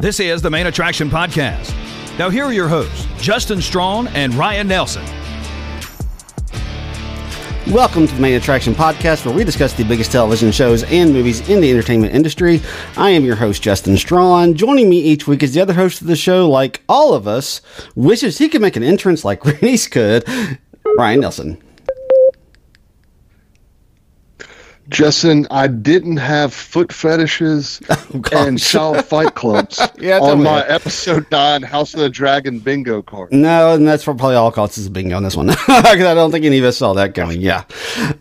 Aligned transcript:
This 0.00 0.20
is 0.20 0.40
the 0.40 0.48
Main 0.48 0.68
Attraction 0.68 1.10
Podcast. 1.10 1.74
Now, 2.20 2.30
here 2.30 2.44
are 2.44 2.52
your 2.52 2.68
hosts, 2.68 3.08
Justin 3.20 3.60
Strawn 3.60 4.06
and 4.06 4.32
Ryan 4.34 4.68
Nelson. 4.68 5.04
Welcome 7.66 8.06
to 8.06 8.14
the 8.14 8.20
Main 8.20 8.36
Attraction 8.36 8.74
Podcast, 8.74 9.26
where 9.26 9.34
we 9.34 9.42
discuss 9.42 9.72
the 9.72 9.82
biggest 9.82 10.12
television 10.12 10.52
shows 10.52 10.84
and 10.84 11.12
movies 11.12 11.48
in 11.48 11.60
the 11.60 11.68
entertainment 11.68 12.14
industry. 12.14 12.60
I 12.96 13.10
am 13.10 13.24
your 13.24 13.34
host, 13.34 13.60
Justin 13.60 13.96
Strawn. 13.96 14.54
Joining 14.54 14.88
me 14.88 15.00
each 15.00 15.26
week 15.26 15.42
is 15.42 15.52
the 15.52 15.60
other 15.60 15.74
host 15.74 16.00
of 16.00 16.06
the 16.06 16.14
show, 16.14 16.48
like 16.48 16.80
all 16.88 17.12
of 17.12 17.26
us, 17.26 17.60
wishes 17.96 18.38
he 18.38 18.48
could 18.48 18.62
make 18.62 18.76
an 18.76 18.84
entrance 18.84 19.24
like 19.24 19.44
Reese 19.62 19.88
could, 19.88 20.24
Ryan 20.96 21.18
Nelson. 21.18 21.60
Justin, 24.88 25.46
I 25.50 25.66
didn't 25.66 26.16
have 26.16 26.52
foot 26.54 26.92
fetishes 26.92 27.80
Oh, 27.90 28.22
and 28.32 28.58
child 28.58 29.04
fight 29.06 29.34
clubs 29.34 29.80
Yeah, 29.98 30.18
on 30.20 30.42
my 30.42 30.60
that. 30.60 30.70
episode 30.70 31.26
nine 31.30 31.62
House 31.62 31.92
of 31.94 32.00
the 32.00 32.08
Dragon 32.08 32.58
bingo 32.58 33.02
card. 33.02 33.32
No, 33.32 33.74
and 33.74 33.86
that's 33.86 34.04
probably 34.04 34.34
all 34.34 34.50
causes 34.50 34.86
a 34.86 34.90
bingo 34.90 35.16
on 35.16 35.22
this 35.22 35.36
one. 35.36 35.46
Because 35.48 35.66
I 35.84 36.14
don't 36.14 36.30
think 36.30 36.44
any 36.46 36.58
of 36.58 36.64
us 36.64 36.78
saw 36.78 36.94
that 36.94 37.14
coming. 37.14 37.40
Yeah. 37.40 37.64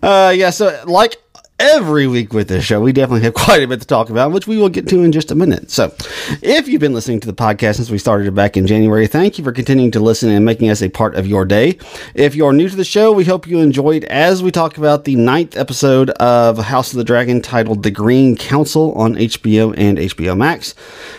Uh, 0.04 0.34
yeah, 0.36 0.50
so 0.50 0.84
like 0.86 1.16
every 1.60 2.08
week 2.08 2.34
with 2.34 2.48
this 2.48 2.64
show, 2.64 2.80
we 2.80 2.92
definitely 2.92 3.22
have 3.24 3.34
quite 3.48 3.64
a 3.64 3.68
bit 3.68 3.82
to 3.82 3.88
talk 3.88 4.10
about, 4.10 4.32
which 4.32 4.48
we 4.48 4.58
will 4.58 4.70
get 4.70 4.88
to 4.90 5.04
in 5.04 5.12
just 5.12 5.32
a 5.32 5.36
minute. 5.36 5.72
So 5.72 5.94
if 6.42 6.68
you've 6.68 6.82
been 6.82 6.94
listening 6.94 7.20
to 7.22 7.28
the 7.28 7.34
podcast 7.34 7.76
since 7.76 7.90
we 7.90 7.98
started 7.98 8.28
it 8.28 8.36
back 8.36 8.58
in 8.58 8.68
January, 8.68 9.08
thank 9.08 9.38
you 9.38 9.44
for 9.44 9.52
continuing 9.52 9.92
to 9.92 10.00
listen 10.00 10.30
and 10.30 10.46
making 10.46 10.70
us 10.70 10.82
a 10.82 10.90
part 10.90 11.16
of 11.16 11.26
your 11.26 11.46
day. 11.46 11.78
If 12.14 12.36
you're 12.36 12.54
new 12.54 12.70
to 12.70 12.76
the 12.76 12.84
show, 12.84 13.12
we 13.12 13.26
hope 13.26 13.48
you 13.48 13.60
enjoyed 13.60 14.04
as 14.06 14.44
we 14.44 14.52
talk 14.52 14.78
about 14.78 15.06
the 15.06 15.16
ninth 15.16 15.58
episode 15.58 16.12
of 16.12 16.58
House 16.58 16.92
of 16.92 16.98
the 16.98 17.04
Dragon 17.04 17.42
titled 17.42 17.84
The 17.84 17.92
Green 17.92 18.36
Council 18.36 18.94
on 18.94 19.16
HBO 19.16 19.74
and 19.78 19.98
HBO 19.98 20.38
Max. 20.38 20.76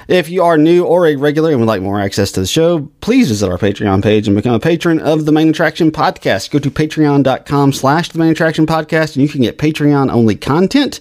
If 0.07 0.29
you 0.29 0.43
are 0.43 0.57
new 0.57 0.85
or 0.85 1.07
a 1.07 1.17
regular 1.17 1.51
and 1.51 1.61
would 1.61 1.67
like 1.67 1.83
more 1.83 2.01
access 2.01 2.31
to 2.33 2.41
the 2.41 2.47
show, 2.47 2.91
please 3.01 3.29
visit 3.29 3.51
our 3.51 3.59
Patreon 3.59 4.03
page 4.03 4.29
and 4.29 4.37
become 4.37 4.55
a 4.55 4.61
patron 4.61 5.01
of 5.01 5.25
the 5.25 5.33
Main 5.33 5.49
Attraction 5.49 5.91
Podcast. 5.91 6.51
Go 6.51 6.59
to 6.59 6.71
patreon.com 6.71 7.73
slash 7.73 8.11
the 8.11 8.19
Main 8.19 8.31
Attraction 8.31 8.67
Podcast 8.67 9.17
and 9.17 9.23
you 9.23 9.29
can 9.29 9.43
get 9.43 9.59
Patreon 9.59 10.11
only 10.13 10.28
content. 10.37 11.01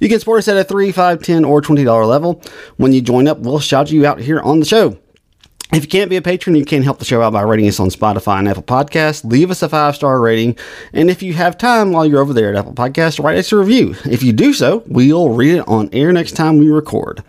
You 0.00 0.08
can 0.08 0.18
support 0.18 0.38
us 0.38 0.48
at 0.48 0.56
a 0.56 0.64
$3, 0.64 0.92
$5, 0.92 1.22
10 1.22 1.44
or 1.44 1.60
$20 1.60 2.08
level. 2.08 2.42
When 2.76 2.92
you 2.92 3.00
join 3.00 3.28
up, 3.28 3.38
we'll 3.38 3.60
shout 3.60 3.90
you 3.90 4.06
out 4.06 4.20
here 4.20 4.40
on 4.40 4.60
the 4.60 4.66
show. 4.66 4.98
If 5.72 5.82
you 5.82 5.88
can't 5.88 6.08
be 6.08 6.16
a 6.16 6.22
patron, 6.22 6.54
you 6.54 6.64
can 6.64 6.84
help 6.84 7.00
the 7.00 7.04
show 7.04 7.22
out 7.22 7.32
by 7.32 7.42
rating 7.42 7.66
us 7.66 7.80
on 7.80 7.88
Spotify 7.88 8.38
and 8.38 8.48
Apple 8.48 8.62
Podcasts. 8.62 9.24
Leave 9.24 9.50
us 9.50 9.62
a 9.62 9.68
five 9.68 9.96
star 9.96 10.20
rating. 10.20 10.56
And 10.92 11.10
if 11.10 11.22
you 11.22 11.34
have 11.34 11.58
time 11.58 11.90
while 11.90 12.06
you're 12.06 12.20
over 12.20 12.32
there 12.32 12.50
at 12.50 12.56
Apple 12.56 12.72
Podcasts, 12.72 13.22
write 13.22 13.36
us 13.36 13.50
a 13.50 13.56
review. 13.56 13.96
If 14.04 14.22
you 14.22 14.32
do 14.32 14.52
so, 14.52 14.84
we'll 14.86 15.30
read 15.30 15.56
it 15.56 15.68
on 15.68 15.88
air 15.92 16.12
next 16.12 16.32
time 16.32 16.58
we 16.58 16.70
record. 16.70 17.24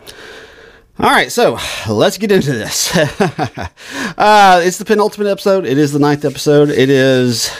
All 1.00 1.10
right, 1.10 1.32
so 1.32 1.58
let's 1.90 2.18
get 2.18 2.32
into 2.32 2.52
this. 2.54 2.96
uh, 2.98 4.62
it's 4.64 4.78
the 4.78 4.86
penultimate 4.86 5.28
episode. 5.28 5.66
It 5.66 5.78
is 5.78 5.92
the 5.92 6.00
ninth 6.00 6.26
episode. 6.26 6.70
It 6.70 6.90
is 6.90 7.52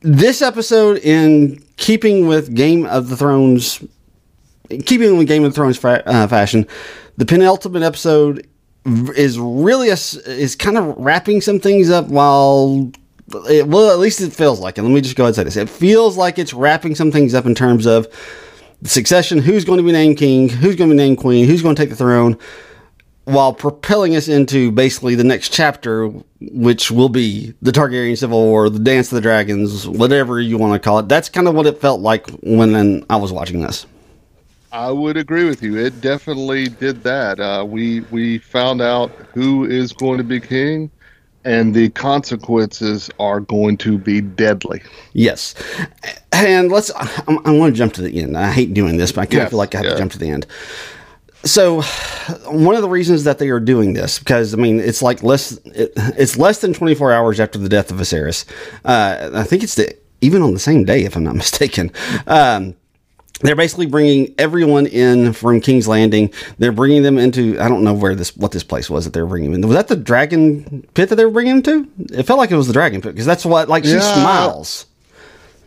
this 0.00 0.42
episode 0.42 0.98
in 0.98 1.62
keeping 1.76 2.26
with 2.26 2.54
Game 2.54 2.86
of 2.86 3.08
the 3.08 3.16
Thrones, 3.16 3.82
keeping 4.86 5.18
with 5.18 5.26
Game 5.26 5.44
of 5.44 5.54
Thrones 5.54 5.82
uh, 5.84 6.26
fashion. 6.28 6.66
The 7.16 7.26
penultimate 7.26 7.82
episode 7.82 8.46
is 9.16 9.38
really 9.38 9.88
a 9.88 9.98
is 10.26 10.56
kind 10.56 10.78
of 10.78 10.96
wrapping 10.96 11.40
some 11.40 11.60
things 11.60 11.90
up 11.90 12.08
while. 12.08 12.90
It, 13.50 13.66
well, 13.66 13.90
at 13.90 13.98
least 13.98 14.22
it 14.22 14.32
feels 14.32 14.58
like 14.58 14.78
it. 14.78 14.82
Let 14.82 14.90
me 14.90 15.02
just 15.02 15.16
go 15.16 15.24
ahead 15.24 15.30
and 15.30 15.36
say 15.36 15.44
this. 15.44 15.56
It 15.56 15.68
feels 15.68 16.16
like 16.16 16.38
it's 16.38 16.54
wrapping 16.54 16.94
some 16.94 17.12
things 17.12 17.34
up 17.34 17.44
in 17.44 17.54
terms 17.54 17.86
of 17.86 18.06
succession, 18.84 19.38
who's 19.38 19.64
going 19.64 19.78
to 19.78 19.82
be 19.82 19.92
named 19.92 20.16
king, 20.16 20.48
who's 20.48 20.76
going 20.76 20.88
to 20.88 20.94
be 20.94 20.96
named 20.96 21.18
queen, 21.18 21.46
who's 21.46 21.60
going 21.60 21.74
to 21.74 21.82
take 21.82 21.90
the 21.90 21.96
throne, 21.96 22.38
while 23.28 23.52
propelling 23.52 24.16
us 24.16 24.26
into 24.26 24.72
basically 24.72 25.14
the 25.14 25.24
next 25.24 25.52
chapter, 25.52 26.08
which 26.40 26.90
will 26.90 27.10
be 27.10 27.52
the 27.60 27.70
Targaryen 27.70 28.16
Civil 28.16 28.42
War, 28.42 28.70
the 28.70 28.78
Dance 28.78 29.12
of 29.12 29.16
the 29.16 29.20
Dragons, 29.20 29.86
whatever 29.86 30.40
you 30.40 30.56
want 30.56 30.72
to 30.72 30.78
call 30.84 30.98
it. 30.98 31.08
That's 31.08 31.28
kind 31.28 31.46
of 31.46 31.54
what 31.54 31.66
it 31.66 31.78
felt 31.78 32.00
like 32.00 32.26
when 32.42 33.04
I 33.10 33.16
was 33.16 33.30
watching 33.30 33.60
this. 33.60 33.84
I 34.72 34.90
would 34.90 35.18
agree 35.18 35.44
with 35.44 35.62
you. 35.62 35.76
It 35.76 36.00
definitely 36.00 36.68
did 36.68 37.02
that. 37.02 37.38
Uh, 37.38 37.66
we 37.68 38.00
we 38.10 38.38
found 38.38 38.80
out 38.80 39.10
who 39.34 39.66
is 39.66 39.92
going 39.92 40.18
to 40.18 40.24
be 40.24 40.40
king, 40.40 40.90
and 41.44 41.74
the 41.74 41.90
consequences 41.90 43.10
are 43.20 43.40
going 43.40 43.76
to 43.78 43.98
be 43.98 44.22
deadly. 44.22 44.82
Yes. 45.12 45.54
And 46.32 46.70
let's, 46.70 46.90
I, 46.94 47.08
I 47.44 47.50
want 47.50 47.74
to 47.74 47.78
jump 47.78 47.92
to 47.94 48.02
the 48.02 48.20
end. 48.20 48.38
I 48.38 48.52
hate 48.52 48.72
doing 48.72 48.96
this, 48.96 49.12
but 49.12 49.22
I 49.22 49.26
kind 49.26 49.42
of 49.42 49.50
feel 49.50 49.58
like 49.58 49.74
I 49.74 49.78
have 49.78 49.92
to 49.92 49.98
jump 49.98 50.12
to 50.12 50.18
the 50.18 50.30
end. 50.30 50.46
So, 51.48 51.82
one 52.50 52.74
of 52.74 52.82
the 52.82 52.88
reasons 52.88 53.24
that 53.24 53.38
they 53.38 53.48
are 53.48 53.60
doing 53.60 53.94
this, 53.94 54.18
because 54.18 54.54
I 54.54 54.56
mean, 54.58 54.80
it's 54.80 55.02
like 55.02 55.22
less, 55.22 55.52
it, 55.64 55.92
it's 55.96 56.36
less 56.36 56.60
than 56.60 56.72
24 56.72 57.12
hours 57.12 57.40
after 57.40 57.58
the 57.58 57.68
death 57.68 57.90
of 57.90 57.96
Viserys. 57.96 58.44
Uh, 58.84 59.30
I 59.34 59.44
think 59.44 59.62
it's 59.62 59.74
the, 59.76 59.96
even 60.20 60.42
on 60.42 60.52
the 60.52 60.58
same 60.60 60.84
day, 60.84 61.04
if 61.04 61.16
I'm 61.16 61.24
not 61.24 61.36
mistaken. 61.44 61.90
Um, 62.26 62.74
they're 63.40 63.54
basically 63.54 63.86
bringing 63.86 64.34
everyone 64.36 64.86
in 64.86 65.32
from 65.32 65.60
King's 65.60 65.86
Landing. 65.86 66.32
They're 66.58 66.72
bringing 66.72 67.04
them 67.04 67.18
into 67.18 67.56
I 67.60 67.68
don't 67.68 67.84
know 67.84 67.94
where 67.94 68.16
this 68.16 68.36
what 68.36 68.50
this 68.50 68.64
place 68.64 68.90
was 68.90 69.04
that 69.04 69.12
they 69.14 69.20
were 69.22 69.28
bringing 69.28 69.52
them 69.52 69.62
in. 69.62 69.68
Was 69.68 69.76
that 69.76 69.86
the 69.86 69.94
dragon 69.94 70.84
pit 70.94 71.08
that 71.10 71.14
they 71.14 71.24
were 71.24 71.30
bringing 71.30 71.62
them 71.62 71.86
to? 71.86 72.14
It 72.18 72.24
felt 72.24 72.40
like 72.40 72.50
it 72.50 72.56
was 72.56 72.66
the 72.66 72.72
dragon 72.72 73.00
pit 73.00 73.12
because 73.12 73.26
that's 73.26 73.46
what 73.46 73.68
like 73.68 73.84
she 73.84 73.92
Yeah. 73.92 74.00
smiles. 74.14 74.86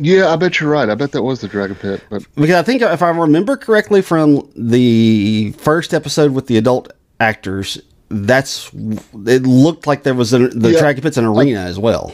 Yeah, 0.04 0.30
I 0.30 0.36
bet 0.36 0.60
you're 0.60 0.70
right. 0.72 0.90
I 0.90 0.96
bet 0.96 1.12
that 1.12 1.22
was 1.22 1.42
the 1.42 1.48
dragon 1.48 1.76
pit. 1.76 2.04
But 2.10 2.26
Because 2.36 2.56
I 2.56 2.64
think 2.64 2.82
if 2.82 3.02
I 3.04 3.10
remember 3.10 3.56
correctly 3.56 4.02
from 4.02 4.50
the 4.56 5.52
first 5.58 5.94
episode 5.94 6.32
with 6.32 6.48
the 6.48 6.58
adult 6.58 6.92
actors, 7.20 7.80
that's 8.10 8.72
it 8.74 9.44
looked 9.44 9.86
like 9.88 10.04
there 10.04 10.14
was 10.16 10.34
a, 10.34 10.48
the 10.48 10.72
Yeah. 10.72 10.80
dragon 10.80 11.04
pit's 11.04 11.18
an 11.18 11.26
uh, 11.26 11.32
arena 11.34 11.60
as 11.60 11.78
well. 11.78 12.14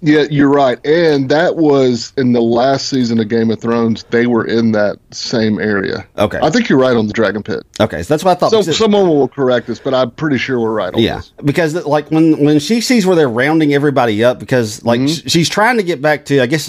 Yeah, 0.00 0.26
you're 0.30 0.48
right. 0.50 0.78
And 0.86 1.28
that 1.30 1.56
was 1.56 2.12
in 2.16 2.32
the 2.32 2.40
last 2.40 2.88
season 2.88 3.18
of 3.18 3.28
Game 3.28 3.50
of 3.50 3.60
Thrones. 3.60 4.04
They 4.10 4.26
were 4.26 4.44
in 4.44 4.72
that 4.72 4.98
same 5.10 5.58
area. 5.58 6.06
Okay. 6.18 6.38
I 6.42 6.50
think 6.50 6.68
you're 6.68 6.78
right 6.78 6.96
on 6.96 7.06
the 7.08 7.12
dragon 7.12 7.42
pit. 7.42 7.62
Okay, 7.80 8.02
so 8.02 8.14
that's 8.14 8.24
what 8.24 8.36
I 8.36 8.40
thought. 8.40 8.50
So 8.50 8.60
because 8.60 8.78
someone 8.78 9.08
will 9.08 9.28
correct 9.28 9.68
us, 9.70 9.78
but 9.80 9.94
I'm 9.94 10.10
pretty 10.12 10.38
sure 10.38 10.60
we're 10.60 10.72
right 10.72 10.94
on 10.94 11.00
Yeah, 11.00 11.16
this. 11.16 11.32
because 11.44 11.74
like 11.86 12.10
when 12.10 12.44
when 12.44 12.58
she 12.58 12.80
sees 12.80 13.06
where 13.06 13.16
they're 13.16 13.28
rounding 13.28 13.74
everybody 13.74 14.22
up, 14.22 14.38
because 14.38 14.84
like 14.84 15.00
Mm-hmm. 15.00 15.26
she's 15.28 15.48
trying 15.48 15.76
to 15.76 15.82
get 15.82 16.00
back 16.02 16.24
to, 16.26 16.40
I 16.40 16.46
guess, 16.46 16.68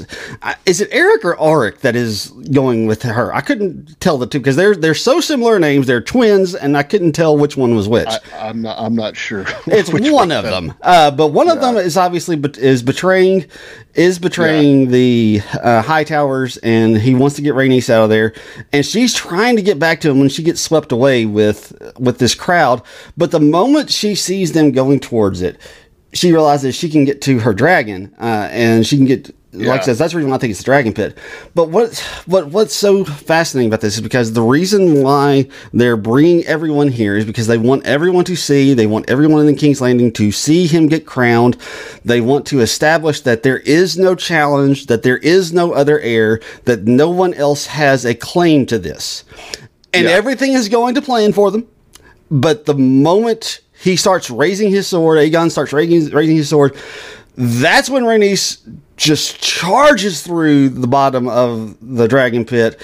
is 0.65 0.81
it 0.81 0.89
Erryk 0.91 1.23
or 1.23 1.35
Arryk 1.37 1.79
that 1.79 1.95
is 1.95 2.27
going 2.51 2.85
with 2.87 3.01
her? 3.03 3.33
I 3.33 3.41
couldn't 3.41 3.99
tell 3.99 4.17
the 4.17 4.27
two 4.27 4.39
because 4.39 4.55
they're 4.55 4.75
they're 4.75 4.93
so 4.95 5.19
similar 5.21 5.59
names. 5.59 5.87
They're 5.87 6.01
twins, 6.01 6.53
and 6.55 6.77
I 6.77 6.83
couldn't 6.83 7.13
tell 7.13 7.37
which 7.37 7.57
one 7.57 7.75
was 7.75 7.87
which. 7.87 8.07
I, 8.07 8.19
I'm 8.49 8.61
not. 8.61 8.77
I'm 8.79 8.95
not 8.95 9.15
sure. 9.15 9.45
it's 9.67 9.91
one 10.11 10.31
of 10.31 10.43
them, 10.45 10.73
uh, 10.81 11.11
but 11.11 11.27
one 11.27 11.49
of 11.49 11.59
them 11.61 11.77
is 11.77 11.97
obviously 11.97 12.39
is 12.57 12.83
betraying 13.19 13.45
is 13.95 14.19
betraying 14.19 14.91
the 14.91 15.41
uh, 15.61 15.83
Hightowers, 15.83 16.57
and 16.63 16.97
he 16.97 17.15
wants 17.15 17.35
to 17.35 17.41
get 17.41 17.53
Rhaenys 17.53 17.89
out 17.89 18.03
of 18.03 18.09
there, 18.09 18.33
and 18.71 18.85
she's 18.85 19.13
trying 19.13 19.55
to 19.55 19.61
get 19.61 19.79
back 19.79 20.01
to 20.01 20.09
him 20.09 20.19
when 20.19 20.29
she 20.29 20.43
gets 20.43 20.61
swept 20.61 20.91
away 20.91 21.25
with 21.25 21.73
with 21.99 22.19
this 22.19 22.35
crowd. 22.35 22.81
But 23.17 23.31
the 23.31 23.39
moment 23.39 23.89
she 23.89 24.15
sees 24.15 24.53
them 24.53 24.71
going 24.71 24.99
towards 24.99 25.41
it, 25.41 25.59
she 26.13 26.31
realizes 26.31 26.75
she 26.75 26.89
can 26.89 27.05
get 27.05 27.21
to 27.23 27.39
her 27.39 27.53
dragon, 27.53 28.13
uh, 28.19 28.47
and 28.51 28.85
she 28.85 28.97
can 28.97 29.05
get. 29.05 29.35
Like 29.51 29.67
I 29.67 29.75
Yeah. 29.77 29.81
says, 29.81 29.97
that's 29.97 30.11
the 30.13 30.17
reason 30.17 30.29
why 30.29 30.35
I 30.35 30.39
think 30.39 30.51
it's 30.51 30.59
the 30.59 30.65
dragon 30.65 30.93
pit. 30.93 31.17
But 31.55 31.69
what 31.69 31.97
what 32.27 32.47
what's 32.49 32.75
so 32.75 33.03
fascinating 33.03 33.69
about 33.69 33.81
this 33.81 33.95
is 33.95 34.01
because 34.01 34.33
the 34.33 34.43
reason 34.43 35.01
why 35.01 35.47
they're 35.73 35.97
bringing 35.97 36.45
everyone 36.45 36.89
here 36.89 37.17
is 37.17 37.25
because 37.25 37.47
they 37.47 37.57
want 37.57 37.83
everyone 37.85 38.25
to 38.25 38.35
see, 38.35 38.75
they 38.75 38.85
want 38.85 39.09
everyone 39.09 39.41
in 39.41 39.47
the 39.47 39.59
King's 39.59 39.81
Landing 39.81 40.11
to 40.13 40.31
see 40.31 40.67
him 40.67 40.87
get 40.87 41.07
crowned. 41.07 41.57
They 42.05 42.21
want 42.21 42.45
to 42.47 42.59
establish 42.61 43.21
that 43.21 43.41
there 43.41 43.57
is 43.59 43.97
no 43.97 44.13
challenge, 44.13 44.85
that 44.85 45.01
there 45.01 45.17
is 45.17 45.51
no 45.51 45.71
other 45.73 45.99
heir, 45.99 46.39
that 46.65 46.83
no 46.83 47.09
one 47.09 47.33
else 47.33 47.65
has 47.65 48.05
a 48.05 48.13
claim 48.13 48.67
to 48.67 48.77
this, 48.77 49.23
and 49.93 50.05
Yeah. 50.05 50.11
everything 50.11 50.53
is 50.53 50.69
going 50.69 50.93
to 50.93 51.01
plan 51.01 51.33
for 51.33 51.49
them. 51.49 51.65
But 52.29 52.65
the 52.67 52.75
moment 52.75 53.61
he 53.81 53.95
starts 53.95 54.29
raising 54.29 54.69
his 54.71 54.87
sword. 54.87 55.17
Aegon 55.19 55.49
starts 55.49 55.71
raising, 55.71 56.13
raising 56.13 56.35
his 56.35 56.49
sword. 56.49 56.75
That's 57.41 57.89
when 57.89 58.03
Rhaenys 58.03 58.59
just 58.97 59.41
charges 59.41 60.21
through 60.21 60.67
the 60.69 60.87
bottom 60.87 61.29
of 61.29 61.77
the 61.81 62.05
dragon 62.05 62.43
pit, 62.43 62.81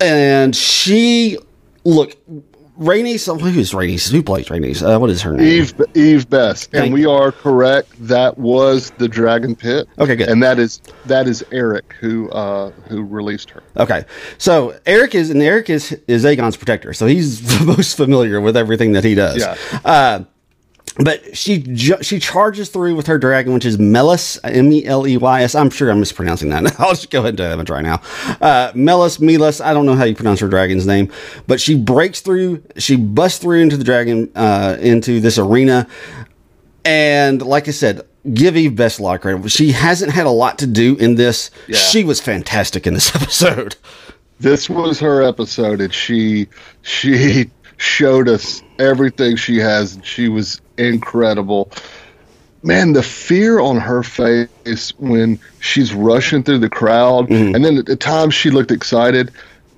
and 0.00 0.54
she 0.54 1.38
look. 1.84 2.16
Rhaenys, 2.76 3.28
oh, 3.28 3.38
who's 3.38 3.70
Rhaenys? 3.70 4.10
Who 4.10 4.24
plays 4.24 4.48
Rhaenys? 4.48 4.82
Uh, 4.82 4.98
what 4.98 5.08
is 5.08 5.22
her 5.22 5.34
name? 5.34 5.46
Eve 5.46 5.72
Eve 5.94 6.28
Best, 6.28 6.74
and 6.74 6.92
we 6.92 7.06
are 7.06 7.30
correct. 7.30 7.90
That 8.00 8.36
was 8.36 8.90
the 8.98 9.06
Dragon 9.06 9.54
Pit. 9.54 9.86
Okay, 10.00 10.16
good. 10.16 10.28
And 10.28 10.42
that 10.42 10.58
is 10.58 10.80
that 11.06 11.28
is 11.28 11.44
Erryk 11.52 11.92
who 11.92 12.28
uh, 12.30 12.70
who 12.88 13.04
released 13.04 13.50
her. 13.50 13.62
Okay, 13.76 14.04
so 14.38 14.76
Erryk 14.86 15.14
is 15.14 15.30
and 15.30 15.40
Erryk 15.40 15.70
is 15.70 15.92
is 16.08 16.24
Aegon's 16.24 16.56
protector, 16.56 16.92
so 16.92 17.06
he's 17.06 17.58
the 17.60 17.64
most 17.64 17.96
familiar 17.96 18.40
with 18.40 18.56
everything 18.56 18.90
that 18.94 19.04
he 19.04 19.14
does. 19.14 19.36
Yeah. 19.36 19.56
Uh, 19.84 20.24
but 20.98 21.36
she 21.36 21.58
ju- 21.58 22.02
she 22.02 22.18
charges 22.20 22.68
through 22.68 22.94
with 22.94 23.06
her 23.08 23.18
dragon, 23.18 23.52
which 23.52 23.64
is 23.64 23.78
Melis 23.78 24.38
M 24.44 24.72
E 24.72 24.84
L 24.84 25.06
E 25.06 25.16
Y 25.16 25.42
S. 25.42 25.54
I'm 25.54 25.70
sure 25.70 25.90
I'm 25.90 25.98
mispronouncing 26.00 26.50
that. 26.50 26.64
I'll 26.80 26.90
just 26.90 27.10
go 27.10 27.20
ahead 27.20 27.38
and 27.38 27.38
do 27.38 27.60
it 27.60 27.68
right 27.70 27.82
now. 27.82 28.00
Uh, 28.40 28.70
Melis 28.74 29.18
Melis. 29.18 29.60
I 29.60 29.72
don't 29.74 29.86
know 29.86 29.96
how 29.96 30.04
you 30.04 30.14
pronounce 30.14 30.40
her 30.40 30.48
dragon's 30.48 30.86
name, 30.86 31.10
but 31.46 31.60
she 31.60 31.76
breaks 31.76 32.20
through. 32.20 32.62
She 32.76 32.96
busts 32.96 33.38
through 33.38 33.60
into 33.60 33.76
the 33.76 33.84
dragon 33.84 34.30
uh, 34.36 34.76
into 34.80 35.20
this 35.20 35.38
arena, 35.38 35.88
and 36.84 37.42
like 37.42 37.68
I 37.68 37.72
said. 37.72 38.02
Give 38.32 38.56
Eve 38.56 38.74
Best 38.74 39.00
a 39.00 39.02
lot 39.02 39.16
of 39.16 39.20
credit. 39.20 39.50
She 39.50 39.72
hasn't 39.72 40.10
had 40.10 40.24
a 40.24 40.30
lot 40.30 40.58
to 40.60 40.66
do 40.66 40.96
in 40.96 41.16
this. 41.16 41.50
Yeah. 41.68 41.76
She 41.76 42.04
was 42.04 42.22
fantastic 42.22 42.86
in 42.86 42.94
this 42.94 43.14
episode. 43.20 43.76
This 44.40 44.70
was 44.70 44.98
her 45.00 45.22
episode, 45.22 45.82
and 45.82 45.92
she 45.92 46.48
she 46.80 47.50
showed 47.76 48.28
us 48.28 48.62
everything 48.78 49.36
she 49.36 49.58
has, 49.58 49.94
and 49.94 50.04
she 50.04 50.28
was 50.28 50.60
incredible. 50.78 51.70
Man, 52.62 52.92
the 52.94 53.02
fear 53.02 53.60
on 53.60 53.76
her 53.78 54.02
face 54.02 54.94
when 54.98 55.38
she's 55.60 55.92
rushing 55.92 56.42
through 56.42 56.58
the 56.60 56.70
crowd, 56.70 57.28
Mm-hmm. 57.28 57.54
and 57.54 57.64
then 57.64 57.76
at 57.78 57.86
the 57.86 57.96
times 57.96 58.34
she 58.34 58.50
looked 58.50 58.70
excited, 58.70 59.30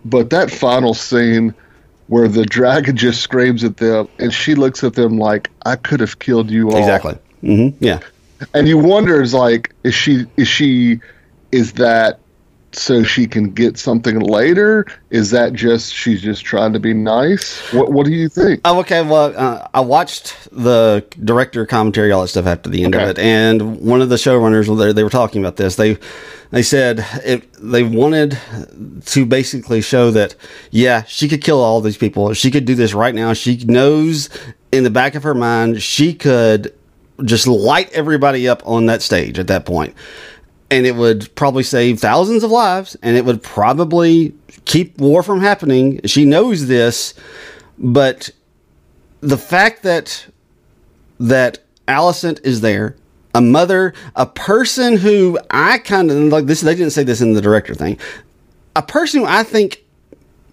but 0.05 0.31
that 0.31 0.51
final 0.51 0.95
scene 0.95 1.53
where 2.09 2.29
the 2.29 2.45
dragon 2.45 2.97
just 3.07 3.21
screams 3.23 3.65
at 3.65 3.77
them, 3.79 4.09
and 4.21 4.33
she 4.33 4.55
looks 4.55 4.85
at 4.85 4.95
them 4.95 5.19
like, 5.19 5.51
"I 5.65 5.75
could 5.77 5.99
have 6.01 6.19
killed 6.21 6.51
you 6.51 6.71
all." 6.71 6.79
Exactly. 6.79 7.15
hmm 7.41 7.69
Yeah. 7.81 7.99
and 8.55 8.69
you 8.69 8.79
wonder 8.79 9.21
is 9.23 9.35
like 9.35 9.75
is 9.83 9.95
she 9.95 10.27
is 10.37 10.47
she 10.47 11.01
is 11.51 11.73
that 11.73 12.21
so 12.79 13.03
she 13.03 13.27
can 13.27 13.51
get 13.51 13.79
something 13.79 14.21
later 14.21 14.85
is 15.11 15.31
that 15.31 15.53
just 15.53 15.95
she's 15.95 16.21
just 16.21 16.45
trying 16.45 16.73
to 16.73 16.79
be 16.81 16.93
nice 16.93 17.59
what 17.73 17.93
what 17.93 18.05
do 18.07 18.13
you 18.13 18.29
think 18.29 18.61
Oh, 18.65 18.81
okay. 18.81 19.03
Well, 19.03 19.33
uh, 19.37 19.67
I 19.75 19.81
watched 19.81 20.37
the 20.53 21.05
director 21.25 21.65
commentary, 21.67 22.11
all 22.13 22.23
that 22.23 22.29
stuff 22.29 22.47
after 22.47 22.69
the 22.69 22.85
end 22.85 22.95
Okay. 22.95 23.05
of 23.05 23.11
it, 23.11 23.19
and 23.19 23.81
one 23.81 24.01
of 24.03 24.09
the 24.09 24.17
showrunners, 24.17 24.67
they, 24.79 24.93
they 24.93 25.05
were 25.05 25.11
talking 25.11 25.43
about 25.43 25.57
this. 25.57 25.77
They 25.77 25.97
they 26.51 26.63
said 26.63 27.05
it, 27.25 27.45
they 27.61 27.83
wanted 27.83 28.39
to 29.07 29.27
basically 29.27 29.81
show 29.81 30.11
that, 30.13 30.35
yeah, 30.71 31.03
she 31.05 31.29
could 31.29 31.43
kill 31.43 31.61
all 31.61 31.81
these 31.81 31.97
people. 31.97 32.33
She 32.35 32.51
could 32.51 32.65
do 32.65 32.75
this 32.75 32.95
right 32.95 33.15
now. 33.15 33.33
She 33.33 33.57
knows 33.65 34.29
in 34.73 34.85
the 34.85 34.91
back 34.91 35.15
of 35.15 35.23
her 35.23 35.35
mind 35.35 35.83
she 35.83 36.13
could 36.15 36.73
just 37.25 37.47
light 37.47 37.91
everybody 37.93 38.47
up 38.49 38.63
on 38.67 38.87
that 38.87 39.01
stage 39.03 39.39
at 39.39 39.47
that 39.47 39.65
point 39.65 39.95
and 40.71 40.87
it 40.87 40.97
would 40.97 41.33
probably 41.37 41.63
save 41.63 42.01
thousands 42.01 42.43
of 42.43 42.51
lives 42.51 42.97
and 43.03 43.17
it 43.17 43.25
would 43.25 43.43
probably 43.43 44.35
keep 44.65 44.99
war 44.99 45.23
from 45.23 45.41
happening. 45.41 46.01
She 46.07 46.25
knows 46.25 46.67
this, 46.67 47.15
but 47.79 48.31
the 49.21 49.39
fact 49.39 49.83
that 49.85 50.27
that 51.21 51.59
Alicent 51.89 52.45
is 52.45 52.61
there, 52.61 52.97
a 53.35 53.41
mother, 53.41 53.95
a 54.17 54.27
person 54.27 54.97
who 54.97 55.39
I 55.51 55.79
kind 55.79 56.11
of 56.11 56.17
like 56.33 56.47
this 56.47 56.61
they 56.63 56.75
didn't 56.75 56.93
say 56.93 57.05
this 57.05 57.21
in 57.21 57.33
the 57.35 57.41
director 57.41 57.75
thing. 57.75 57.99
A 58.75 58.83
person 58.83 59.21
who 59.21 59.27
I 59.27 59.43
think 59.45 59.85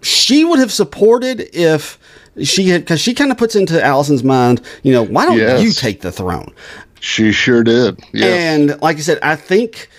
she 0.02 0.44
would 0.44 0.58
have 0.58 0.72
supported 0.72 1.48
if 1.52 1.98
she 2.42 2.68
had 2.68 2.82
because 2.82 3.00
she 3.00 3.14
kind 3.14 3.30
of 3.30 3.36
puts 3.38 3.56
into 3.56 3.74
Alicent's 3.74 4.22
mind, 4.22 4.60
you 4.82 4.92
know, 4.92 5.02
why 5.02 5.24
don't 5.26 5.38
Yes. 5.38 5.62
you 5.62 5.72
take 5.72 6.00
the 6.02 6.12
throne? 6.12 6.52
she 7.00 7.32
sure 7.32 7.62
did 7.62 8.00
yes 8.14 8.40
And 8.40 8.80
like 8.80 8.96
I 8.96 9.00
said, 9.00 9.18
I 9.20 9.36
think 9.36 9.90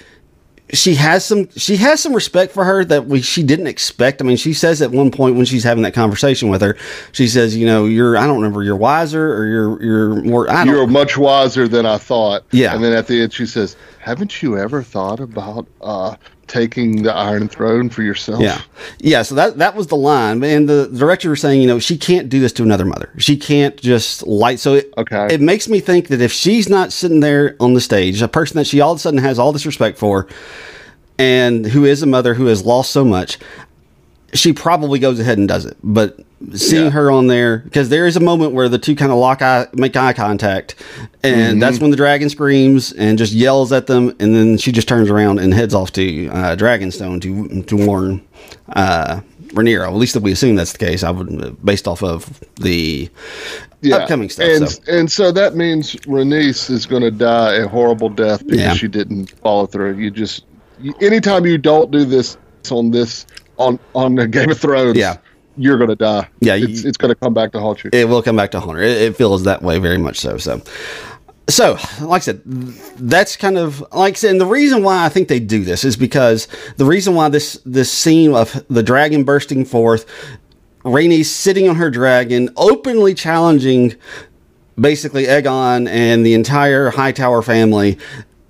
she 0.74 0.96
has 0.96 1.24
some 1.24 1.48
she 1.52 1.76
has 1.78 2.02
some 2.02 2.14
respect 2.14 2.52
for 2.52 2.66
her 2.66 2.84
that 2.86 3.06
we 3.06 3.22
she 3.22 3.44
didn't 3.44 3.68
expect. 3.68 4.22
I 4.22 4.26
mean, 4.26 4.36
she 4.38 4.52
says 4.54 4.82
at 4.82 4.92
one 4.92 5.12
point 5.12 5.36
when 5.36 5.46
she's 5.46 5.64
having 5.64 5.84
that 5.84 5.94
conversation 5.94 6.50
with 6.50 6.62
her, 6.62 6.76
she 7.12 7.28
says, 7.28 7.56
you 7.56 7.66
know, 7.68 7.86
you're 7.86 8.18
I 8.18 8.26
don't 8.26 8.38
remember, 8.38 8.64
you're 8.64 8.76
wiser 8.76 9.36
or 9.36 9.46
you're 9.46 9.84
you're 9.84 10.16
more 10.24 10.50
I 10.50 10.66
don't 10.66 10.74
you're 10.74 10.88
much 10.88 11.18
wiser 11.18 11.68
than 11.68 11.86
i 11.86 11.98
thought 11.98 12.44
Yeah. 12.52 12.74
and 12.74 12.84
then 12.84 12.94
at 12.94 13.06
the 13.08 13.22
end 13.22 13.32
she 13.34 13.46
says 13.46 13.76
haven't 14.00 14.42
you 14.42 14.58
ever 14.58 14.82
thought 14.82 15.20
about 15.20 15.68
uh 15.82 16.16
taking 16.48 17.04
the 17.04 17.14
iron 17.14 17.48
throne 17.48 17.90
for 17.90 18.04
yourself 18.04 18.42
Yeah, 18.42 18.62
yeah. 19.00 19.22
So 19.24 19.36
that 19.36 19.58
that 19.58 19.76
was 19.76 19.88
the 19.88 19.96
line, 19.96 20.44
and 20.44 20.70
the 20.70 20.88
director 20.94 21.30
was 21.30 21.42
saying, 21.42 21.62
you 21.62 21.68
know, 21.68 21.80
she 21.80 21.98
can't 21.98 22.30
do 22.30 22.40
this 22.40 22.54
to 22.54 22.64
another 22.64 22.86
mother. 22.86 23.12
She 23.18 23.36
can't 23.38 23.76
just 23.78 24.26
light. 24.28 24.60
So 24.60 24.76
it, 24.76 24.94
Okay. 24.98 25.28
it 25.34 25.42
makes 25.42 25.68
me 25.68 25.80
think 25.80 26.08
that 26.10 26.22
if 26.22 26.32
she's 26.32 26.70
not 26.70 26.94
sitting 26.94 27.20
there 27.20 27.56
on 27.60 27.74
the 27.74 27.82
stage, 27.82 28.22
a 28.22 28.28
person 28.28 28.58
that 28.58 28.68
she 28.68 28.80
all 28.82 28.92
of 28.94 28.98
a 28.98 29.02
sudden 29.02 29.20
has 29.20 29.40
all 29.40 29.52
this 29.52 29.66
respect 29.66 29.98
for, 29.98 30.28
and 31.18 31.66
who 31.66 31.86
is 31.86 32.02
a 32.04 32.06
mother 32.06 32.34
who 32.34 32.46
has 32.48 32.66
lost 32.66 32.92
so 32.92 33.04
much, 33.06 33.38
she 34.36 34.54
probably 34.54 35.00
goes 35.00 35.20
ahead 35.20 35.38
and 35.38 35.48
does 35.48 35.66
it. 35.66 35.78
But 35.84 36.20
seeing 36.54 36.86
Yeah. 36.86 36.90
her 36.92 37.10
on 37.12 37.28
there, 37.28 37.60
because 37.60 37.90
there 37.90 38.06
is 38.06 38.16
a 38.16 38.20
moment 38.20 38.54
where 38.54 38.70
the 38.70 38.78
two 38.78 38.96
kind 38.96 39.12
of 39.12 39.18
lock 39.18 39.42
eye, 39.42 39.68
make 39.74 39.96
eye 39.96 40.14
contact, 40.14 40.76
and 41.24 41.62
that's 41.62 41.80
when 41.80 41.90
the 41.92 41.98
dragon 41.98 42.30
screams 42.30 42.92
and 42.92 43.18
just 43.18 43.34
yells 43.34 43.72
at 43.72 43.88
them, 43.88 44.16
and 44.20 44.36
then 44.36 44.58
she 44.58 44.72
just 44.72 44.88
turns 44.88 45.10
around 45.10 45.40
and 45.40 45.54
heads 45.54 45.74
off 45.74 45.92
to 45.94 46.28
uh, 46.30 46.56
Dragonstone 46.56 47.22
to 47.22 47.64
to 47.64 47.76
warn 47.86 48.22
uh, 48.74 49.22
Rhaenyra. 49.54 49.88
At 49.88 49.94
least 49.96 50.14
that 50.14 50.24
we 50.24 50.32
assume 50.32 50.56
that's 50.56 50.74
the 50.74 50.78
case. 50.80 51.04
I 51.04 51.10
would, 51.12 51.64
based 51.66 51.88
off 51.88 52.04
of 52.04 52.40
the 52.58 53.10
upcoming 53.94 54.30
stuff. 54.30 54.48
And 54.50 54.70
so. 54.70 54.82
and 54.88 55.12
so 55.12 55.32
that 55.32 55.56
means 55.56 55.96
Rhaenys 56.08 56.70
is 56.70 56.86
going 56.86 57.04
to 57.04 57.12
die 57.12 57.56
a 57.56 57.68
horrible 57.68 58.10
death 58.10 58.44
because 58.46 58.60
Yeah. 58.62 58.74
she 58.74 58.88
didn't 58.88 59.30
follow 59.42 59.66
through. 59.68 59.98
You 59.98 60.12
just 60.12 60.44
anytime 61.02 61.46
you 61.46 61.58
don't 61.58 61.92
do 61.92 62.04
this 62.04 62.38
on 62.72 62.92
this 62.92 63.26
on 63.58 63.80
on 63.94 64.16
the 64.16 64.28
Game 64.36 64.50
of 64.52 64.60
Thrones, 64.60 64.98
Yeah. 64.98 65.18
you're 65.58 65.78
going 65.78 65.90
to 65.90 65.96
die. 65.96 66.28
Yeah, 66.40 66.56
you- 66.56 66.68
it's, 66.70 66.98
to 66.98 67.16
come 67.16 67.34
back 67.34 67.52
to 67.54 67.60
haunt 67.60 67.84
you. 67.84 67.90
it 67.94 68.08
will 68.08 68.22
come 68.22 68.36
back 68.36 68.52
to 68.52 68.60
Hunter. 68.60 68.82
It, 68.82 69.02
it 69.02 69.16
feels 69.16 69.44
that 69.44 69.62
way 69.62 69.80
very 69.80 69.98
much 69.98 70.20
so. 70.20 70.38
So, 70.38 70.62
so 71.48 71.78
like 72.02 72.22
I 72.22 72.26
said, 72.26 72.42
that's 72.46 73.36
kind 73.38 73.58
of 73.58 73.82
like 73.94 74.14
I 74.14 74.18
said. 74.18 74.32
And 74.32 74.42
the 74.42 74.46
reason 74.46 74.84
why 74.84 75.06
I 75.06 75.10
think 75.10 75.28
they 75.28 75.40
do 75.40 75.64
this 75.64 75.84
is 75.84 75.96
because 75.96 76.48
the 76.78 76.86
reason 76.86 77.14
why 77.16 77.30
this 77.30 77.60
this 77.66 77.92
scene 77.92 78.34
of 78.34 78.64
the 78.70 78.82
dragon 78.84 79.24
bursting 79.24 79.64
forth, 79.66 80.06
Rhaenys 80.84 81.26
sitting 81.26 81.70
on 81.70 81.76
her 81.76 81.90
dragon, 81.92 82.50
openly 82.58 83.14
challenging 83.14 83.96
basically 84.80 85.24
Aegon 85.26 85.88
and 85.88 86.26
the 86.26 86.34
entire 86.34 86.90
Hightower 86.90 87.42
family. 87.42 87.98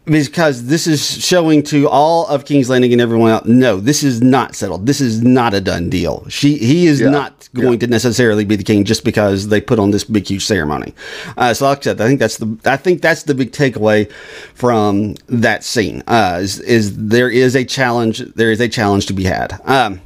Because 0.06 0.68
this 0.68 0.86
is 0.86 1.24
showing 1.26 1.64
to 1.64 1.90
all 1.90 2.28
of 2.28 2.46
King's 2.46 2.70
Landing 2.70 2.92
and 2.94 3.02
everyone 3.02 3.32
else, 3.32 3.46
no, 3.48 3.80
this 3.80 4.04
is 4.04 4.22
not 4.22 4.56
settled. 4.56 4.86
This 4.86 5.02
is 5.02 5.24
not 5.24 5.56
a 5.56 5.62
done 5.62 5.90
deal. 5.90 6.26
She, 6.30 6.58
he 6.58 6.86
is 6.86 7.02
Yeah. 7.02 7.10
not 7.10 7.50
going 7.56 7.80
to 7.80 7.88
necessarily 7.88 8.46
be 8.46 8.56
the 8.56 8.64
king 8.64 8.84
just 8.84 9.04
because 9.04 9.48
they 9.48 9.60
put 9.60 9.80
on 9.80 9.90
this 9.92 10.04
big 10.04 10.28
huge 10.28 10.46
ceremony. 10.46 10.94
Uh, 11.38 11.54
so 11.56 11.66
like 11.68 11.80
I 11.80 11.82
said, 11.82 12.02
I 12.02 12.06
think 12.08 12.20
that's 12.20 12.38
the 12.38 12.58
I 12.66 12.78
think 12.78 13.02
that's 13.02 13.24
the 13.24 13.34
big 13.34 13.52
takeaway 13.52 14.12
from 14.54 15.16
that 15.28 15.64
scene. 15.64 16.04
Uh, 16.08 16.38
is, 16.42 16.60
is 16.60 16.96
there 17.08 17.30
is 17.30 17.56
a 17.56 17.66
challenge 17.66 18.20
there 18.36 18.52
is 18.52 18.60
a 18.62 18.68
challenge 18.68 19.08
to 19.08 19.14
be 19.14 19.24
had. 19.24 19.60
Um, 19.66 20.02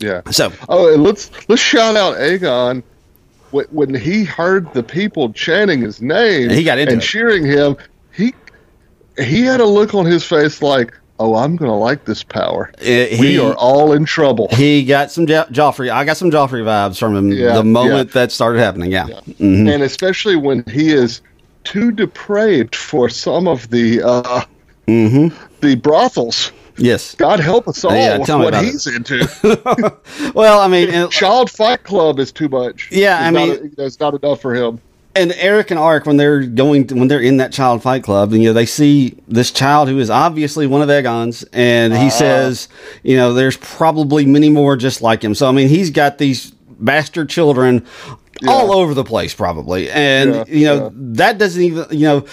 Yeah. 0.00 0.22
so 0.30 0.52
Oh, 0.68 0.92
and 0.92 1.02
let's 1.04 1.30
let's 1.48 1.62
shout 1.62 1.94
out 1.96 2.16
Aegon. 2.16 2.82
When, 3.52 3.66
when 3.66 3.94
he 3.94 4.24
heard 4.24 4.72
the 4.74 4.82
people 4.82 5.32
chanting 5.32 5.80
his 5.82 6.02
name 6.02 6.50
He 6.50 6.64
got 6.64 6.78
into 6.78 6.94
and 6.94 7.00
it. 7.00 7.04
cheering 7.04 7.44
him, 7.44 7.76
he 8.12 8.34
he 9.18 9.42
had 9.42 9.60
a 9.60 9.66
look 9.66 9.94
on 9.94 10.04
his 10.06 10.24
face 10.24 10.62
like, 10.62 10.92
"Oh, 11.18 11.34
I'm 11.36 11.56
going 11.56 11.70
to 11.70 11.76
like 11.76 12.04
this 12.04 12.22
power. 12.22 12.70
Uh, 12.80 12.84
he- 12.84 13.16
we 13.20 13.38
are 13.38 13.54
all 13.54 13.92
in 13.92 14.04
trouble." 14.04 14.48
he 14.52 14.84
got 14.84 15.10
some 15.10 15.26
jo- 15.26 15.44
Joffrey. 15.50 15.90
I 15.90 16.04
got 16.04 16.16
some 16.16 16.30
Joffrey 16.30 16.62
vibes 16.62 16.98
from 16.98 17.16
him 17.16 17.32
Yeah, 17.32 17.54
the 17.54 17.64
moment 17.64 18.08
yeah. 18.10 18.14
that 18.20 18.32
started 18.32 18.58
happening. 18.60 18.92
Yeah. 18.92 19.06
and 19.38 19.68
especially 19.82 20.36
when 20.36 20.64
he 20.70 20.90
is 20.92 21.20
too 21.64 21.90
depraved 21.92 22.74
for 22.76 23.08
some 23.08 23.48
of 23.48 23.68
the 23.70 24.02
uh, 24.02 24.42
Mm-hmm. 24.86 25.36
the 25.62 25.74
brothels. 25.74 26.52
Yes. 26.78 27.14
God 27.16 27.40
help 27.40 27.66
us 27.66 27.84
all 27.84 27.92
Yeah, 27.92 28.18
with 28.18 28.28
what 28.28 28.48
about 28.48 28.64
it. 28.64 28.66
he's 28.66 28.86
into. 28.86 29.26
Well, 30.34 30.60
I 30.60 30.68
mean, 30.68 31.08
Child 31.10 31.50
Fight 31.50 31.82
Club 31.82 32.18
is 32.20 32.30
too 32.30 32.48
much. 32.48 32.90
Yeah, 32.92 33.16
It's 33.18 33.26
I 33.26 33.30
mean- 33.30 33.74
that's 33.76 33.98
not 33.98 34.14
enough 34.14 34.40
for 34.42 34.54
him. 34.54 34.80
And 35.16 35.30
Erryk 35.32 35.70
and 35.70 35.80
Arryk 35.80 36.06
when 36.06 36.16
they're 36.16 36.42
going 36.42 36.86
to, 36.88 36.94
when 36.94 37.08
they're 37.08 37.20
in 37.20 37.38
that 37.38 37.52
child 37.52 37.82
fight 37.82 38.02
club, 38.02 38.32
and 38.32 38.42
you 38.42 38.50
know 38.50 38.52
they 38.52 38.66
see 38.66 39.16
this 39.26 39.50
child 39.50 39.88
who 39.88 39.98
is 39.98 40.10
obviously 40.10 40.66
one 40.66 40.82
of 40.82 40.88
Aegon's, 40.88 41.44
and 41.52 41.92
he 41.92 42.06
ah. 42.06 42.10
says, 42.10 42.68
you 43.02 43.16
know, 43.16 43.32
there's 43.32 43.56
probably 43.56 44.26
many 44.26 44.48
more 44.50 44.76
just 44.76 45.02
like 45.02 45.22
him. 45.22 45.34
So 45.34 45.48
I 45.48 45.52
mean, 45.52 45.68
he's 45.68 45.90
got 45.90 46.18
these 46.18 46.50
bastard 46.78 47.28
children 47.28 47.86
all 48.46 48.72
over 48.72 48.94
the 48.94 49.04
place, 49.04 49.34
probably. 49.34 49.90
And 49.90 50.34
Yeah, 50.34 50.44
you 50.48 50.64
know 50.66 50.84
yeah. 50.84 50.90
that 50.92 51.38
doesn't 51.38 51.62
even 51.62 51.86
you 51.90 52.06
know. 52.06 52.26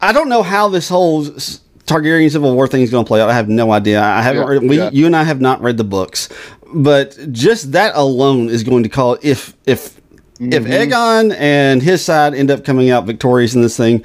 I 0.00 0.12
don't 0.12 0.28
know 0.28 0.42
how 0.42 0.68
this 0.68 0.88
whole 0.88 1.24
Targaryen 1.24 2.30
Civil 2.30 2.54
War 2.54 2.66
thing 2.66 2.82
is 2.82 2.90
going 2.90 3.04
to 3.04 3.08
play 3.08 3.20
out. 3.20 3.30
I 3.30 3.34
have 3.34 3.48
no 3.48 3.72
idea. 3.72 4.02
I 4.02 4.22
haven't 4.22 4.42
Yeah, 4.42 4.48
read. 4.48 4.62
We, 4.62 4.76
yeah. 4.78 4.90
you 4.92 5.06
and 5.06 5.14
I 5.16 5.22
have 5.24 5.40
not 5.40 5.60
read 5.60 5.76
the 5.76 5.84
books, 5.84 6.28
but 6.74 7.16
just 7.32 7.72
that 7.72 7.92
alone 7.94 8.48
is 8.48 8.62
going 8.64 8.82
to 8.82 8.88
call 8.88 9.18
if 9.22 9.54
if 9.66 10.00
if 10.40 10.64
Mm-hmm. 10.64 10.72
Aegon 10.72 11.36
and 11.38 11.82
his 11.82 12.04
side 12.04 12.34
end 12.34 12.50
up 12.50 12.64
coming 12.64 12.90
out 12.90 13.04
victorious 13.06 13.54
in 13.54 13.62
this 13.62 13.76
thing. 13.76 14.04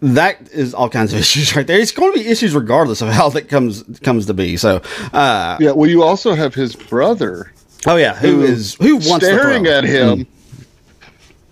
That 0.00 0.50
is 0.52 0.74
all 0.74 0.90
kinds 0.90 1.12
of 1.14 1.18
issues 1.24 1.56
right 1.56 1.66
there. 1.66 1.78
It's 1.80 1.92
going 1.92 2.12
to 2.12 2.18
be 2.18 2.26
issues 2.28 2.54
regardless 2.54 3.00
of 3.00 3.08
how 3.08 3.28
that 3.30 3.48
comes 3.48 3.82
comes 4.02 4.26
to 4.26 4.34
be. 4.34 4.56
So, 4.56 4.82
uh, 5.12 5.56
Yeah. 5.60 5.72
Well, 5.72 5.88
you 5.88 6.02
also 6.02 6.34
have 6.34 6.54
his 6.54 6.76
brother 6.76 7.52
oh 7.86 7.96
yeah, 7.96 8.14
who 8.14 8.42
is 8.42 8.74
who 8.74 8.96
wants 8.96 9.24
staring 9.26 9.66
at 9.66 9.84
him 9.84 10.26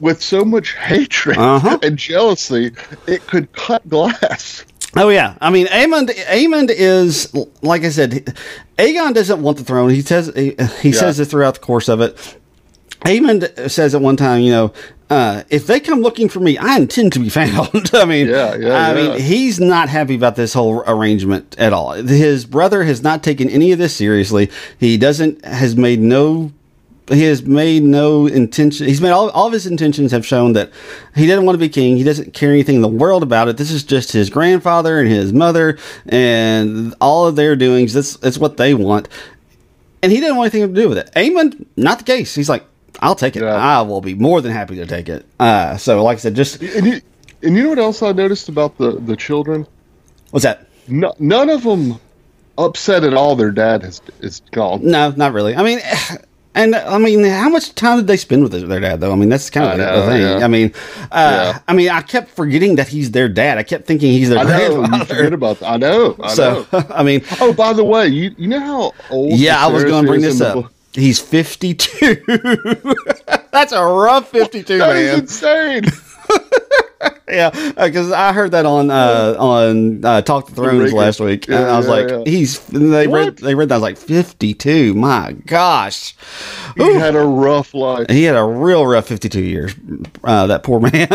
with 0.00 0.22
so 0.22 0.44
much 0.44 0.74
hatred 0.74 1.38
Uh-huh. 1.38 1.78
and 1.82 1.96
jealousy, 1.96 2.72
it 3.06 3.26
could 3.26 3.52
cut 3.52 3.88
glass. 3.88 4.64
Oh 4.96 5.08
yeah, 5.08 5.36
I 5.40 5.48
mean, 5.48 5.66
Aemond. 5.68 6.10
Aemond 6.10 6.68
is 6.70 7.34
like 7.62 7.82
I 7.84 7.88
said, 7.88 8.36
Aegon 8.76 9.14
doesn't 9.14 9.40
want 9.42 9.56
the 9.56 9.64
throne. 9.64 9.88
He 9.88 10.02
says 10.02 10.30
he, 10.36 10.54
he 10.82 10.92
says 10.92 11.18
it 11.18 11.26
throughout 11.26 11.54
the 11.54 11.60
course 11.60 11.88
of 11.88 12.02
it. 12.02 12.36
Aemond 13.04 13.70
says 13.70 13.94
at 13.94 14.00
one 14.00 14.16
time, 14.16 14.42
you 14.42 14.50
know, 14.52 14.72
uh, 15.10 15.42
if 15.50 15.66
they 15.66 15.78
come 15.80 16.00
looking 16.00 16.28
for 16.28 16.40
me, 16.40 16.56
I 16.56 16.76
intend 16.76 17.12
to 17.14 17.18
be 17.20 17.28
found. 17.28 17.90
I 17.94 18.04
mean, 18.04 18.28
Yeah, 18.28 18.54
yeah, 18.54 18.74
I 18.88 18.94
yeah. 18.94 19.08
mean, 19.12 19.20
he's 19.20 19.60
not 19.60 19.88
happy 19.88 20.14
about 20.14 20.36
this 20.36 20.54
whole 20.54 20.82
arrangement 20.86 21.54
at 21.58 21.72
all. 21.72 21.92
His 21.92 22.44
brother 22.46 22.84
has 22.84 23.02
not 23.02 23.22
taken 23.22 23.50
any 23.50 23.72
of 23.72 23.78
this 23.78 23.94
seriously. 23.94 24.50
He 24.78 24.96
doesn't 24.96 25.44
has 25.44 25.76
made 25.76 26.00
no 26.00 26.52
he 27.08 27.24
has 27.24 27.42
made 27.42 27.82
no 27.82 28.26
intention. 28.26 28.86
He's 28.86 29.00
made 29.00 29.10
all, 29.10 29.28
all 29.30 29.48
of 29.48 29.52
his 29.52 29.66
intentions 29.66 30.12
have 30.12 30.24
shown 30.24 30.52
that 30.54 30.70
he 31.14 31.26
doesn't 31.26 31.44
want 31.44 31.54
to 31.54 31.58
be 31.58 31.68
king. 31.68 31.96
He 31.96 32.04
doesn't 32.04 32.32
care 32.32 32.50
anything 32.52 32.76
in 32.76 32.80
the 32.82 32.88
world 32.88 33.22
about 33.24 33.48
it. 33.48 33.56
This 33.56 33.72
is 33.72 33.82
just 33.82 34.12
his 34.12 34.30
grandfather 34.30 35.00
and 35.00 35.08
his 35.10 35.32
mother 35.32 35.78
and 36.06 36.94
all 37.00 37.26
of 37.26 37.34
their 37.36 37.56
doings. 37.56 37.92
That's, 37.92 38.16
that's 38.16 38.38
what 38.38 38.56
they 38.56 38.72
want. 38.72 39.08
And 40.00 40.12
he 40.12 40.20
didn't 40.20 40.36
want 40.36 40.54
anything 40.54 40.72
to 40.74 40.80
do 40.80 40.88
with 40.88 40.96
it. 40.96 41.10
Aemond, 41.14 41.66
not 41.76 41.98
the 41.98 42.04
case. 42.04 42.34
He's 42.36 42.48
like, 42.48 42.64
I'll 43.00 43.14
take 43.14 43.36
it. 43.36 43.42
Yeah. 43.42 43.54
I 43.54 43.80
will 43.82 44.00
be 44.00 44.14
more 44.14 44.40
than 44.40 44.52
happy 44.52 44.76
to 44.76 44.86
take 44.86 45.08
it. 45.08 45.24
Uh, 45.40 45.76
so, 45.76 46.02
like 46.04 46.16
I 46.18 46.20
said, 46.20 46.34
just 46.34 46.60
And 46.62 46.86
you, 46.86 47.00
and 47.42 47.56
you 47.56 47.62
know 47.64 47.68
what 47.70 47.78
else 47.78 48.02
I 48.02 48.12
noticed 48.12 48.48
about 48.48 48.76
the, 48.78 48.92
the 48.92 49.16
children? 49.16 49.66
what's 50.30 50.44
that? 50.44 50.66
No, 50.88 51.14
none 51.18 51.48
of 51.50 51.62
them 51.64 51.98
upset 52.58 53.04
at 53.04 53.14
all. 53.14 53.34
Their 53.36 53.50
dad 53.50 53.82
has 53.82 54.00
is 54.20 54.40
gone. 54.50 54.84
No, 54.84 55.10
not 55.16 55.32
really. 55.32 55.54
I 55.56 55.62
mean, 55.62 55.80
and 56.54 56.74
I 56.74 56.98
mean, 56.98 57.24
how 57.24 57.48
much 57.48 57.74
time 57.74 57.98
did 57.98 58.06
they 58.06 58.16
spend 58.16 58.42
with 58.42 58.52
their 58.68 58.80
dad? 58.80 59.00
Though, 59.00 59.12
I 59.12 59.16
mean, 59.16 59.28
that's 59.30 59.48
kind 59.50 59.70
of 59.72 59.78
the, 59.78 59.84
know, 59.84 60.00
the 60.06 60.12
thing. 60.12 60.20
yeah. 60.22 60.44
I 60.44 60.48
mean, 60.48 60.72
uh, 61.10 61.52
Yeah. 61.54 61.58
I 61.68 61.72
mean, 61.72 61.88
I 61.88 62.02
kept 62.02 62.30
forgetting 62.30 62.76
that 62.76 62.88
he's 62.88 63.10
their 63.10 63.28
dad. 63.28 63.58
I 63.58 63.62
kept 63.62 63.86
thinking 63.86 64.12
he's 64.12 64.28
their 64.28 64.38
I 64.38 64.44
know. 64.44 64.76
Grandfather. 64.80 65.04
forget 65.14 65.32
about 65.32 65.60
that. 65.60 65.70
I 65.70 65.76
know. 65.78 66.16
I 66.22 66.34
so, 66.34 66.66
know. 66.72 66.84
I 66.90 67.02
mean, 67.02 67.22
Oh, 67.40 67.52
by 67.52 67.72
the 67.72 67.84
way, 67.84 68.08
you 68.08 68.34
you 68.38 68.48
know 68.48 68.60
how 68.60 68.92
old? 69.10 69.32
yeah, 69.38 69.64
I 69.64 69.68
was 69.68 69.84
going 69.84 70.04
to 70.04 70.08
bring 70.08 70.20
this 70.20 70.40
up. 70.40 70.54
book? 70.54 70.72
He's 70.94 71.18
fifty-two. 71.20 72.22
that's 73.52 73.72
a 73.72 73.82
rough 73.84 74.28
fifty-two, 74.30 74.78
That 74.78 74.96
is 74.96 75.10
man. 75.42 75.82
insane. 75.84 75.84
yeah, 77.28 77.50
because 77.76 78.12
I 78.12 78.32
heard 78.32 78.50
that 78.52 78.66
on 78.66 78.90
uh, 78.90 79.34
on 79.38 80.04
uh, 80.04 80.20
Talk 80.22 80.48
the 80.48 80.54
Thrones 80.54 80.92
last 80.92 81.18
week, 81.20 81.48
and 81.48 81.54
Yeah, 81.60 81.72
I 81.72 81.76
was 81.78 81.86
yeah, 81.86 81.92
like, 81.92 82.08
yeah. 82.10 82.22
he's. 82.26 82.60
They 82.66 83.06
read 83.08 83.38
they 83.38 83.54
read 83.54 83.70
that 83.70 83.76
I 83.76 83.78
was 83.78 83.82
like 83.82 83.96
fifty-two. 83.96 84.94
My 84.94 85.32
gosh. 85.46 86.14
he 86.76 86.94
had 86.94 87.14
a 87.16 87.24
rough 87.24 87.72
life. 87.74 88.06
he 88.10 88.24
had 88.24 88.36
a 88.36 88.44
real 88.44 88.86
rough 88.86 89.06
52 89.06 89.40
years 89.42 89.74
uh, 90.24 90.46
that 90.46 90.62
poor 90.62 90.80
man 90.92 91.06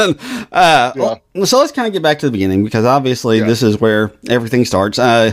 uh, 0.51 1.15
so 1.45 1.57
let's 1.59 1.71
kind 1.71 1.87
of 1.87 1.93
get 1.93 2.03
back 2.03 2.19
to 2.19 2.27
the 2.27 2.31
beginning 2.31 2.63
because 2.63 2.85
obviously 2.85 3.39
this 3.39 3.63
is 3.63 3.79
where 3.81 4.11
everything 4.29 4.65
starts 4.65 4.99
uh, 4.99 5.31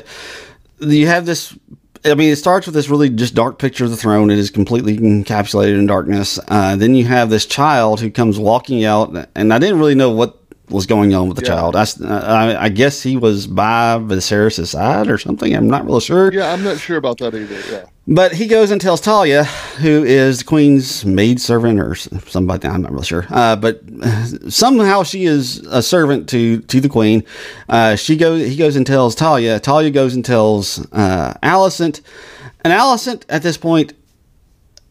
you 0.81 1.07
have 1.07 1.27
this 1.27 1.55
I 2.07 2.15
mean, 2.15 2.31
it 2.31 2.37
starts 2.37 2.67
with 2.67 2.75
this 2.75 2.89
really 2.89 3.09
just 3.09 3.35
dark 3.35 3.59
picture 3.59 3.85
of 3.85 3.91
the 3.91 3.97
throne. 3.97 4.31
It 4.31 4.39
is 4.39 4.51
completely 4.51 4.99
encapsulated 4.99 5.79
in 5.79 5.87
darkness. 5.87 6.39
Uh, 6.49 6.77
then 6.77 6.95
you 6.95 7.07
have 7.07 7.31
this 7.31 7.47
child 7.47 8.01
who 8.01 8.11
comes 8.11 8.39
walking 8.39 8.85
out, 8.85 9.15
and 9.35 9.53
I 9.55 9.59
didn't 9.59 9.79
really 9.79 9.95
know 9.95 10.11
what 10.11 10.39
was 10.69 10.87
going 10.87 11.15
on 11.15 11.29
with 11.29 11.37
the 11.39 11.45
Yeah. 11.45 11.49
child. 11.57 11.77
I 11.77 12.69
guess 12.69 13.03
he 13.03 13.17
was 13.17 13.47
by 13.47 13.99
Viserys' 14.01 14.67
side 14.69 15.09
or 15.09 15.19
something. 15.19 15.55
I'm 15.55 15.69
not 15.69 15.87
real 15.87 16.01
sure. 16.01 16.33
Yeah, 16.33 16.53
I'm 16.53 16.63
not 16.65 16.79
sure 16.79 16.97
about 16.99 17.19
that 17.19 17.35
either. 17.35 17.57
Yeah. 17.71 17.85
But 18.07 18.35
he 18.35 18.47
goes 18.47 18.71
and 18.71 18.81
tells 18.81 19.01
Talya, 19.01 19.47
who 19.77 20.05
is 20.05 20.41
the 20.41 20.45
queen's 20.45 21.07
maid 21.07 21.41
servant 21.41 21.81
or 21.81 21.95
somebody, 21.95 22.69
I'm 22.69 22.83
not 22.83 22.93
really 22.93 23.07
sure. 23.07 23.27
Uh, 23.31 23.57
but 23.57 23.81
uh, 24.03 24.27
somehow 24.51 25.05
she 25.05 25.25
is 25.25 25.61
a 25.71 25.83
servant 25.83 26.29
to 26.29 26.61
to 26.61 26.81
the 26.81 26.89
queen. 26.91 27.25
Uh, 27.67 27.97
she 27.97 28.17
goes, 28.17 28.47
he 28.47 28.57
goes 28.57 28.77
and 28.77 28.87
tells 28.87 29.17
Talya. 29.17 29.59
Talya 29.59 29.93
goes 29.93 30.15
and 30.15 30.23
tells 30.23 30.85
uh, 30.93 31.33
Alicent, 31.43 32.03
and 32.63 32.75
Alicent 32.75 33.25
at 33.31 33.43
this 33.43 33.57
point, 33.57 33.95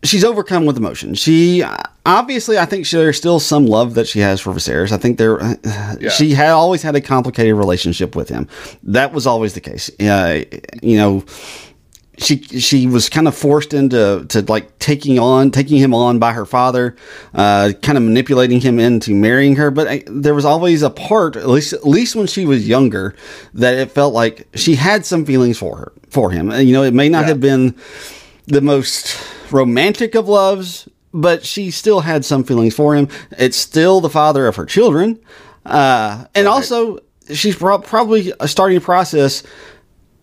she's 0.02 0.24
overcome 0.24 0.66
with 0.66 0.76
emotion. 0.76 1.14
She 1.14 1.64
obviously, 2.08 2.58
I 2.58 2.66
think 2.66 2.88
she, 2.88 2.98
there's 2.98 3.18
still 3.18 3.40
some 3.40 3.68
love 3.68 3.94
that 3.94 4.08
she 4.08 4.22
has 4.22 4.42
for 4.42 4.54
Viserys. 4.54 4.92
I 4.92 4.98
think 4.98 5.20
there, 5.20 5.40
she 6.10 6.32
had 6.32 6.50
always 6.50 6.82
had 6.82 6.96
a 6.96 7.02
complicated 7.02 7.54
relationship 7.54 8.16
with 8.16 8.30
him. 8.30 8.48
That 8.82 9.14
was 9.14 9.28
always 9.28 9.54
the 9.54 9.62
case. 9.62 9.92
Uh, 10.00 10.46
you 10.82 10.98
know 10.98 11.24
she 12.18 12.42
she 12.44 12.86
was 12.86 13.10
kind 13.10 13.28
of 13.28 13.36
forced 13.36 13.74
into 13.74 14.26
to 14.30 14.42
like 14.44 14.78
taking 14.80 15.18
on 15.18 15.50
taking 15.50 15.80
him 15.80 15.94
on 15.94 16.20
by 16.20 16.32
her 16.34 16.46
father, 16.46 16.96
uh, 17.34 17.74
kind 17.82 17.98
of 17.98 18.04
manipulating 18.04 18.62
him 18.62 18.80
into 18.80 19.16
marrying 19.16 19.56
her. 19.56 19.72
But 19.72 19.88
I, 19.88 20.04
there 20.08 20.36
was 20.36 20.46
always 20.46 20.84
a 20.84 20.90
part, 20.90 21.36
at 21.36 21.48
least 21.48 21.74
at 21.74 21.88
least 21.88 22.16
when 22.16 22.28
she 22.28 22.46
was 22.46 22.68
younger, 22.68 23.16
that 23.56 23.74
it 23.74 23.92
felt 23.92 24.14
like 24.14 24.48
she 24.54 24.76
had 24.76 25.06
some 25.06 25.26
feelings 25.26 25.58
for 25.58 25.78
her 25.78 25.92
for 26.10 26.30
him. 26.30 26.52
And, 26.52 26.68
you 26.68 26.74
know, 26.74 26.84
it 26.84 26.94
may 26.94 27.10
not 27.10 27.26
have 27.26 27.40
been 27.40 27.76
the 28.46 28.62
most 28.62 29.18
romantic 29.52 30.14
of 30.14 30.28
loves, 30.28 30.88
but 31.14 31.44
she 31.44 31.72
still 31.72 32.02
had 32.02 32.24
some 32.24 32.44
feelings 32.44 32.76
for 32.76 32.96
him. 32.96 33.08
It's 33.32 33.58
still 33.58 34.02
the 34.02 34.10
father 34.10 34.48
of 34.48 34.56
her 34.58 34.66
children, 34.66 35.20
uh, 35.66 36.26
and 36.36 36.48
also 36.48 37.00
she's 37.34 37.56
pro- 37.56 37.80
probably 37.80 38.34
starting 38.46 38.78
a 38.78 38.82
process 38.82 39.44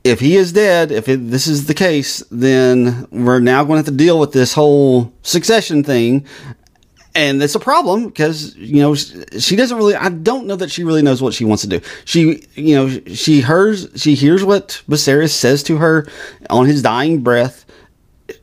if 0.04 0.20
he 0.20 0.36
is 0.36 0.52
dead, 0.52 0.90
if 0.90 1.08
it, 1.08 1.30
this 1.30 1.46
is 1.46 1.66
the 1.66 1.74
case, 1.74 2.22
then 2.30 3.06
we're 3.10 3.40
now 3.40 3.64
going 3.64 3.74
to 3.74 3.78
have 3.78 3.86
to 3.86 4.04
deal 4.04 4.18
with 4.18 4.32
this 4.32 4.54
whole 4.54 5.12
succession 5.22 5.84
thing. 5.84 6.24
And 7.14 7.42
it's 7.42 7.56
a 7.56 7.60
problem 7.60 8.06
because, 8.06 8.54
you 8.56 8.80
know, 8.80 8.94
she, 8.94 9.56
doesn't 9.56 9.76
really, 9.76 9.96
I 9.96 10.10
don't 10.10 10.46
know 10.46 10.56
that 10.56 10.70
she 10.70 10.84
really 10.84 11.02
knows 11.02 11.20
what 11.20 11.34
she 11.34 11.44
wants 11.44 11.62
to 11.62 11.68
do. 11.68 11.80
She, 12.04 12.44
you 12.54 12.76
know, 12.76 12.88
she 13.12 13.42
hears, 13.42 13.88
she 13.96 14.14
hears 14.14 14.44
what 14.44 14.82
Viserys 14.88 15.30
says 15.30 15.62
to 15.64 15.78
her 15.78 16.06
on 16.48 16.66
his 16.66 16.82
dying 16.82 17.22
breath. 17.22 17.66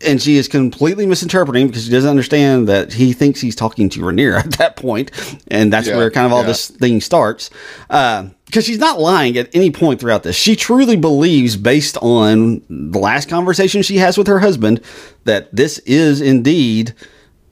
And 0.05 0.21
she 0.21 0.35
is 0.35 0.49
completely 0.49 1.05
misinterpreting 1.05 1.67
because 1.67 1.85
she 1.85 1.91
doesn't 1.91 2.09
understand 2.09 2.67
that 2.67 2.91
he 2.91 3.13
thinks 3.13 3.39
he's 3.39 3.55
talking 3.55 3.87
to 3.91 4.01
Rhaenyra 4.01 4.39
at 4.45 4.51
that 4.57 4.75
point, 4.75 5.11
and 5.47 5.71
that's 5.71 5.87
Yeah, 5.87 5.95
where 5.95 6.11
kind 6.11 6.25
of 6.25 6.33
all 6.33 6.41
yeah. 6.41 6.47
this 6.47 6.67
thing 6.67 6.99
starts. 6.99 7.49
Uh, 7.89 8.27
Because 8.47 8.65
she's 8.65 8.79
not 8.79 8.99
lying 8.99 9.37
at 9.37 9.53
any 9.53 9.71
point 9.71 9.99
throughout 9.99 10.23
this. 10.23 10.35
She 10.35 10.55
truly 10.55 10.95
believes, 10.95 11.55
based 11.57 11.97
on 11.97 12.61
the 12.69 12.97
last 12.97 13.29
conversation 13.29 13.81
she 13.83 13.97
has 13.97 14.17
with 14.17 14.27
her 14.27 14.39
husband, 14.39 14.81
that 15.25 15.53
this 15.55 15.79
is 15.79 16.21
indeed 16.21 16.93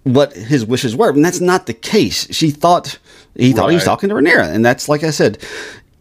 what 0.03 0.33
his 0.33 0.65
wishes 0.65 0.95
were. 0.95 1.09
And 1.09 1.23
that's 1.23 1.41
not 1.41 1.65
the 1.65 1.73
case. 1.73 2.33
She 2.33 2.49
thought 2.49 2.97
he 3.35 3.51
thought 3.51 3.69
he 3.69 3.75
was 3.75 3.83
talking 3.83 4.07
to 4.09 4.15
Rhaenyra, 4.15 4.53
and 4.53 4.65
that's 4.65 4.89
like 4.89 5.03
I 5.03 5.11
said. 5.11 5.37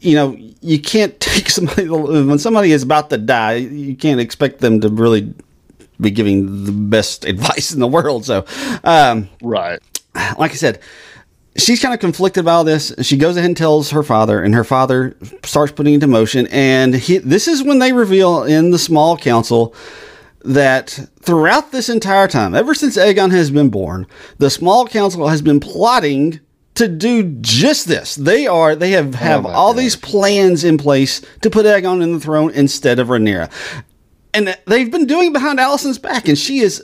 You 0.01 0.17
know, 0.17 0.37
you 0.61 0.79
can't 0.79 1.19
take 1.21 1.49
somebody 1.49 1.89
when 1.89 2.39
somebody 2.39 2.73
is 2.73 2.83
about 2.83 3.09
to 3.09 3.17
die. 3.17 3.55
You 3.55 3.97
can't 3.97 4.21
expect 4.21 4.59
them 4.61 4.81
to 4.83 4.91
really 4.91 5.33
be 5.99 6.11
giving 6.11 6.67
the 6.67 6.73
best 6.73 7.25
advice 7.33 7.73
in 7.73 7.81
the 7.81 7.87
world. 7.89 8.27
So, 8.27 8.45
um, 8.85 9.31
Right. 9.43 9.81
like 10.39 10.51
I 10.51 10.57
said, 10.57 10.79
she's 11.57 11.81
kind 11.81 11.95
of 11.95 12.01
conflicted 12.01 12.43
about 12.43 12.57
all 12.57 12.65
this. 12.65 12.93
She 13.03 13.17
goes 13.17 13.37
ahead 13.37 13.51
and 13.51 13.57
tells 13.57 13.91
her 13.91 14.03
father, 14.03 14.43
and 14.43 14.55
her 14.55 14.65
father 14.65 15.17
starts 15.45 15.73
putting 15.73 15.95
into 15.95 16.07
motion. 16.07 16.47
And 16.49 16.95
he, 16.95 17.19
this 17.19 17.49
is 17.49 17.63
when 17.63 17.79
they 17.79 17.93
reveal 17.93 18.43
in 18.43 18.71
the 18.71 18.79
small 18.79 19.17
council 19.17 19.75
that 20.45 20.99
throughout 21.21 21.73
this 21.73 21.89
entire 21.89 22.29
time, 22.29 22.55
ever 22.55 22.75
since 22.75 22.97
Aegon 22.97 23.31
has 23.31 23.51
been 23.51 23.71
born, 23.71 24.07
the 24.39 24.51
small 24.51 24.87
council 24.87 25.29
has 25.29 25.43
been 25.43 25.61
plotting 25.61 26.41
to 26.75 26.89
do 26.89 27.23
just 27.41 27.87
this. 27.87 28.17
They 28.17 28.47
are 28.47 28.75
they 28.75 28.91
have 28.91 29.15
oh 29.15 29.19
have 29.19 29.43
my 29.45 29.53
all 29.53 29.73
these 29.73 29.97
plans 29.97 30.65
in 30.65 30.77
place 30.77 31.23
to 31.43 31.51
put 31.51 31.67
Aegon 31.67 32.03
in 32.03 32.13
the 32.13 32.21
throne 32.21 32.51
instead 32.51 32.99
of 32.99 33.09
Rhaenyra. 33.09 33.51
And 34.35 34.59
they've 34.67 34.91
been 34.91 35.07
doing 35.07 35.29
it 35.29 35.33
behind 35.33 35.61
Alicent's 35.61 35.99
back, 35.99 36.27
and 36.27 36.37
she 36.37 36.59
is 36.59 36.83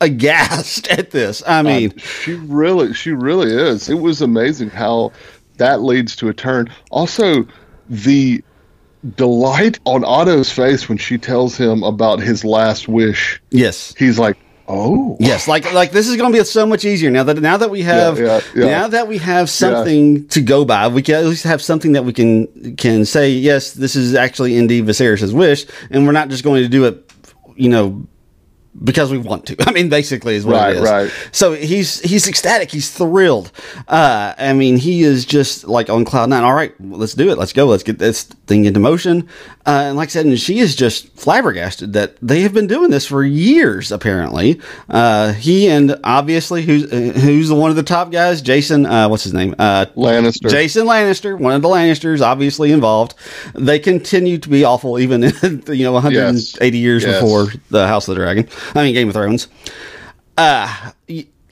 aghast 0.00 0.88
at 0.88 1.10
this. 1.10 1.42
I 1.46 1.60
uh, 1.60 1.62
mean, 1.62 1.96
She 1.98 2.34
really, 2.34 2.92
she 2.94 3.12
really 3.12 3.52
is. 3.52 3.88
It 3.88 4.00
was 4.00 4.22
amazing 4.22 4.70
how 4.70 5.12
that 5.58 5.82
leads 5.82 6.16
to 6.16 6.28
a 6.28 6.34
turn. 6.34 6.72
Also, 6.90 7.46
the 7.88 8.42
delight 9.16 9.78
on 9.84 10.04
Otto's 10.04 10.52
face 10.52 10.88
when 10.88 10.98
she 10.98 11.18
tells 11.18 11.56
him 11.56 11.82
about 11.82 12.20
his 12.20 12.44
last 12.44 12.88
wish. 12.88 13.40
yes. 13.50 13.94
He's 13.96 14.18
like, 14.18 14.36
Oh, 14.72 15.16
Yes, 15.18 15.48
like 15.48 15.72
like 15.72 15.90
this 15.90 16.06
is 16.06 16.16
going 16.16 16.32
to 16.32 16.38
be 16.38 16.44
so 16.44 16.64
much 16.64 16.84
easier 16.84 17.10
now 17.10 17.24
that 17.24 17.40
now 17.40 17.56
that 17.56 17.70
we 17.70 17.82
have 17.82 18.20
yeah, 18.20 18.40
yeah. 18.54 18.66
now 18.66 18.86
that 18.86 19.08
we 19.08 19.18
have 19.18 19.50
something 19.50 20.28
to 20.28 20.40
go 20.40 20.64
by. 20.64 20.86
We 20.86 21.02
can 21.02 21.16
at 21.16 21.24
least 21.24 21.42
have 21.42 21.60
something 21.60 21.90
that 21.92 22.04
we 22.04 22.12
can 22.12 22.76
can 22.76 23.04
say 23.04 23.30
yes, 23.32 23.72
this 23.72 23.96
is 23.96 24.14
actually 24.14 24.56
indeed 24.56 24.84
Viserys' 24.84 25.32
wish, 25.32 25.66
and 25.90 26.06
we're 26.06 26.12
not 26.12 26.28
just 26.28 26.44
going 26.44 26.62
to 26.62 26.68
do 26.68 26.84
it, 26.84 27.12
you 27.56 27.68
know, 27.68 28.06
because 28.84 29.10
we 29.10 29.18
want 29.18 29.46
to. 29.46 29.56
I 29.68 29.72
mean, 29.72 29.88
basically, 29.88 30.36
is 30.36 30.44
what 30.46 30.54
Right, 30.56 30.76
it 30.76 30.82
is. 30.82 30.90
right. 30.90 31.12
So 31.32 31.52
he's 31.54 32.00
he's 32.00 32.28
ecstatic. 32.28 32.70
He's 32.70 32.90
thrilled. 32.90 33.50
Uh, 33.88 34.34
I 34.38 34.52
mean, 34.52 34.76
he 34.76 35.02
is 35.02 35.24
just 35.24 35.64
like 35.64 35.90
on 35.90 36.04
cloud 36.04 36.28
nine. 36.30 36.44
All 36.44 36.54
right, 36.54 36.72
let's 36.80 37.14
do 37.14 37.30
it. 37.30 37.38
Let's 37.38 37.52
go. 37.52 37.66
Let's 37.66 37.82
get 37.82 37.98
this 37.98 38.24
thing 38.24 38.64
into 38.64 38.80
motion. 38.80 39.28
Uh, 39.70 39.82
and 39.84 39.96
like 39.96 40.08
I 40.08 40.10
said, 40.10 40.26
and 40.26 40.36
she 40.38 40.58
is 40.58 40.74
just 40.74 41.08
flabbergasted 41.16 41.92
that 41.92 42.16
they 42.20 42.40
have 42.40 42.52
been 42.52 42.66
doing 42.66 42.90
this 42.90 43.06
for 43.06 43.22
years. 43.22 43.92
Apparently, 43.92 44.60
uh, 44.88 45.32
he 45.34 45.68
and 45.68 45.96
obviously 46.02 46.62
who's 46.62 46.92
uh, 46.92 46.96
who's 47.20 47.48
the 47.48 47.54
one 47.54 47.70
of 47.70 47.76
the 47.76 47.84
top 47.84 48.10
guys, 48.10 48.42
Jason. 48.42 48.84
Uh, 48.84 49.08
what's 49.08 49.22
his 49.22 49.32
name? 49.32 49.54
Uh, 49.60 49.86
Lannister. 49.96 50.50
Jason 50.50 50.86
Lannister, 50.86 51.38
one 51.38 51.52
of 51.52 51.62
the 51.62 51.68
Lannisters, 51.68 52.20
obviously 52.20 52.72
involved. 52.72 53.14
They 53.54 53.78
continue 53.78 54.38
to 54.38 54.48
be 54.48 54.64
awful, 54.64 54.98
even 54.98 55.22
you 55.68 55.84
know 55.84 55.92
180 55.92 56.78
years 56.78 57.04
Yes. 57.04 57.20
before 57.20 57.46
the 57.70 57.86
House 57.86 58.08
of 58.08 58.16
the 58.16 58.20
Dragon. 58.22 58.48
I 58.74 58.82
mean, 58.82 58.94
Game 58.94 59.08
of 59.08 59.14
Thrones. 59.14 59.46
Uh, 60.36 60.90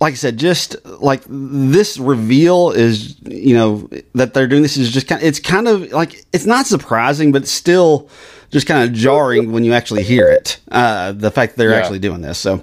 like 0.01 0.13
I 0.13 0.17
said, 0.17 0.37
just 0.37 0.77
like 1.01 1.23
this 1.29 1.99
reveal 1.99 2.71
is, 2.71 3.17
you 3.23 3.55
know, 3.55 3.89
that 4.15 4.35
they're 4.35 4.47
doing 4.47 4.63
this 4.63 4.77
is 4.77 4.91
just 4.91 5.09
kind. 5.09 5.21
Of, 5.23 5.27
It's 5.29 5.41
kind 5.41 5.67
of 5.69 5.91
like 5.93 6.25
it's 6.33 6.47
not 6.47 6.67
surprising, 6.67 7.33
but 7.33 7.47
still 7.49 8.09
just 8.51 8.67
kind 8.67 8.89
of 8.89 8.95
jarring 8.95 9.53
when 9.53 9.65
you 9.65 9.73
actually 9.73 10.03
hear 10.05 10.29
it. 10.29 10.59
Uh, 10.71 11.13
the 11.13 11.31
fact 11.31 11.53
that 11.53 11.59
they're 11.59 11.71
Yeah. 11.71 11.77
actually 11.79 11.99
doing 11.99 12.21
this. 12.23 12.39
So, 12.39 12.63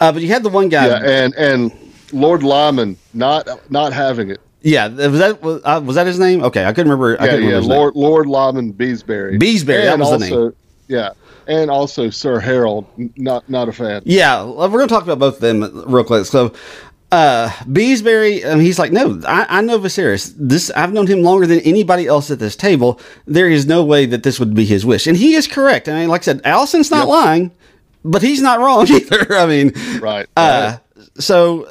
uh, 0.00 0.12
but 0.12 0.22
you 0.22 0.28
had 0.28 0.42
the 0.42 0.48
one 0.48 0.68
guy. 0.68 0.86
Yeah, 0.88 1.24
and 1.24 1.34
and 1.34 1.72
Lord 2.12 2.42
Lyman 2.42 2.96
not 3.14 3.46
not 3.70 3.92
having 3.92 4.30
it. 4.30 4.40
Yeah, 4.62 4.88
was 4.88 5.18
that 5.18 5.42
was, 5.42 5.62
uh, 5.64 5.80
was 5.84 5.96
that 5.96 6.06
his 6.06 6.18
name? 6.18 6.42
Okay, 6.44 6.64
I 6.64 6.72
couldn't 6.72 6.90
remember. 6.90 7.20
I 7.20 7.24
Yeah, 7.24 7.30
couldn't 7.30 7.44
yeah, 7.48 7.54
remember 7.56 7.60
his 7.60 7.68
name. 7.68 7.78
Lord 7.78 7.96
Lord 7.96 8.26
Lyman 8.26 8.72
Beesbury. 8.74 9.38
Beesbury, 9.38 9.84
that 9.84 9.92
And 9.94 10.00
was 10.00 10.08
the 10.20 10.34
also, 10.36 10.52
Yeah, 10.88 11.10
and 11.46 11.70
also 11.70 12.10
Sir 12.10 12.38
Harold, 12.40 12.86
not 13.16 13.48
not 13.48 13.68
a 13.68 13.72
fan. 13.72 14.02
Yeah, 14.04 14.44
we're 14.44 14.68
going 14.68 14.88
to 14.88 14.94
talk 14.94 15.04
about 15.04 15.18
both 15.18 15.34
of 15.36 15.40
them 15.40 15.62
real 15.90 16.04
quick. 16.04 16.26
So, 16.26 16.52
uh, 17.12 17.48
Beesbury, 17.66 18.44
um, 18.44 18.60
he's 18.60 18.78
like, 18.78 18.92
no, 18.92 19.20
I, 19.26 19.46
I 19.58 19.60
know 19.62 19.78
Viserys. 19.78 20.32
This 20.38 20.70
I've 20.70 20.92
known 20.92 21.06
him 21.06 21.22
longer 21.22 21.46
than 21.46 21.60
anybody 21.60 22.06
else 22.06 22.30
at 22.30 22.38
this 22.38 22.54
table. 22.56 23.00
There 23.26 23.48
is 23.48 23.66
no 23.66 23.84
way 23.84 24.06
that 24.06 24.22
this 24.22 24.38
would 24.38 24.54
be 24.54 24.64
his 24.64 24.86
wish, 24.86 25.06
and 25.06 25.16
he 25.16 25.34
is 25.34 25.46
correct. 25.46 25.88
I 25.88 26.00
mean, 26.00 26.08
like 26.08 26.22
I 26.22 26.24
said, 26.24 26.42
Alicent's 26.44 26.90
not 26.90 27.00
Yep. 27.00 27.08
lying, 27.08 27.50
but 28.04 28.22
he's 28.22 28.40
not 28.42 28.60
wrong 28.60 28.86
either. 28.90 29.34
I 29.36 29.46
mean, 29.46 29.72
Right. 30.00 30.26
uh, 30.36 30.78
so 31.18 31.68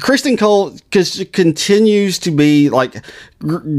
Criston 0.00 0.38
Cole 0.38 0.76
continues 1.32 2.18
to 2.20 2.30
be 2.30 2.70
like, 2.70 2.92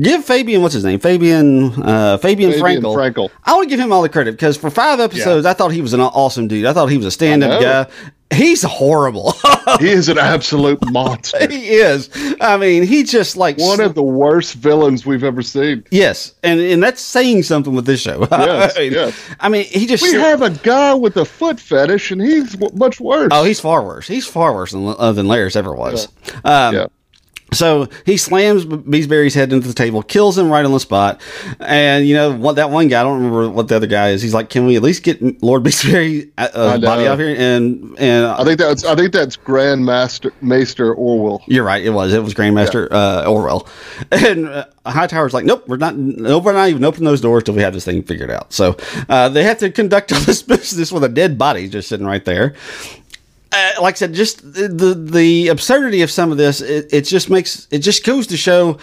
give 0.02 0.24
Fabien 0.24 0.62
what's 0.62 0.74
his 0.74 0.84
name, 0.84 1.00
Fabien, 1.00 1.72
uh, 1.84 2.18
Fabien, 2.18 2.52
Fabien 2.52 2.82
Frankel. 2.82 2.96
Frankel. 2.96 3.30
I 3.44 3.54
want 3.54 3.70
to 3.70 3.70
give 3.70 3.80
him 3.80 3.92
all 3.92 4.02
the 4.02 4.10
credit 4.10 4.34
because 4.34 4.58
for 4.58 4.70
five 4.70 5.00
episodes, 5.00 5.46
I 5.46 5.54
thought 5.54 5.70
he 5.70 5.82
was 5.82 5.94
an 5.94 6.02
awesome 6.02 6.48
dude. 6.48 6.66
I 6.66 6.74
thought 6.74 6.88
he 6.88 6.98
was 6.98 7.06
a 7.08 7.12
stand-up 7.12 7.62
guy. 7.62 7.88
He's 8.34 8.64
horrible. 8.64 9.34
he 9.80 9.90
is 9.90 10.08
an 10.10 10.18
absolute 10.18 10.80
monster. 10.92 11.48
he 11.50 11.70
is. 11.72 12.10
I 12.40 12.58
mean, 12.58 12.84
he 12.84 13.04
just 13.04 13.36
like 13.38 13.58
One 13.58 13.80
of 13.82 13.94
the 13.94 14.04
worst 14.04 14.54
villains 14.56 15.06
we've 15.06 15.24
ever 15.24 15.42
seen. 15.42 15.84
yes, 15.92 16.34
and 16.44 16.60
and 16.60 16.82
that's 16.82 17.02
saying 17.02 17.44
something 17.44 17.74
with 17.74 17.86
this 17.86 18.02
show. 18.02 18.28
Yes, 18.32 18.76
I 18.78 18.80
mean, 18.80 18.94
yes. 18.94 19.30
I 19.40 19.50
mean, 19.50 19.66
he 19.66 19.86
just 19.86 20.04
We 20.04 20.14
have 20.14 20.42
a 20.42 20.50
guy 20.50 20.94
with 20.94 21.18
a 21.18 21.26
foot 21.26 21.60
fetish, 21.60 22.12
and 22.12 22.22
he's 22.22 22.54
w- 22.54 22.76
much 22.78 23.00
worse. 23.00 23.30
Oh, 23.32 23.44
he's 23.44 23.60
far 23.60 23.84
worse. 23.84 24.08
He's 24.08 24.26
far 24.26 24.54
worse 24.54 24.72
than 24.72 24.88
uh, 24.98 25.12
than 25.12 25.28
Larys 25.28 25.56
ever 25.56 25.74
was. 25.76 26.08
Um, 26.44 26.76
yeah. 26.76 26.86
So 27.54 27.90
he 28.06 28.16
slams 28.16 28.66
Beesbury's 28.66 29.34
head 29.34 29.52
into 29.52 29.68
the 29.68 29.74
table, 29.74 30.02
kills 30.04 30.38
him 30.38 30.50
right 30.50 30.64
on 30.64 30.72
the 30.72 30.80
spot. 30.80 31.22
And 31.60 32.08
you 32.08 32.16
know 32.16 32.32
what? 32.32 32.56
That 32.56 32.70
one 32.70 32.88
guy, 32.88 33.02
I 33.02 33.04
don't 33.04 33.18
remember 33.18 33.50
what 33.50 33.68
the 33.68 33.76
other 33.76 33.88
guy 33.88 34.12
is. 34.12 34.22
He's 34.22 34.34
like, 34.34 34.50
"Can 34.50 34.66
we 34.66 34.78
at 34.78 34.82
least 34.82 35.04
get 35.04 35.44
Lord 35.44 35.64
Beesbury 35.66 36.32
uh, 36.38 36.50
uh, 36.54 36.78
body 36.80 37.08
out 37.08 37.20
here?" 37.20 37.36
And 37.38 37.94
and 38.00 38.26
I 38.26 38.46
think 38.46 38.58
that's 38.58 38.86
I 38.86 38.96
think 38.96 39.12
that's 39.12 39.36
Grand 39.36 39.86
Master 39.86 40.32
Maester 40.42 40.96
Orwyle. 40.96 41.42
you're 41.48 41.66
right. 41.66 41.84
It 41.84 41.90
was. 41.90 42.14
It 42.14 42.24
was 42.24 42.34
Grandmaster 42.34 42.88
uh, 42.92 43.26
Orwyle. 43.26 43.68
And 44.12 44.48
uh, 44.48 44.66
Hightower's 44.86 45.34
like, 45.34 45.46
"Nope, 45.46 45.68
we're 45.68 45.78
not. 45.78 45.96
Nope, 45.98 46.44
we're 46.46 46.54
not 46.54 46.70
even 46.70 46.84
opening 46.86 47.06
those 47.06 47.22
doors 47.22 47.44
till 47.44 47.54
we 47.54 47.62
have 47.62 47.74
this 47.74 47.86
thing 47.86 48.02
figured 48.04 48.32
out." 48.32 48.54
So 48.54 48.78
uh, 49.10 49.30
they 49.30 49.44
have 49.44 49.58
to 49.60 49.70
conduct 49.72 50.12
all 50.14 50.20
this 50.22 50.42
business 50.44 50.92
with 50.92 51.04
a 51.04 51.10
dead 51.10 51.38
body 51.38 51.68
just 51.68 51.90
sitting 51.90 52.06
right 52.06 52.24
there. 52.24 52.56
Uh, 53.52 53.72
like 53.82 53.96
I 53.96 53.98
said, 53.98 54.14
just 54.14 54.42
the, 54.54 54.68
the 54.68 54.94
the 54.94 55.48
absurdity 55.50 56.02
of 56.02 56.12
some 56.12 56.32
of 56.32 56.38
this, 56.38 56.62
it, 56.62 56.94
it 56.94 57.02
just 57.02 57.30
makes 57.30 57.68
it 57.72 57.80
just 57.80 58.06
goes 58.06 58.28
to 58.28 58.38
show 58.38 58.78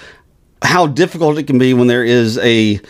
how 0.62 0.86
difficult 0.86 1.38
it 1.38 1.44
can 1.46 1.58
be 1.58 1.72
when 1.74 1.86
there 1.86 2.04
is 2.04 2.38
a 2.38 2.80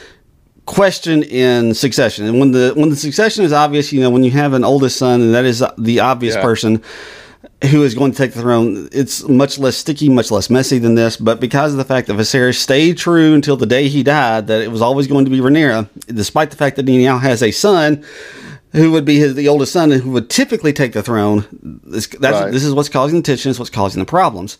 question 0.66 1.22
in 1.22 1.72
succession, 1.74 2.26
and 2.26 2.38
when 2.40 2.50
the 2.52 2.72
when 2.76 2.90
the 2.90 2.96
succession 2.96 3.44
is 3.44 3.52
obvious, 3.52 3.92
you 3.92 4.00
know, 4.00 4.10
when 4.10 4.24
you 4.24 4.30
have 4.30 4.52
an 4.52 4.64
oldest 4.64 4.98
son, 4.98 5.20
and 5.20 5.34
that 5.34 5.44
is 5.44 5.62
the 5.78 6.00
obvious 6.00 6.34
Yeah. 6.34 6.42
person 6.42 6.82
who 7.70 7.82
is 7.84 7.94
going 7.94 8.10
to 8.12 8.16
take 8.18 8.32
the 8.32 8.40
throne, 8.40 8.88
it's 8.92 9.26
much 9.28 9.58
less 9.58 9.76
sticky, 9.76 10.08
much 10.08 10.30
less 10.30 10.48
messy 10.50 10.78
than 10.78 10.94
this. 10.94 11.16
But 11.16 11.40
because 11.40 11.72
of 11.72 11.78
the 11.78 11.84
fact 11.84 12.06
that 12.08 12.14
Viserys 12.16 12.56
stayed 12.56 12.98
true 12.98 13.34
until 13.34 13.56
the 13.56 13.66
day 13.66 13.88
he 13.88 14.02
died, 14.02 14.46
that 14.48 14.60
it 14.60 14.70
was 14.70 14.80
always 14.82 15.06
going 15.06 15.24
to 15.24 15.30
be 15.30 15.38
Rhaenyra, 15.38 15.88
despite 16.06 16.50
the 16.50 16.56
fact 16.56 16.76
that 16.76 16.86
he 16.86 17.02
now 17.04 17.18
has 17.18 17.42
a 17.42 17.50
son 17.50 18.04
who 18.72 18.92
would 18.92 19.04
be 19.04 19.18
his 19.18 19.34
the 19.34 19.48
oldest 19.48 19.72
son 19.72 19.90
who 19.90 20.10
would 20.10 20.28
typically 20.30 20.72
take 20.72 20.92
the 20.92 21.02
throne. 21.02 21.46
This, 21.84 22.06
that's, 22.06 22.40
Right. 22.42 22.52
this 22.52 22.64
is 22.64 22.74
what's 22.74 22.88
causing 22.88 23.18
the 23.20 23.22
tension. 23.22 23.50
It's 23.50 23.58
what's 23.58 23.70
causing 23.70 24.00
the 24.00 24.06
problems. 24.06 24.58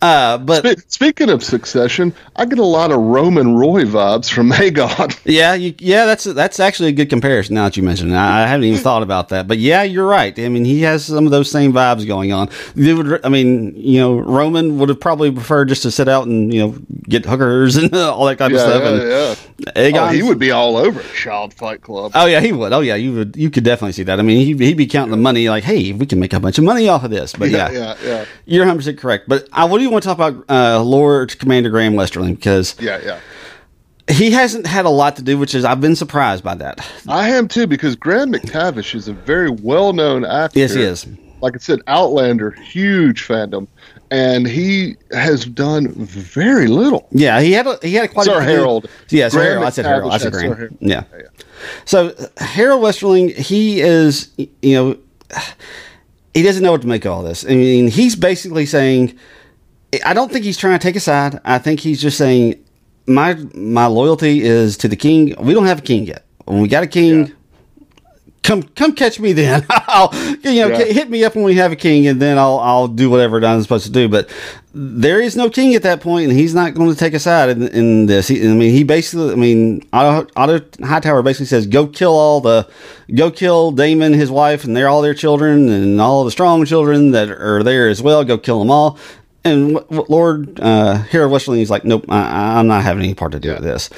Uh, 0.00 0.38
but 0.38 0.66
Spe- 0.66 0.90
Speaking 0.90 1.30
of 1.30 1.42
succession, 1.44 2.14
I 2.36 2.44
get 2.46 2.58
a 2.58 2.64
lot 2.64 2.92
of 2.92 2.98
Roman 3.00 3.56
Roy 3.56 3.84
vibes 3.84 4.30
from 4.32 4.50
Aegon. 4.52 5.18
yeah, 5.24 5.54
you, 5.54 5.74
yeah, 5.78 6.04
that's 6.06 6.24
that's 6.24 6.60
actually 6.60 6.88
a 6.90 6.92
good 6.92 7.10
comparison. 7.10 7.54
Now 7.54 7.64
that 7.64 7.76
you 7.76 7.82
mention 7.82 8.10
it, 8.10 8.14
I, 8.16 8.44
I 8.44 8.46
haven't 8.46 8.64
even 8.64 8.80
thought 8.80 9.02
about 9.02 9.28
that. 9.30 9.46
But 9.48 9.58
yeah, 9.58 9.82
you're 9.82 10.06
right. 10.06 10.36
I 10.38 10.48
mean, 10.48 10.64
he 10.64 10.80
has 10.82 11.04
some 11.04 11.24
of 11.26 11.30
those 11.32 11.50
same 11.50 11.72
vibes 11.72 12.06
going 12.06 12.32
on. 12.32 12.48
They 12.74 12.94
would, 12.94 13.24
I 13.24 13.28
mean, 13.28 13.74
you 13.76 13.98
know, 14.00 14.18
Roman 14.18 14.78
would 14.78 14.88
have 14.88 15.00
probably 15.00 15.30
preferred 15.30 15.68
just 15.68 15.82
to 15.82 15.90
sit 15.90 16.08
out 16.08 16.26
and 16.26 16.52
you 16.52 16.60
know 16.60 16.74
get 17.08 17.26
hookers 17.26 17.76
and 17.76 17.94
all 17.94 18.24
that 18.26 18.36
kind 18.38 18.54
of 18.54 18.60
stuff. 18.60 18.82
yeah, 18.82 18.88
and 18.88 18.98
yeah. 19.08 19.34
Aegon's- 19.90 19.98
Oh, 20.02 20.08
he 20.08 20.22
would 20.22 20.38
be 20.38 20.50
all 20.50 20.76
over 20.76 21.02
Child 21.14 21.54
Fight 21.54 21.82
Club. 21.82 22.12
Oh 22.14 22.26
yeah, 22.26 22.40
he 22.40 22.52
would. 22.52 22.72
Oh 22.72 22.80
yeah, 22.80 22.94
you 22.96 23.12
would. 23.12 23.36
You 23.42 23.50
could 23.50 23.64
definitely 23.64 23.90
see 23.90 24.04
that. 24.04 24.20
I 24.20 24.22
mean, 24.22 24.38
he, 24.38 24.64
he'd 24.64 24.76
be 24.76 24.86
counting 24.86 25.10
the 25.10 25.16
money 25.16 25.48
like, 25.48 25.64
hey, 25.64 25.90
we 25.90 26.06
can 26.06 26.20
make 26.20 26.32
a 26.32 26.38
bunch 26.38 26.58
of 26.58 26.64
money 26.64 26.88
off 26.88 27.02
of 27.02 27.10
this. 27.10 27.32
But 27.32 27.50
yeah, 27.50 27.72
yeah, 27.72 27.96
yeah, 28.00 28.24
you're 28.46 28.62
100 28.62 28.78
percent 28.78 28.98
correct. 28.98 29.28
But 29.28 29.48
I 29.52 29.64
what 29.64 29.78
do 29.78 29.82
you 29.82 29.90
want 29.90 30.04
to 30.04 30.08
talk 30.08 30.16
about 30.16 30.44
uh, 30.48 30.80
Lord 30.80 31.36
Commander 31.40 31.68
Graham 31.68 31.94
Westerling 31.94 32.36
because 32.36 32.80
yeah, 32.80 33.00
yeah. 33.02 33.18
he 34.08 34.30
hasn't 34.30 34.64
had 34.68 34.84
a 34.84 34.90
lot 34.90 35.16
to 35.16 35.22
do, 35.22 35.38
which 35.38 35.56
is 35.56 35.64
I've 35.64 35.80
been 35.80 35.96
surprised 35.96 36.44
by 36.44 36.54
that. 36.54 36.88
I 37.08 37.30
am 37.30 37.48
too 37.48 37.66
because 37.66 37.96
Graham 37.96 38.32
McTavish 38.32 38.94
is 38.94 39.08
a 39.08 39.12
very 39.12 39.50
well-known 39.50 40.24
actor. 40.24 40.60
Yes, 40.60 40.74
he 40.74 40.82
is. 40.82 41.08
Like 41.40 41.56
I 41.56 41.58
said, 41.58 41.80
Outlander, 41.88 42.52
huge 42.52 43.26
fandom, 43.26 43.66
and 44.12 44.46
he 44.46 44.96
has 45.10 45.44
done 45.46 45.88
very 45.94 46.66
little. 46.68 47.08
Yeah, 47.10 47.40
he 47.40 47.52
had 47.52 47.66
a, 47.66 47.78
he 47.82 47.94
had 47.94 48.04
a 48.04 48.08
quite 48.08 48.26
Sir 48.26 48.36
a 48.36 48.40
bit 48.40 48.46
to 48.46 48.52
do- 48.52 48.56
Harold. 48.58 48.90
Yeah, 49.08 49.28
Sir 49.28 49.42
Harold. 49.42 49.64
I 49.64 49.70
said 49.70 49.84
Harold. 49.86 50.12
I 50.12 50.18
said 50.18 50.32
Graham. 50.32 50.52
Harold. 50.54 50.76
Yeah, 50.80 51.04
yeah. 51.12 51.22
So 51.86 52.14
Harold 52.36 52.82
Westerling, 52.82 53.34
he 53.34 53.80
is, 53.80 54.30
you 54.36 54.74
know, 54.74 54.96
he 56.34 56.42
doesn't 56.42 56.62
know 56.62 56.72
what 56.72 56.82
to 56.82 56.88
make 56.88 57.04
of 57.04 57.12
all 57.12 57.22
this. 57.22 57.44
I 57.44 57.48
mean, 57.48 57.88
he's 57.88 58.14
basically 58.16 58.66
saying, 58.66 59.18
I 60.04 60.12
don't 60.14 60.30
think 60.30 60.44
he's 60.44 60.58
trying 60.58 60.78
to 60.78 60.82
take 60.82 60.96
a 60.96 61.00
side. 61.00 61.40
I 61.44 61.58
think 61.58 61.80
he's 61.80 62.00
just 62.00 62.18
saying, 62.18 62.62
my 63.06 63.34
my 63.54 63.86
loyalty 63.86 64.42
is 64.42 64.76
to 64.78 64.88
the 64.88 64.96
king. 64.96 65.34
We 65.40 65.54
don't 65.54 65.66
have 65.66 65.78
a 65.80 65.82
king 65.82 66.04
yet. 66.06 66.24
When 66.44 66.60
we 66.60 66.68
got 66.68 66.82
a 66.82 66.86
king, 66.86 67.26
Yeah. 67.26 67.34
Come 68.42 68.64
come 68.64 68.92
catch 68.94 69.20
me 69.20 69.32
then. 69.32 69.64
I'll, 69.70 70.10
you 70.42 70.62
know, 70.62 70.68
Yeah. 70.68 70.84
hit 70.86 71.08
me 71.08 71.22
up 71.24 71.36
when 71.36 71.44
we 71.44 71.54
have 71.54 71.70
a 71.70 71.76
king, 71.76 72.08
and 72.08 72.20
then 72.20 72.38
I'll 72.38 72.58
I'll 72.58 72.88
do 72.88 73.08
whatever 73.08 73.44
I'm 73.44 73.62
supposed 73.62 73.86
to 73.86 73.92
do. 73.92 74.08
But 74.08 74.28
there 74.74 75.20
is 75.20 75.36
no 75.36 75.48
king 75.48 75.76
at 75.76 75.84
that 75.84 76.00
point, 76.00 76.28
and 76.28 76.36
he's 76.36 76.52
not 76.54 76.74
going 76.74 76.90
to 76.90 76.96
take 76.96 77.14
a 77.14 77.20
side 77.20 77.50
in, 77.50 77.68
in 77.68 78.06
this. 78.06 78.26
He, 78.26 78.42
I 78.42 78.52
mean, 78.52 78.72
he 78.72 78.82
basically, 78.82 79.30
I 79.30 79.36
mean, 79.36 79.86
Otto, 79.92 80.26
Otto 80.34 80.60
Hightower 80.84 81.22
basically 81.22 81.46
says, 81.46 81.68
"Go 81.68 81.86
kill 81.86 82.14
all 82.16 82.40
the, 82.40 82.68
go 83.14 83.30
kill 83.30 83.70
Daemon, 83.70 84.12
his 84.12 84.30
wife, 84.30 84.64
and 84.64 84.76
they're 84.76 84.88
all 84.88 85.02
their 85.02 85.14
children, 85.14 85.68
and 85.68 86.00
all 86.00 86.24
the 86.24 86.32
strong 86.32 86.64
children 86.64 87.12
that 87.12 87.30
are 87.30 87.62
there 87.62 87.88
as 87.88 88.02
well. 88.02 88.24
Go 88.24 88.38
kill 88.38 88.58
them 88.58 88.72
all." 88.72 88.98
And 89.44 89.78
Lord 90.08 90.58
uh, 90.60 90.94
Harold 90.94 91.32
Westerling 91.32 91.60
is 91.62 91.70
like, 91.70 91.84
"Nope, 91.84 92.06
I, 92.08 92.58
I'm 92.58 92.66
not 92.66 92.82
having 92.82 93.04
any 93.04 93.14
part 93.14 93.30
to 93.32 93.40
do 93.40 93.50
with 93.52 93.62
this." 93.62 93.88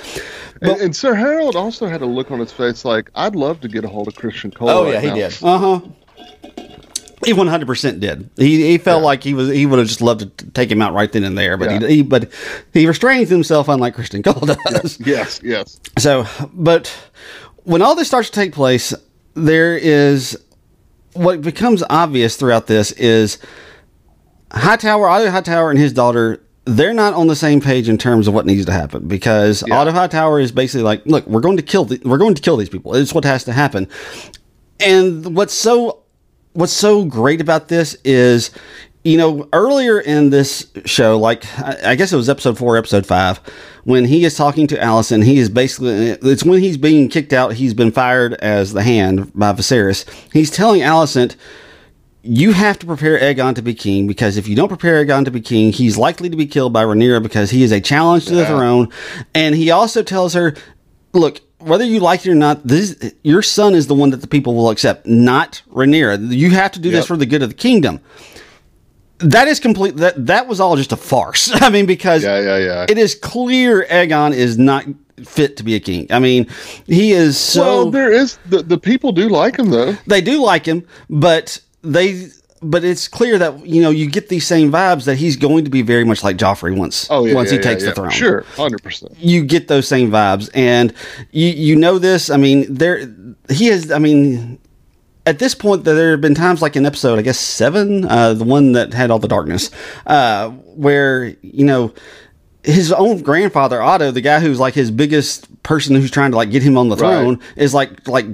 And, 0.65 0.81
and 0.81 0.97
Sir 0.97 1.15
Harold 1.15 1.57
also 1.57 1.87
had 1.87 2.03
a 2.03 2.07
look 2.07 2.31
on 2.31 2.39
his 2.41 2.53
face 2.53 2.85
like, 2.85 3.11
"I'd 3.15 3.37
love 3.37 3.61
to 3.61 3.69
get 3.69 3.85
a 3.85 3.89
hold 3.89 4.09
of 4.09 4.15
Criston 4.15 4.55
Cole." 4.55 4.69
Oh 4.71 4.85
right 4.85 4.95
yeah, 4.95 5.01
he 5.01 5.07
now." 5.09 5.15
did. 5.15 5.39
Uh 5.43 5.59
huh. 5.59 5.81
He 7.25 7.33
one 7.33 7.47
hundred 7.47 7.67
percent 7.67 8.01
did. 8.01 8.29
He 8.37 8.63
he 8.67 8.79
felt 8.79 9.03
like 9.03 9.23
he 9.23 9.33
was 9.35 9.49
he 9.51 9.65
would 9.67 9.79
have 9.79 9.89
just 9.89 10.03
loved 10.03 10.21
to 10.39 10.47
take 10.51 10.71
him 10.71 10.83
out 10.83 10.93
right 10.93 11.11
then 11.11 11.25
and 11.25 11.39
there, 11.39 11.57
but 11.57 11.71
Yeah. 11.71 11.89
he, 11.89 11.97
he 11.97 12.03
but 12.03 12.31
he 12.73 12.87
restrains 12.87 13.31
himself 13.31 13.69
unlike 13.69 13.95
Criston 13.97 14.23
Cole 14.23 14.47
does. 14.73 14.99
Yes, 15.01 15.41
yes. 15.43 15.81
So, 15.99 16.27
but 16.53 16.89
when 17.63 17.81
all 17.81 17.95
this 17.95 18.09
starts 18.09 18.29
to 18.29 18.35
take 18.35 18.53
place, 18.53 18.93
there 19.35 19.77
is 19.77 20.39
what 21.15 21.41
becomes 21.41 21.83
obvious 21.89 22.37
throughout 22.37 22.67
this 22.67 22.93
is 22.93 23.39
Hightower, 24.53 25.09
Otto 25.09 25.31
Hightower, 25.31 25.71
and 25.71 25.79
his 25.79 25.93
daughter. 25.95 26.41
They're 26.67 26.95
not 26.95 27.13
on 27.15 27.27
the 27.27 27.37
same 27.37 27.61
page 27.61 27.89
in 27.89 27.99
terms 27.99 28.27
of 28.27 28.33
what 28.35 28.47
needs 28.47 28.65
to 28.65 28.73
happen 28.73 29.07
because 29.07 29.63
Yeah. 29.67 29.79
Otto 29.79 29.93
Hightower 29.93 30.41
is 30.41 30.51
basically 30.51 30.83
like, 30.83 31.05
"Look, 31.05 31.27
we're 31.27 31.41
going 31.41 31.59
to 31.59 31.63
kill. 31.63 31.85
The, 31.85 32.01
we're 32.05 32.19
going 32.19 32.35
to 32.35 32.43
kill 32.43 32.57
these 32.57 32.71
people. 32.71 32.95
It's 32.95 33.13
what 33.15 33.25
has 33.25 33.45
to 33.45 33.53
happen." 33.53 33.87
And 34.81 35.37
what's 35.37 35.55
so 35.55 36.01
what's 36.55 36.73
so 36.73 37.05
great 37.05 37.41
about 37.41 37.69
this 37.69 37.97
is, 38.05 38.51
you 39.03 39.17
know, 39.19 39.49
earlier 39.53 40.01
in 40.01 40.31
this 40.31 40.67
show, 40.87 41.19
like 41.19 41.45
I 41.59 41.77
I 41.93 41.95
guess 41.97 42.13
it 42.13 42.17
was 42.17 42.29
episode 42.31 42.57
four, 42.57 42.77
episode 42.77 43.05
five, 43.07 43.41
when 43.85 44.07
he 44.07 44.25
is 44.25 44.35
talking 44.35 44.67
to 44.69 44.77
Alicent, 44.77 45.25
he 45.25 45.39
is 45.39 45.49
basically 45.51 46.11
it's 46.11 46.45
when 46.45 46.61
he's 46.61 46.79
being 46.79 47.09
kicked 47.11 47.33
out. 47.35 47.53
He's 47.55 47.75
been 47.75 47.93
fired 47.93 48.35
as 48.35 48.73
the 48.73 48.83
Hand 48.83 49.33
by 49.35 49.53
Viserys. 49.53 50.07
He's 50.33 50.51
telling 50.51 50.81
Alicent. 50.81 51.37
You 52.27 52.53
have 52.53 52.79
to 52.79 52.87
prepare 52.87 53.19
Aegon 53.19 53.55
to 53.57 53.63
be 53.63 53.75
king 53.75 54.07
because 54.07 54.39
if 54.39 54.49
you 54.49 54.57
don't 54.57 54.69
prepare 54.69 55.05
Aegon 55.05 55.27
to 55.27 55.31
be 55.31 55.43
king, 55.43 55.73
he's 55.73 55.99
likely 55.99 56.31
to 56.31 56.37
be 56.37 56.47
killed 56.47 56.73
by 56.73 56.83
Rhaenyra 56.83 57.23
because 57.23 57.51
he 57.51 57.63
is 57.63 57.71
a 57.71 57.83
challenge 57.83 58.25
to 58.27 58.35
the 58.35 58.47
throne. 58.47 58.89
And 59.35 59.55
he 59.55 59.71
also 59.71 60.03
tells 60.03 60.33
her, 60.33 60.55
"Look, 61.13 61.41
whether 61.59 61.85
you 61.85 62.01
like 62.01 62.25
it 62.25 62.31
or 62.31 62.35
not, 62.35 62.67
this 62.67 63.13
your 63.25 63.43
son 63.43 63.75
is 63.75 63.89
the 63.89 63.95
one 63.95 64.09
that 64.09 64.23
the 64.23 64.27
people 64.27 64.55
will 64.55 64.71
accept, 64.71 65.07
not 65.07 65.61
Rhaenyra. 65.71 66.33
You 66.33 66.51
have 66.51 66.73
to 66.73 66.81
do 66.81 66.91
this 66.91 67.07
for 67.07 67.17
the 67.19 67.27
good 67.27 67.43
of 67.43 67.51
the 67.51 67.55
kingdom." 67.55 68.01
That 69.19 69.47
is 69.47 69.61
complete. 69.61 69.97
That 69.99 70.27
that 70.27 70.49
was 70.49 70.61
all 70.61 70.77
just 70.77 70.93
a 70.93 70.97
farce. 70.97 71.51
I 71.63 71.69
mean, 71.69 71.85
because 71.87 72.25
Yeah, 72.25 72.41
yeah, 72.41 72.57
yeah. 72.59 72.87
it 72.89 72.97
is 72.97 73.15
clear 73.15 73.87
Aegon 73.91 74.33
is 74.33 74.59
not 74.59 74.85
fit 75.23 75.57
to 75.59 75.63
be 75.63 75.75
a 75.75 75.81
king. 75.81 76.07
I 76.11 76.19
mean, 76.19 76.47
he 76.87 77.13
is 77.13 77.37
so 77.39 77.61
well, 77.63 77.91
there 77.91 78.11
is 78.13 78.39
the 78.49 78.63
the 78.63 78.79
people 78.79 79.13
do 79.13 79.29
like 79.29 79.59
him 79.59 79.71
though. 79.71 79.93
they 80.07 80.21
do 80.21 80.43
like 80.43 80.67
him, 80.67 80.85
but 81.09 81.61
they 81.85 82.29
but 82.63 82.83
it's 82.83 83.09
clear 83.09 83.37
that 83.39 83.67
you 83.67 83.83
know 83.83 83.91
you 83.91 84.09
get 84.11 84.29
these 84.31 84.47
same 84.47 84.73
vibes 84.73 85.05
that 85.05 85.17
he's 85.17 85.37
going 85.37 85.65
to 85.65 85.71
be 85.71 85.83
very 85.83 86.05
much 86.05 86.25
like 86.25 86.37
Joffrey 86.39 86.75
once 86.77 87.07
Oh 87.11 87.25
yeah, 87.27 87.35
once 87.35 87.51
yeah, 87.53 87.59
he 87.59 87.63
takes 87.63 87.83
yeah, 87.83 87.91
the 87.91 87.95
throne. 87.95 88.11
Sure, 88.11 88.41
hundred 88.57 88.83
percent. 88.83 89.13
You 89.19 89.45
get 89.45 89.69
those 89.69 89.87
same 89.87 90.11
vibes, 90.11 90.49
and 90.55 90.93
you 91.31 91.49
you 91.49 91.77
know 91.77 91.99
this. 91.99 92.31
I 92.31 92.37
mean, 92.39 92.73
there 92.75 93.07
he 93.51 93.69
is. 93.69 93.91
I 93.91 93.99
mean, 93.99 94.59
at 95.27 95.39
this 95.39 95.55
point, 95.55 95.85
there 95.85 96.13
have 96.13 96.21
been 96.23 96.35
times 96.35 96.63
like 96.63 96.75
in 96.77 96.87
episode, 96.87 97.19
I 97.19 97.23
guess 97.23 97.39
seven, 97.39 98.07
uh, 98.07 98.33
the 98.35 98.45
one 98.45 98.73
that 98.73 98.95
had 98.95 99.11
all 99.11 99.19
the 99.19 99.29
darkness, 99.29 99.71
uh, 100.07 100.49
where 100.51 101.35
you 101.43 101.65
know 101.67 101.93
his 102.63 102.91
own 102.93 103.21
grandfather 103.21 103.83
Otto, 103.83 104.11
the 104.11 104.23
guy 104.23 104.41
who's 104.41 104.59
like 104.59 104.73
his 104.73 104.91
biggest 104.91 105.63
person 105.63 105.95
who's 105.97 106.11
trying 106.11 106.31
to 106.31 106.39
like 106.39 106.51
get 106.51 106.63
him 106.63 106.79
on 106.79 106.89
the 106.89 106.97
Right. 106.97 107.11
throne, 107.21 107.41
is 107.57 107.75
like 107.75 108.09
like 108.09 108.25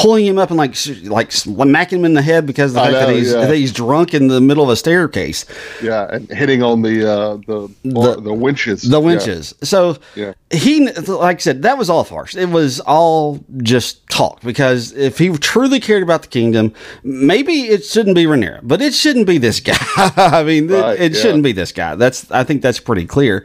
pulling 0.00 0.24
him 0.24 0.38
up 0.38 0.48
and 0.50 0.56
like 0.56 0.76
like 1.06 1.32
smacking 1.32 1.98
him 1.98 2.04
in 2.04 2.14
the 2.14 2.22
head 2.22 2.46
because 2.46 2.70
of 2.70 2.74
the 2.76 2.80
fact 2.82 2.92
that 2.92 3.08
he's 3.16 3.32
yeah. 3.32 3.46
that 3.46 3.56
he's 3.56 3.72
drunk 3.72 4.14
in 4.14 4.28
the 4.28 4.40
middle 4.40 4.62
of 4.62 4.70
a 4.70 4.76
staircase, 4.76 5.44
Yeah, 5.82 6.06
and 6.14 6.30
hitting 6.30 6.62
on 6.62 6.82
the 6.82 7.10
uh, 7.10 7.36
the 7.48 7.68
The- 7.82 8.20
the, 8.20 8.32
winches. 8.32 8.82
the 8.82 9.00
Yeah. 9.00 9.06
winches. 9.06 9.54
So 9.62 9.96
Yeah. 10.14 10.34
he, 10.52 10.88
like 10.90 11.38
I 11.38 11.40
said, 11.40 11.62
that 11.62 11.76
was 11.78 11.90
all 11.90 12.04
farce. 12.04 12.36
It 12.36 12.50
was 12.50 12.78
all 12.80 13.44
just 13.62 14.06
talk 14.08 14.40
because 14.42 14.92
if 14.92 15.18
he 15.18 15.30
truly 15.30 15.80
cared 15.80 16.04
about 16.04 16.22
the 16.22 16.28
kingdom, 16.28 16.72
maybe 17.02 17.62
it 17.68 17.84
shouldn't 17.84 18.14
be 18.14 18.24
Rhaenyra, 18.26 18.60
but 18.62 18.80
it 18.80 18.94
shouldn't 18.94 19.26
be 19.26 19.38
this 19.38 19.58
guy. 19.70 19.76
I 19.96 20.44
mean, 20.44 20.70
it- 20.70 21.00
it, 21.00 21.12
yeah. 21.14 21.20
shouldn't 21.20 21.42
be 21.42 21.52
this 21.52 21.72
guy. 21.72 21.96
That's 21.96 22.30
I 22.30 22.44
think 22.44 22.62
that's 22.62 22.78
pretty 22.78 23.04
clear. 23.06 23.44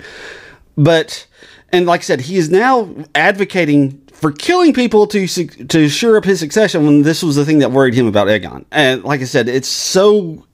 But 0.78 1.26
and 1.72 1.88
like 1.88 2.02
I 2.02 2.04
said, 2.04 2.22
he 2.22 2.38
is 2.38 2.52
now 2.52 2.89
advocating 3.16 4.00
for 4.24 4.32
killing 4.32 4.74
people 4.74 5.06
to 5.06 5.28
to 5.28 5.90
shore 5.90 6.16
up 6.16 6.24
his 6.24 6.40
succession 6.40 6.86
when 6.86 7.02
this 7.02 7.22
was 7.22 7.36
the 7.36 7.44
thing 7.44 7.60
that 7.60 7.74
worried 7.74 7.94
him 7.94 8.08
about 8.08 8.28
Aegon. 8.28 8.64
And 8.72 9.04
like 9.04 9.20
I 9.20 9.26
said, 9.26 9.50
it's 9.50 9.68
so 9.68 10.46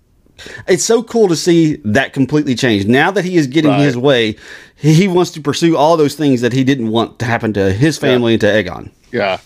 it's 0.68 0.84
so 0.84 1.04
cool 1.04 1.28
to 1.28 1.36
see 1.36 1.76
that 1.86 2.12
completely 2.12 2.56
change. 2.56 2.88
Now 2.88 3.12
that 3.12 3.24
he 3.24 3.38
is 3.38 3.46
getting 3.46 3.70
Right. 3.70 3.82
his 3.82 3.96
way, 3.96 4.38
he 4.76 5.08
wants 5.08 5.30
to 5.32 5.42
pursue 5.42 5.78
all 5.78 5.98
those 5.98 6.16
things 6.16 6.42
that 6.42 6.52
he 6.52 6.64
didn't 6.64 6.88
want 6.90 7.20
to 7.20 7.26
happen 7.26 7.54
to 7.54 7.72
his 7.72 8.00
family 8.00 8.34
and 8.34 8.42
to 8.42 8.48
Aegon. 8.48 8.90
Yeah, 9.12 9.38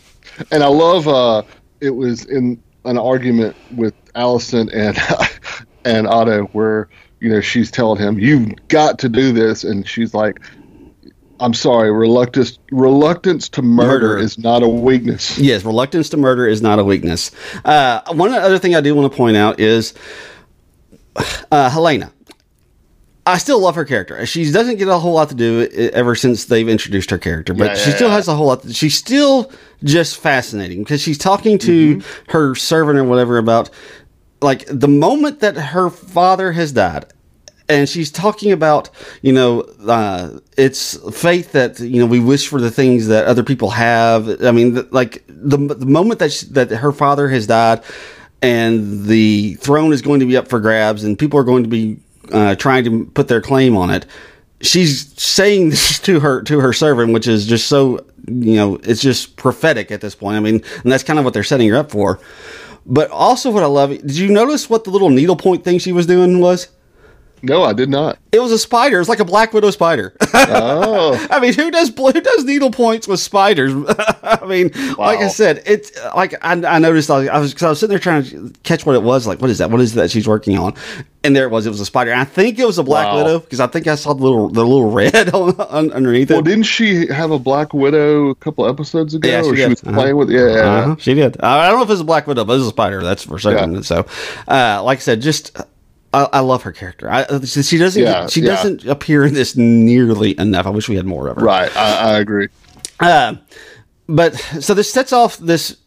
and 0.51 0.63
I 0.63 0.67
love. 0.67 1.05
uh 1.09 1.43
It 1.81 1.97
was 1.97 2.23
in 2.23 2.57
an 2.85 2.97
argument 2.97 3.57
with 3.75 3.93
Alicent 4.15 4.73
and 4.73 4.97
and 5.83 6.07
Otto 6.07 6.43
where 6.53 6.87
you 7.19 7.27
know 7.29 7.41
she's 7.41 7.69
telling 7.69 7.99
him, 7.99 8.17
"You've 8.19 8.53
got 8.69 8.99
to 8.99 9.09
do 9.09 9.33
this," 9.33 9.65
and 9.65 9.85
she's 9.85 10.13
like. 10.13 10.39
I'm 11.43 11.53
sorry, 11.53 11.91
reluctance 11.91 12.57
reluctance 12.71 13.49
to 13.49 13.61
murder, 13.61 14.07
Murder. 14.09 14.17
is 14.19 14.37
not 14.37 14.63
a 14.63 14.67
weakness. 14.69 15.37
Yes, 15.37 15.63
reluctance 15.65 16.09
to 16.09 16.17
murder 16.17 16.47
is 16.47 16.61
not 16.61 16.79
a 16.79 16.83
weakness. 16.83 17.31
Uh, 17.65 18.01
one 18.13 18.31
other 18.33 18.57
thing 18.59 18.75
I 18.75 18.81
do 18.81 18.95
want 18.95 19.11
to 19.11 19.17
point 19.17 19.35
out 19.37 19.59
is 19.59 19.93
uh, 21.51 21.69
Helaena. 21.69 22.11
I 23.25 23.37
still 23.37 23.59
love 23.59 23.75
her 23.75 23.85
character. 23.85 24.25
She 24.25 24.51
doesn't 24.51 24.77
get 24.77 24.89
a 24.89 24.97
whole 24.97 25.13
lot 25.13 25.29
to 25.29 25.35
do 25.35 25.67
ever 25.93 26.13
since 26.13 26.45
they've 26.45 26.67
introduced 26.67 27.09
her 27.09 27.17
character, 27.17 27.53
but 27.53 27.67
Yeah, 27.67 27.75
she 27.75 27.89
yeah, 27.91 27.95
still 27.95 28.07
yeah. 28.09 28.15
has 28.15 28.27
a 28.27 28.35
whole 28.35 28.47
lot. 28.47 28.69
She's 28.73 28.95
still 28.95 29.49
just 29.83 30.17
fascinating 30.17 30.83
because 30.83 31.01
she's 31.01 31.17
talking 31.17 31.57
to 31.59 31.97
Mm-hmm. 31.97 32.31
her 32.31 32.53
servant 32.55 32.99
or 32.99 33.05
whatever 33.05 33.37
about 33.37 33.69
like 34.41 34.65
the 34.67 34.89
moment 34.89 35.39
that 35.39 35.55
her 35.55 35.89
father 35.89 36.51
has 36.51 36.73
died 36.73 37.05
and 37.69 37.87
she's 37.87 38.11
talking 38.11 38.51
about 38.51 38.89
you 39.21 39.33
know 39.33 39.61
uh, 39.87 40.39
it's 40.57 40.97
faith 41.17 41.51
that 41.53 41.79
you 41.79 41.99
know 41.99 42.05
we 42.05 42.19
wish 42.19 42.47
for 42.47 42.59
the 42.59 42.71
things 42.71 43.07
that 43.07 43.25
other 43.25 43.43
people 43.43 43.71
have. 43.71 44.43
I 44.43 44.51
mean 44.51 44.75
th- 44.75 44.91
like 44.91 45.23
the, 45.27 45.57
the 45.57 45.85
moment 45.85 46.19
that 46.19 46.31
she, 46.31 46.45
that 46.47 46.69
her 46.71 46.91
father 46.91 47.27
has 47.29 47.47
died 47.47 47.83
and 48.41 49.05
the 49.05 49.55
throne 49.55 49.93
is 49.93 50.01
going 50.01 50.19
to 50.19 50.25
be 50.25 50.35
up 50.35 50.47
for 50.47 50.59
grabs 50.59 51.03
and 51.03 51.17
people 51.17 51.39
are 51.39 51.45
going 51.45 51.63
to 51.63 51.69
be 51.69 51.97
uh, 52.31 52.55
trying 52.55 52.83
to 52.83 53.05
put 53.05 53.27
their 53.27 53.41
claim 53.41 53.75
on 53.77 53.89
it 53.89 54.05
she's 54.61 55.13
saying 55.21 55.69
this 55.71 55.99
to 55.99 56.19
her 56.19 56.41
to 56.43 56.59
her 56.59 56.73
servant 56.73 57.13
which 57.13 57.27
is 57.27 57.45
just 57.45 57.67
so 57.67 58.05
you 58.27 58.55
know 58.55 58.75
it's 58.83 59.01
just 59.01 59.35
prophetic 59.35 59.91
at 59.91 60.01
this 60.01 60.15
point. 60.15 60.37
I 60.37 60.39
mean 60.39 60.63
and 60.83 60.91
that's 60.91 61.03
kind 61.03 61.19
of 61.19 61.25
what 61.25 61.33
they're 61.33 61.43
setting 61.43 61.69
her 61.69 61.77
up 61.77 61.91
for. 61.91 62.19
But 62.85 63.09
also 63.11 63.49
what 63.49 63.63
i 63.63 63.67
love 63.67 63.91
did 63.91 64.17
you 64.17 64.29
notice 64.29 64.69
what 64.69 64.83
the 64.83 64.89
little 64.89 65.09
needlepoint 65.09 65.63
thing 65.63 65.79
she 65.79 65.93
was 65.93 66.05
doing 66.05 66.39
was 66.39 66.67
No, 67.45 67.61
I 67.63 67.73
did 67.73 67.89
not. 67.89 68.17
it 68.31 68.39
was 68.39 68.51
a 68.53 68.57
spider. 68.57 68.99
It's 69.01 69.09
like 69.09 69.19
a 69.19 69.25
black 69.25 69.51
widow 69.53 69.69
spider. 69.69 70.15
Oh, 70.33 71.27
I 71.29 71.39
mean, 71.41 71.53
who 71.53 71.69
does 71.71 71.89
who 71.95 72.11
does 72.13 72.45
needle 72.45 72.71
points 72.71 73.07
with 73.07 73.19
spiders? 73.19 73.73
I 74.23 74.45
mean, 74.45 74.71
like 74.97 75.19
I 75.19 75.27
said, 75.27 75.61
it's 75.65 75.91
like 76.15 76.33
I, 76.41 76.53
I 76.53 76.79
noticed. 76.79 77.11
I 77.11 77.19
was, 77.19 77.27
I 77.29 77.39
was 77.39 77.53
'cause 77.53 77.63
I 77.63 77.69
was 77.69 77.79
sitting 77.79 77.91
there 77.91 77.99
trying 77.99 78.23
to 78.25 78.53
catch 78.63 78.85
what 78.85 78.95
it 78.95 79.03
was. 79.03 79.27
Like, 79.27 79.41
what 79.41 79.49
is 79.49 79.57
that? 79.57 79.69
What 79.69 79.81
is 79.81 79.93
that 79.95 80.09
she's 80.09 80.27
working 80.27 80.57
on? 80.57 80.73
And 81.25 81.35
there 81.35 81.45
it 81.45 81.51
was. 81.51 81.65
It 81.65 81.69
was 81.69 81.79
a 81.79 81.85
spider. 81.85 82.11
And 82.11 82.19
I 82.19 82.25
think 82.25 82.59
it 82.59 82.65
was 82.65 82.77
a 82.77 82.83
black 82.83 83.07
Wow. 83.07 83.17
widow 83.17 83.39
because 83.39 83.59
I 83.59 83.67
think 83.67 83.87
I 83.87 83.95
saw 83.95 84.13
the 84.13 84.23
little 84.23 84.49
the 84.49 84.63
little 84.65 84.89
red 84.91 85.29
on, 85.33 85.59
on, 85.59 85.91
underneath 85.91 86.31
it. 86.31 86.33
well, 86.33 86.41
didn't 86.43 86.63
she 86.63 87.07
have 87.07 87.31
a 87.31 87.39
Black 87.39 87.73
Widow 87.73 88.29
a 88.29 88.35
couple 88.35 88.65
episodes 88.67 89.13
ago? 89.13 89.27
Yeah, 89.29 89.41
she 89.43 89.55
she 89.55 89.65
was 89.67 89.83
Uh-huh. 89.83 89.93
playing 89.93 90.15
with. 90.17 90.29
Yeah. 90.31 90.39
Uh-huh, 90.41 90.95
she 90.97 91.13
did. 91.13 91.37
I 91.43 91.65
I 91.65 91.67
don't 91.69 91.77
know 91.77 91.83
if 91.83 91.89
it 91.89 91.93
was 91.93 92.01
a 92.01 92.05
black 92.05 92.25
widow, 92.27 92.45
but 92.45 92.53
it 92.53 92.57
was 92.59 92.67
a 92.67 92.69
spider. 92.69 93.01
That's 93.03 93.23
for 93.23 93.37
certain. 93.39 93.75
Yeah. 93.75 93.81
So, 93.81 94.05
uh, 94.47 94.81
like 94.83 94.99
I 94.99 95.01
said, 95.01 95.21
just 95.21 95.55
I, 96.13 96.29
I 96.33 96.39
love 96.41 96.61
her 96.63 96.71
character. 96.71 97.09
I, 97.09 97.25
she 97.43 97.77
doesn't. 97.77 98.01
Yeah, 98.01 98.27
she 98.27 98.41
yeah. 98.41 98.47
doesn't 98.55 98.85
appear 98.85 99.25
in 99.25 99.33
this 99.33 99.55
nearly 99.55 100.37
enough. 100.39 100.65
I 100.65 100.69
wish 100.69 100.87
we 100.87 100.95
had 100.95 101.05
more 101.05 101.27
of 101.27 101.37
her. 101.37 101.43
Right, 101.43 101.75
I, 101.75 102.13
I 102.15 102.19
agree. 102.19 102.47
Uh, 102.99 103.35
but 104.07 104.35
so 104.35 104.73
this 104.73 104.91
sets 104.91 105.11
off 105.11 105.37
this 105.39 105.77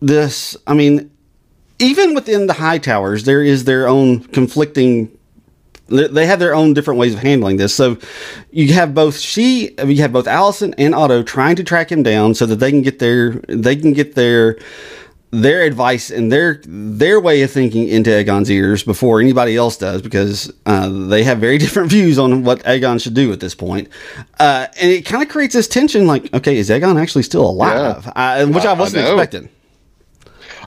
this. 0.00 0.56
I 0.66 0.74
mean, 0.74 1.10
even 1.78 2.14
within 2.14 2.46
the 2.46 2.54
Hightowers, 2.54 3.24
there 3.24 3.42
is 3.42 3.64
their 3.64 3.88
own 3.88 4.20
conflicting. 4.20 5.10
they- 5.88 6.06
They 6.08 6.26
have 6.26 6.38
their 6.38 6.54
own 6.54 6.74
different 6.74 7.00
ways 7.00 7.14
of 7.14 7.20
handling 7.20 7.56
this. 7.56 7.74
So 7.74 7.98
you 8.52 8.72
have 8.74 8.94
both 8.94 9.18
she, 9.18 9.74
you 9.84 9.96
have 10.02 10.12
both 10.12 10.26
Alicent 10.26 10.74
and 10.78 10.94
Otto 10.94 11.22
trying 11.22 11.56
to 11.56 11.64
track 11.64 11.90
him 11.90 12.02
down 12.02 12.34
so 12.34 12.46
that 12.46 12.56
they 12.56 12.70
can 12.70 12.82
get 12.82 12.98
their 13.00 13.32
they 13.48 13.74
can 13.76 13.92
get 13.92 14.14
their 14.14 14.58
their 15.32 15.62
advice 15.62 16.10
and 16.10 16.30
their 16.30 16.60
their 16.66 17.18
way 17.18 17.40
of 17.42 17.50
thinking 17.50 17.88
into 17.88 18.10
Aegon's 18.10 18.50
ears 18.50 18.82
before 18.84 19.18
anybody 19.20 19.56
else 19.56 19.78
does 19.78 20.02
because 20.02 20.52
uh, 20.66 20.88
they 21.08 21.24
have 21.24 21.38
very 21.38 21.56
different 21.64 21.90
views 21.90 22.18
on 22.18 22.44
what 22.44 22.60
Aegon 22.64 23.02
should 23.02 23.14
do 23.14 23.32
at 23.32 23.40
this 23.40 23.54
point, 23.54 23.88
uh, 24.38 24.66
and 24.80 24.90
it 24.90 25.06
kind 25.06 25.22
of 25.22 25.28
creates 25.30 25.54
this 25.54 25.66
tension. 25.68 26.06
Like, 26.06 26.32
okay, 26.34 26.56
is 26.58 26.68
Aegon 26.70 27.00
actually 27.00 27.22
still 27.22 27.48
alive? 27.48 28.06
Uh, 28.14 28.46
which 28.46 28.64
I, 28.64 28.70
I- 28.70 28.74
I 28.74 28.78
wasn't 28.78 29.04
know. 29.04 29.14
expecting. 29.18 29.48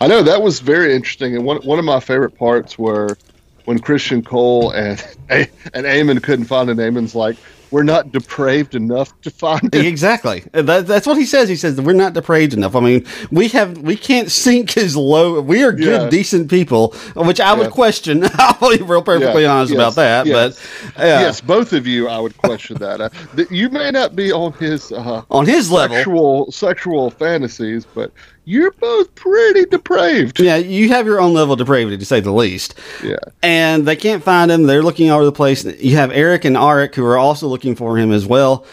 I 0.01 0.07
know 0.07 0.23
that 0.23 0.41
was 0.41 0.59
very 0.59 0.93
interesting, 0.95 1.35
and 1.35 1.45
one 1.45 1.57
one 1.57 1.79
of 1.79 1.85
my 1.85 1.99
favorite 1.99 2.31
parts 2.37 2.77
were 2.77 3.17
when 3.65 3.79
Criston 3.79 4.25
Cole 4.25 4.71
and 4.71 4.99
and 5.29 5.47
Aemond 5.85 6.23
couldn't 6.23 6.45
find 6.45 6.69
it. 6.69 6.77
Aemond's 6.77 7.15
like, 7.15 7.37
"We're 7.71 7.83
not 7.83 8.11
depraved 8.11 8.75
enough 8.75 9.19
to 9.21 9.31
find 9.31 9.73
it." 9.73 9.85
Exactly. 9.85 10.43
That, 10.51 10.87
that's 10.87 11.07
what 11.07 11.17
he 11.17 11.25
says. 11.25 11.49
He 11.49 11.55
says 11.55 11.75
that 11.75 11.83
we're 11.83 11.93
not 11.93 12.13
depraved 12.13 12.53
enough. 12.53 12.75
I 12.75 12.79
mean, 12.79 13.05
we 13.31 13.47
have 13.49 13.77
we 13.79 13.95
can't 13.95 14.31
sink 14.31 14.77
as 14.77 14.95
low. 14.95 15.41
We 15.41 15.63
are 15.63 15.71
good, 15.71 16.01
Yeah. 16.03 16.09
decent 16.09 16.49
people, 16.49 16.93
which 17.15 17.39
I 17.39 17.53
would 17.53 17.65
Yeah. 17.67 17.69
question. 17.71 18.23
I'll 18.35 18.69
be 18.77 18.83
real 18.83 19.01
perfectly 19.01 19.43
Yeah, 19.43 19.53
honest 19.53 19.73
yes, 19.73 19.77
about 19.79 19.95
that. 19.95 20.25
yes. 20.25 20.59
But 20.95 21.01
uh, 21.03 21.05
yes, 21.05 21.41
both 21.41 21.73
of 21.73 21.87
you, 21.87 22.07
I 22.07 22.19
would 22.19 22.37
question 22.37 22.77
that. 22.77 23.01
Uh, 23.01 23.09
you 23.49 23.69
may 23.69 23.91
not 23.91 24.15
be 24.15 24.31
on 24.31 24.53
his 24.53 24.91
uh, 24.91 25.23
on 25.29 25.45
his 25.45 25.71
level, 25.71 25.95
sexual 25.97 26.51
sexual 26.51 27.09
fantasies, 27.11 27.85
but 27.85 28.11
you're 28.45 28.71
both 28.71 29.13
pretty 29.15 29.65
depraved. 29.65 30.39
Yeah, 30.39 30.55
you 30.57 30.89
have 30.89 31.05
your 31.05 31.19
own 31.19 31.33
level 31.33 31.53
of 31.53 31.59
depravity, 31.59 31.97
to 31.97 32.05
say 32.05 32.19
the 32.19 32.31
least. 32.31 32.75
Yeah. 33.03 33.17
And 33.41 33.87
they 33.87 33.95
can't 33.95 34.23
find 34.23 34.51
him. 34.51 34.63
They're 34.63 34.83
looking 34.83 35.09
all 35.09 35.17
over 35.17 35.25
the 35.25 35.31
place. 35.31 35.65
You 35.65 35.95
have 35.97 36.11
Erryk 36.11 36.45
and 36.45 36.55
Arryk 36.55 36.95
who 36.95 37.05
are 37.05 37.17
also 37.17 37.47
looking 37.47 37.75
for 37.75 37.97
him 37.97 38.11
as 38.11 38.25
well. 38.25 38.65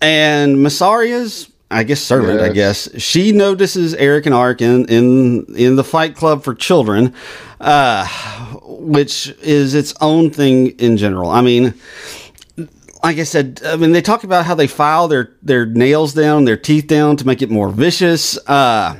And 0.00 0.56
Mysaria's, 0.56 1.50
I 1.70 1.84
guess, 1.84 2.00
servant, 2.00 2.40
I 2.40 2.48
guess, 2.48 2.88
she 3.00 3.30
notices 3.32 3.94
Erryk 3.94 4.24
and 4.24 4.34
Arryk 4.34 4.62
in, 4.62 4.86
in, 4.88 5.54
in 5.54 5.76
the 5.76 5.84
Fight 5.84 6.16
Club 6.16 6.42
for 6.42 6.54
Children, 6.54 7.14
uh, 7.60 8.06
which 8.62 9.28
is 9.42 9.74
its 9.74 9.94
own 10.00 10.30
thing 10.30 10.68
in 10.78 10.96
general. 10.96 11.30
I 11.30 11.42
mean, 11.42 11.74
like 13.04 13.18
I 13.18 13.24
said, 13.24 13.60
I 13.64 13.76
mean, 13.76 13.92
they 13.92 14.02
talk 14.02 14.24
about 14.24 14.46
how 14.46 14.54
they 14.54 14.66
file 14.66 15.08
their, 15.08 15.34
their 15.42 15.66
nails 15.66 16.14
down, 16.14 16.44
their 16.44 16.56
teeth 16.56 16.86
down 16.86 17.16
to 17.18 17.26
make 17.26 17.42
it 17.42 17.50
more 17.50 17.68
vicious. 17.68 18.38
Uh, 18.46 18.96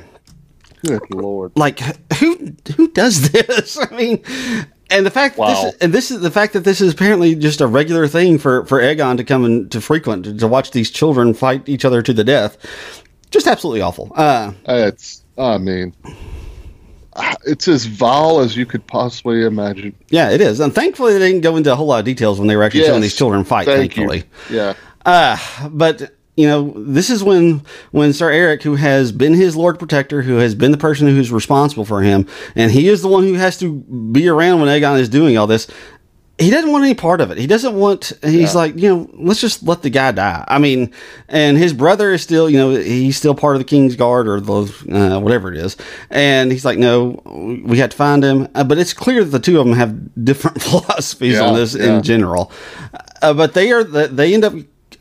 Good 0.85 1.09
lord. 1.13 1.51
like 1.55 1.79
who 2.15 2.53
who 2.75 2.87
does 2.89 3.29
this? 3.31 3.77
I 3.91 3.95
mean, 3.95 4.23
and 4.89 5.05
the 5.05 5.11
fact 5.11 5.35
that 5.35 5.41
Wow. 5.41 5.63
this 5.65 5.75
and 5.81 5.93
this 5.93 6.11
is 6.11 6.21
the 6.21 6.31
fact 6.31 6.53
that 6.53 6.63
this 6.63 6.81
is 6.81 6.93
apparently 6.93 7.35
just 7.35 7.61
a 7.61 7.67
regular 7.67 8.07
thing 8.07 8.37
for 8.37 8.65
for 8.65 8.79
Aegon 8.81 9.17
to 9.17 9.23
come 9.23 9.45
and 9.45 9.71
to 9.71 9.79
frequent 9.81 10.25
to, 10.25 10.37
to 10.37 10.47
watch 10.47 10.71
these 10.71 10.89
children 10.89 11.33
fight 11.33 11.67
each 11.69 11.85
other 11.85 12.01
to 12.01 12.13
the 12.13 12.23
death. 12.23 12.57
Just 13.29 13.47
absolutely 13.47 13.81
awful. 13.81 14.11
Uh, 14.15 14.51
It's. 14.65 15.23
I 15.37 15.57
mean, 15.57 15.93
it's 17.45 17.67
as 17.67 17.85
vile 17.85 18.39
as 18.39 18.55
you 18.57 18.65
could 18.65 18.85
possibly 18.87 19.43
imagine. 19.45 19.95
yeah, 20.09 20.29
it 20.29 20.41
is, 20.41 20.59
and 20.59 20.73
thankfully 20.73 21.13
they 21.13 21.19
didn't 21.19 21.41
go 21.41 21.55
into 21.55 21.71
a 21.71 21.75
whole 21.75 21.87
lot 21.87 21.99
of 21.99 22.05
details 22.05 22.39
when 22.39 22.47
they 22.47 22.55
were 22.55 22.63
actually 22.63 22.83
showing 22.83 23.01
these 23.01 23.15
children 23.15 23.43
fight. 23.43 23.65
Thank 23.65 23.93
thankfully, 23.93 24.23
you. 24.49 24.55
Yeah. 24.57 24.73
Uh, 25.05 25.37
but 25.69 26.13
you 26.35 26.47
know, 26.47 26.73
this 26.75 27.09
is 27.09 27.23
when 27.23 27.61
when 27.91 28.13
Sir 28.13 28.31
Erryk, 28.31 28.63
who 28.63 28.75
has 28.75 29.11
been 29.11 29.33
his 29.33 29.55
Lord 29.55 29.77
Protector, 29.77 30.21
who 30.21 30.37
has 30.37 30.55
been 30.55 30.71
the 30.71 30.77
person 30.77 31.07
who's 31.07 31.31
responsible 31.31 31.85
for 31.85 32.01
him, 32.01 32.25
and 32.55 32.71
he 32.71 32.87
is 32.87 33.01
the 33.01 33.09
one 33.09 33.23
who 33.23 33.33
has 33.33 33.57
to 33.59 33.73
be 33.79 34.27
around 34.27 34.61
when 34.61 34.69
Aegon 34.69 34.99
is 34.99 35.09
doing 35.09 35.37
all 35.37 35.47
this. 35.47 35.67
He 36.39 36.49
doesn't 36.49 36.71
want 36.71 36.85
any 36.85 36.95
part 36.95 37.21
of 37.21 37.29
it. 37.29 37.37
He 37.37 37.45
doesn't 37.45 37.75
want. 37.75 38.13
He's 38.23 38.55
like, 38.55 38.75
you 38.75 38.89
know, 38.89 39.09
let's 39.13 39.41
just 39.41 39.61
let 39.61 39.83
the 39.83 39.91
guy 39.91 40.11
die. 40.11 40.43
I 40.47 40.57
mean, 40.57 40.91
and 41.27 41.55
his 41.55 41.71
brother 41.71 42.13
is 42.13 42.23
still, 42.23 42.49
you 42.49 42.57
know, 42.57 42.71
he's 42.71 43.15
still 43.15 43.35
part 43.35 43.55
of 43.55 43.59
the 43.59 43.65
King's 43.65 43.95
Guard 43.95 44.27
or 44.27 44.39
the 44.39 44.63
uh, 44.89 45.19
whatever 45.19 45.51
it 45.51 45.57
is. 45.57 45.77
And 46.09 46.51
he's 46.51 46.65
like, 46.65 46.79
no, 46.79 47.21
we 47.63 47.77
had 47.77 47.91
to 47.91 47.97
find 47.97 48.23
him. 48.23 48.47
Uh, 48.55 48.63
but 48.63 48.79
it's 48.79 48.93
clear 48.93 49.23
that 49.23 49.29
the 49.29 49.39
two 49.39 49.59
of 49.59 49.67
them 49.67 49.75
have 49.75 50.25
different 50.25 50.61
philosophies 50.63 51.39
on 51.39 51.53
this 51.53 51.75
yeah. 51.75 51.97
in 51.97 52.03
general. 52.03 52.51
Uh, 53.21 53.33
but 53.35 53.53
they 53.53 53.71
are 53.71 53.83
they 53.83 54.33
end 54.33 54.43
up 54.43 54.53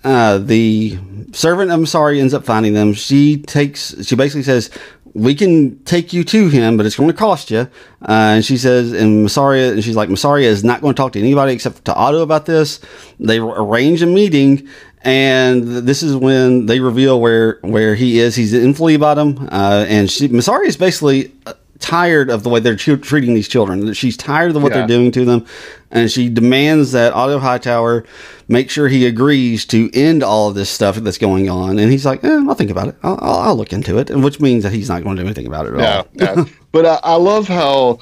uh, 0.05 0.39
the 0.39 0.99
servant 1.33 1.71
I'm 1.71 1.87
sorry 1.87 2.21
ends 2.21 2.35
up 2.35 2.45
finding 2.45 2.75
them. 2.75 2.93
She 2.93 3.39
takes 3.39 4.07
she 4.07 4.17
basically 4.17 4.43
says 4.43 4.71
we 5.15 5.35
can 5.35 5.83
take 5.85 6.13
you 6.13 6.23
to 6.25 6.49
him, 6.49 6.77
but 6.77 6.87
it's 6.87 6.97
going 6.97 7.11
to 7.11 7.17
cost 7.17 7.51
you. 7.51 7.61
Uh, 7.61 7.67
and 8.09 8.45
she 8.45 8.57
says, 8.57 8.93
and 8.93 9.27
Mysaria, 9.27 9.73
and 9.73 9.83
she's 9.83 9.97
like, 9.97 10.09
Mysaria 10.09 10.45
is 10.45 10.63
not 10.63 10.81
going 10.81 10.95
to 10.95 10.97
talk 10.97 11.13
to 11.13 11.19
anybody 11.19 11.53
except 11.53 11.85
to 11.87 11.95
Otto 11.95 12.23
about 12.23 12.47
this. 12.47 12.81
They 13.19 13.39
arrange 13.39 14.03
a 14.03 14.07
meeting, 14.07 14.69
and 15.03 15.65
this 15.65 16.03
is 16.03 16.15
when 16.15 16.67
they 16.67 16.81
reveal 16.81 17.21
where 17.21 17.59
where 17.63 17.95
he 17.95 18.19
is. 18.19 18.37
He's 18.37 18.53
in 18.53 18.75
Flea 18.75 18.97
Bottom, 18.97 19.49
uh, 19.51 19.87
and 19.89 20.11
she 20.11 20.29
Mysaria 20.29 20.67
is 20.67 20.77
basically 20.77 21.33
uh, 21.47 21.55
tired 21.81 22.31
of 22.31 22.43
the 22.45 22.49
way 22.49 22.61
they're 22.61 22.77
tr- 22.77 22.95
treating 22.97 23.35
these 23.35 23.49
children. 23.49 23.93
She's 23.95 24.16
tired 24.16 24.55
of 24.55 24.62
what 24.62 24.71
Yeah. 24.73 24.79
they're 24.79 24.87
doing 24.87 25.11
to 25.12 25.25
them, 25.25 25.47
and 25.90 26.11
she 26.11 26.29
demands 26.29 26.93
that 26.93 27.12
Otto 27.12 27.38
Hightower 27.40 28.05
make 28.49 28.71
sure 28.71 28.87
he 28.88 29.07
agrees 29.07 29.64
to 29.66 29.90
end 29.95 30.23
all 30.23 30.49
of 30.49 30.55
this 30.55 30.71
stuff 30.71 30.97
that's 30.97 31.19
going 31.19 31.49
on. 31.51 31.79
And 31.79 31.90
he's 31.90 32.07
like, 32.07 32.23
eh, 32.23 32.29
"I'll 32.49 32.55
think 32.55 32.71
about 32.71 32.88
it. 32.88 32.97
I'll, 33.03 33.19
I'll, 33.21 33.38
I'll 33.40 33.57
look 33.57 33.73
into 33.73 33.99
it," 33.99 34.11
and 34.11 34.23
which 34.23 34.40
means 34.40 34.62
that 34.64 34.73
he's 34.73 34.88
not 34.88 35.03
going 35.03 35.16
to 35.16 35.23
do 35.23 35.27
anything 35.27 35.47
about 35.47 35.66
it 35.66 35.75
at 35.75 35.81
Yeah. 35.81 35.97
all. 35.97 36.07
yeah. 36.38 36.45
But 36.73 36.87
I, 36.87 37.01
I 37.03 37.14
love 37.16 37.49
how 37.49 37.99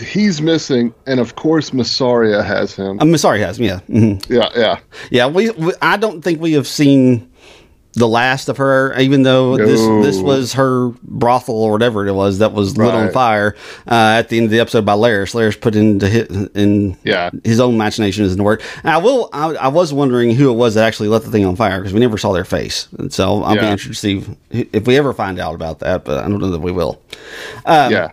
he's 0.00 0.40
missing, 0.40 0.94
and 1.06 1.20
of 1.20 1.34
course, 1.34 1.70
Mysaria 1.70 2.44
has 2.44 2.74
him. 2.74 2.98
I'm 3.00 3.16
sorry, 3.18 3.40
has 3.40 3.58
yeah, 3.58 3.80
hmm 3.80 4.14
yeah. 4.28 4.48
Yeah. 4.56 4.78
yeah. 5.10 5.26
We, 5.26 5.50
we, 5.50 5.72
I 5.82 5.96
don't 5.96 6.22
think 6.22 6.40
we 6.40 6.52
have 6.52 6.66
seen 6.66 7.27
the 7.98 8.08
last 8.08 8.48
of 8.48 8.56
her, 8.56 8.98
even 8.98 9.22
though 9.22 9.56
this 9.56 9.80
No. 9.80 10.02
this 10.02 10.18
was 10.18 10.52
her 10.54 10.88
brothel 11.02 11.56
or 11.56 11.72
whatever 11.72 12.06
it 12.06 12.12
was 12.12 12.38
that 12.38 12.52
was 12.52 12.76
lit 12.78 12.94
on 12.94 13.10
fire 13.12 13.54
uh, 13.86 14.16
at 14.18 14.28
the 14.28 14.36
end 14.38 14.44
of 14.46 14.50
the 14.50 14.60
episode 14.60 14.84
by 14.84 14.94
Larys. 14.94 15.34
Larys 15.34 15.60
put 15.60 15.74
into 15.76 16.08
his, 16.08 16.26
in 16.54 16.96
Yeah. 17.04 17.30
his 17.44 17.60
own 17.60 17.76
machination 17.76 18.24
is 18.24 18.36
the 18.36 18.42
work. 18.42 18.62
And 18.84 18.90
I 18.92 18.98
will. 18.98 19.28
I, 19.32 19.54
I 19.54 19.68
was 19.68 19.92
wondering 19.92 20.30
who 20.34 20.50
it 20.50 20.54
was 20.54 20.74
that 20.74 20.86
actually 20.86 21.08
lit 21.08 21.24
the 21.24 21.30
thing 21.30 21.44
on 21.44 21.56
fire 21.56 21.78
because 21.78 21.92
we 21.92 22.00
never 22.00 22.18
saw 22.18 22.32
their 22.32 22.44
face, 22.44 22.88
and 22.98 23.12
so 23.12 23.42
I'll 23.42 23.54
be 23.54 23.60
interested 23.66 23.88
to 23.88 23.94
see 23.94 24.18
if- 24.50 24.68
if 24.72 24.86
we 24.86 24.96
ever 24.96 25.12
find 25.12 25.38
out 25.38 25.54
about 25.54 25.80
that. 25.80 26.04
But 26.04 26.18
I 26.24 26.28
don't 26.28 26.38
know 26.40 26.50
that 26.50 26.60
we 26.60 26.72
will. 26.72 27.00
Um, 27.66 27.92
yeah. 27.92 28.10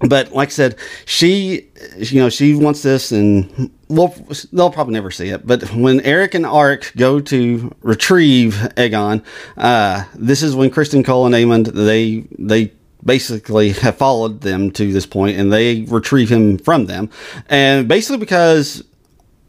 But 0.00 0.32
like 0.32 0.48
I 0.48 0.52
said, 0.52 0.76
she, 1.06 1.68
you 1.96 2.20
know, 2.20 2.28
she 2.28 2.54
wants 2.54 2.82
this, 2.82 3.10
and 3.10 3.70
well, 3.88 4.14
they'll 4.52 4.70
probably 4.70 4.94
never 4.94 5.10
see 5.10 5.28
it. 5.28 5.46
But 5.46 5.62
when 5.74 6.00
Erryk 6.00 6.34
and 6.34 6.44
Arryk 6.44 6.96
go 6.96 7.20
to 7.20 7.74
retrieve 7.82 8.54
Aegon, 8.76 9.24
uh, 9.56 10.04
this 10.14 10.42
is 10.42 10.54
when 10.54 10.70
Criston 10.70 11.04
Cole 11.04 11.26
and 11.26 11.34
Aemond 11.34 11.72
they 11.72 12.24
they 12.38 12.72
basically 13.04 13.70
have 13.72 13.96
followed 13.96 14.42
them 14.42 14.70
to 14.72 14.92
this 14.92 15.06
point, 15.06 15.36
and 15.36 15.52
they 15.52 15.82
retrieve 15.82 16.28
him 16.28 16.58
from 16.58 16.86
them, 16.86 17.10
and 17.48 17.88
basically 17.88 18.18
because. 18.18 18.84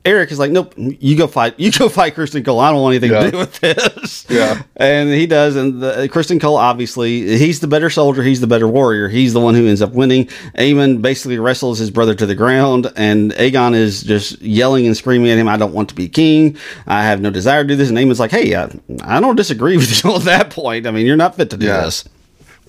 Erryk 0.06 0.32
is 0.32 0.40
like, 0.40 0.50
nope, 0.52 0.74
you 0.78 1.18
go 1.18 1.28
fight. 1.28 1.60
You 1.60 1.72
go 1.72 1.90
fight 1.90 2.16
Criston 2.16 2.44
Cole. 2.46 2.60
I 2.60 2.72
don't 2.72 2.82
want 2.82 2.94
anything 2.96 3.12
Yeah. 3.12 3.24
to 3.26 3.32
do 3.32 3.38
with 3.38 3.60
this. 3.60 4.26
Yeah. 4.30 4.62
And 4.78 5.10
he 5.10 5.28
does. 5.28 5.56
And 5.58 5.82
the, 5.82 6.08
Criston 6.12 6.40
Cole, 6.40 6.56
obviously, 6.56 7.38
he's 7.38 7.60
the 7.60 7.68
better 7.68 7.90
soldier. 7.90 8.24
He's 8.24 8.40
the 8.42 8.48
better 8.48 8.68
warrior. 8.68 9.10
He's 9.10 9.34
the 9.34 9.42
one 9.42 9.56
who 9.56 9.68
ends 9.68 9.82
up 9.82 9.92
winning. 9.92 10.28
Aemond 10.58 11.02
basically 11.02 11.38
wrestles 11.38 11.80
his 11.80 11.92
brother 11.92 12.16
to 12.16 12.26
the 12.26 12.34
ground. 12.36 12.92
And 12.96 13.32
Aegon 13.34 13.76
is 13.76 14.02
just 14.04 14.42
yelling 14.42 14.88
and 14.88 14.96
screaming 14.96 15.30
at 15.32 15.38
him, 15.38 15.48
I 15.50 15.58
don't 15.58 15.74
want 15.74 15.90
to 15.90 15.96
be 15.96 16.08
king. 16.08 16.58
I 16.88 17.04
have 17.04 17.20
no 17.22 17.30
desire 17.30 17.64
to 17.64 17.68
do 17.68 17.76
this. 17.76 17.90
And 17.90 17.98
Aemond's 17.98 18.20
like, 18.22 18.32
hey, 18.32 18.56
I, 18.56 18.70
I 19.04 19.20
don't 19.20 19.36
disagree 19.36 19.76
with 19.76 20.04
you 20.04 20.16
at 20.16 20.22
that 20.24 20.50
point. 20.50 20.88
I 20.88 20.92
mean, 20.92 21.06
you're 21.06 21.18
not 21.18 21.36
fit 21.36 21.50
to 21.50 21.58
do 21.58 21.66
Yeah. 21.66 21.82
this. 21.82 22.06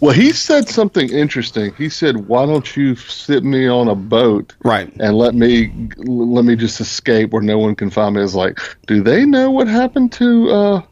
Well, 0.00 0.12
he 0.14 0.32
said 0.32 0.68
something 0.68 1.10
interesting. 1.10 1.74
He 1.76 1.88
said, 1.90 2.26
"Why 2.28 2.46
don't 2.46 2.74
you 2.76 2.96
sit 2.96 3.44
me 3.44 3.66
on 3.68 3.88
a 3.88 3.94
boat 3.94 4.54
Right. 4.64 4.90
and 4.98 5.16
let 5.16 5.34
me 5.34 5.70
let 5.98 6.44
me 6.44 6.56
just 6.56 6.80
escape 6.80 7.30
where 7.32 7.42
no 7.42 7.58
one 7.58 7.74
can 7.74 7.90
find 7.90 8.16
me?" 8.16 8.22
Is 8.22 8.34
like, 8.34 8.58
do 8.86 9.02
they 9.02 9.24
know 9.26 9.50
what 9.50 9.68
happened 9.68 10.12
to 10.12 10.50
uh, 10.50 10.82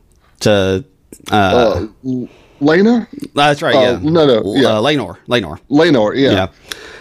To, 0.41 0.85
uh, 1.33 1.35
uh, 1.35 1.87
Lena? 2.61 3.09
that's 3.35 3.63
right. 3.63 3.75
uh, 3.75 3.81
yeah. 3.81 3.99
no, 4.03 4.27
no, 4.27 4.55
yeah. 4.57 4.69
Uh, 4.77 4.81
Laenor. 4.83 5.17
Laenor. 5.29 5.59
Lenore, 5.71 6.15
yeah. 6.15 6.31
Yeah. 6.33 6.47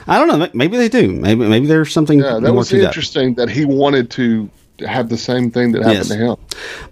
I 0.10 0.18
don't 0.18 0.40
know. 0.40 0.48
Maybe 0.54 0.78
they 0.78 0.88
do. 0.88 1.12
Maybe, 1.12 1.46
maybe 1.48 1.68
there's 1.68 1.92
something 1.92 2.20
Yeah, 2.20 2.36
that 2.36 2.42
more 2.42 2.54
was 2.54 2.70
to 2.70 2.78
that. 2.78 2.86
interesting 2.86 3.34
that. 3.36 3.50
he 3.50 3.66
wanted 3.66 4.10
to 4.12 4.50
have 4.86 5.10
the 5.10 5.18
same 5.18 5.52
thing 5.52 5.72
that 5.72 5.80
happened 5.84 5.98
Yes. 5.98 6.08
to 6.10 6.16
him. 6.16 6.36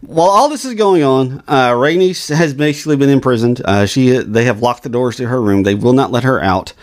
While 0.01 0.29
all 0.29 0.49
this 0.49 0.65
is 0.65 0.73
going 0.73 1.03
on, 1.03 1.43
uh, 1.47 1.71
Rhaenys 1.71 2.33
has 2.33 2.53
basically 2.53 2.95
been 2.95 3.09
imprisoned. 3.09 3.61
Uh, 3.65 3.85
she 3.85 4.09
they 4.17 4.45
have 4.45 4.61
locked 4.61 4.83
the 4.83 4.89
doors 4.89 5.15
to 5.17 5.27
her 5.27 5.41
room. 5.41 5.63
They 5.63 5.75
will 5.75 5.93
not 5.93 6.11
let 6.11 6.23
her 6.23 6.41
out. 6.41 6.73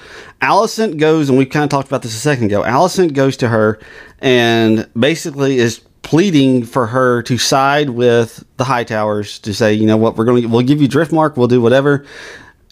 Alicent 0.40 0.98
goes, 0.98 1.28
and 1.28 1.38
we 1.38 1.46
kind 1.46 1.64
of 1.64 1.70
talked 1.70 1.88
about 1.88 2.02
this 2.02 2.14
a 2.14 2.18
second 2.18 2.46
ago. 2.46 2.62
Alicent 2.62 3.14
goes 3.14 3.36
to 3.38 3.48
her 3.48 3.78
and 4.20 4.88
basically 4.98 5.58
is 5.58 5.80
pleading 6.02 6.64
for 6.64 6.86
her 6.88 7.22
to 7.22 7.38
side 7.38 7.90
with 7.90 8.44
the 8.56 8.64
Hightowers 8.64 9.40
to 9.42 9.54
say, 9.54 9.72
you 9.72 9.86
know 9.86 9.96
what, 9.96 10.16
we're 10.16 10.24
going 10.24 10.42
to 10.42 10.48
we'll 10.48 10.62
give 10.62 10.82
you 10.82 10.88
Driftmark, 10.88 11.36
we'll 11.36 11.46
do 11.48 11.60
whatever. 11.60 12.04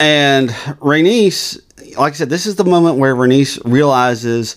And 0.01 0.51
Rhaenys, 0.81 1.61
like 1.97 2.15
I 2.15 2.17
said, 2.17 2.29
this 2.31 2.47
is 2.47 2.57
the 2.57 2.65
moment 2.65 2.99
where 2.99 3.15
Rhaenys 3.15 3.61
realizes 3.65 4.57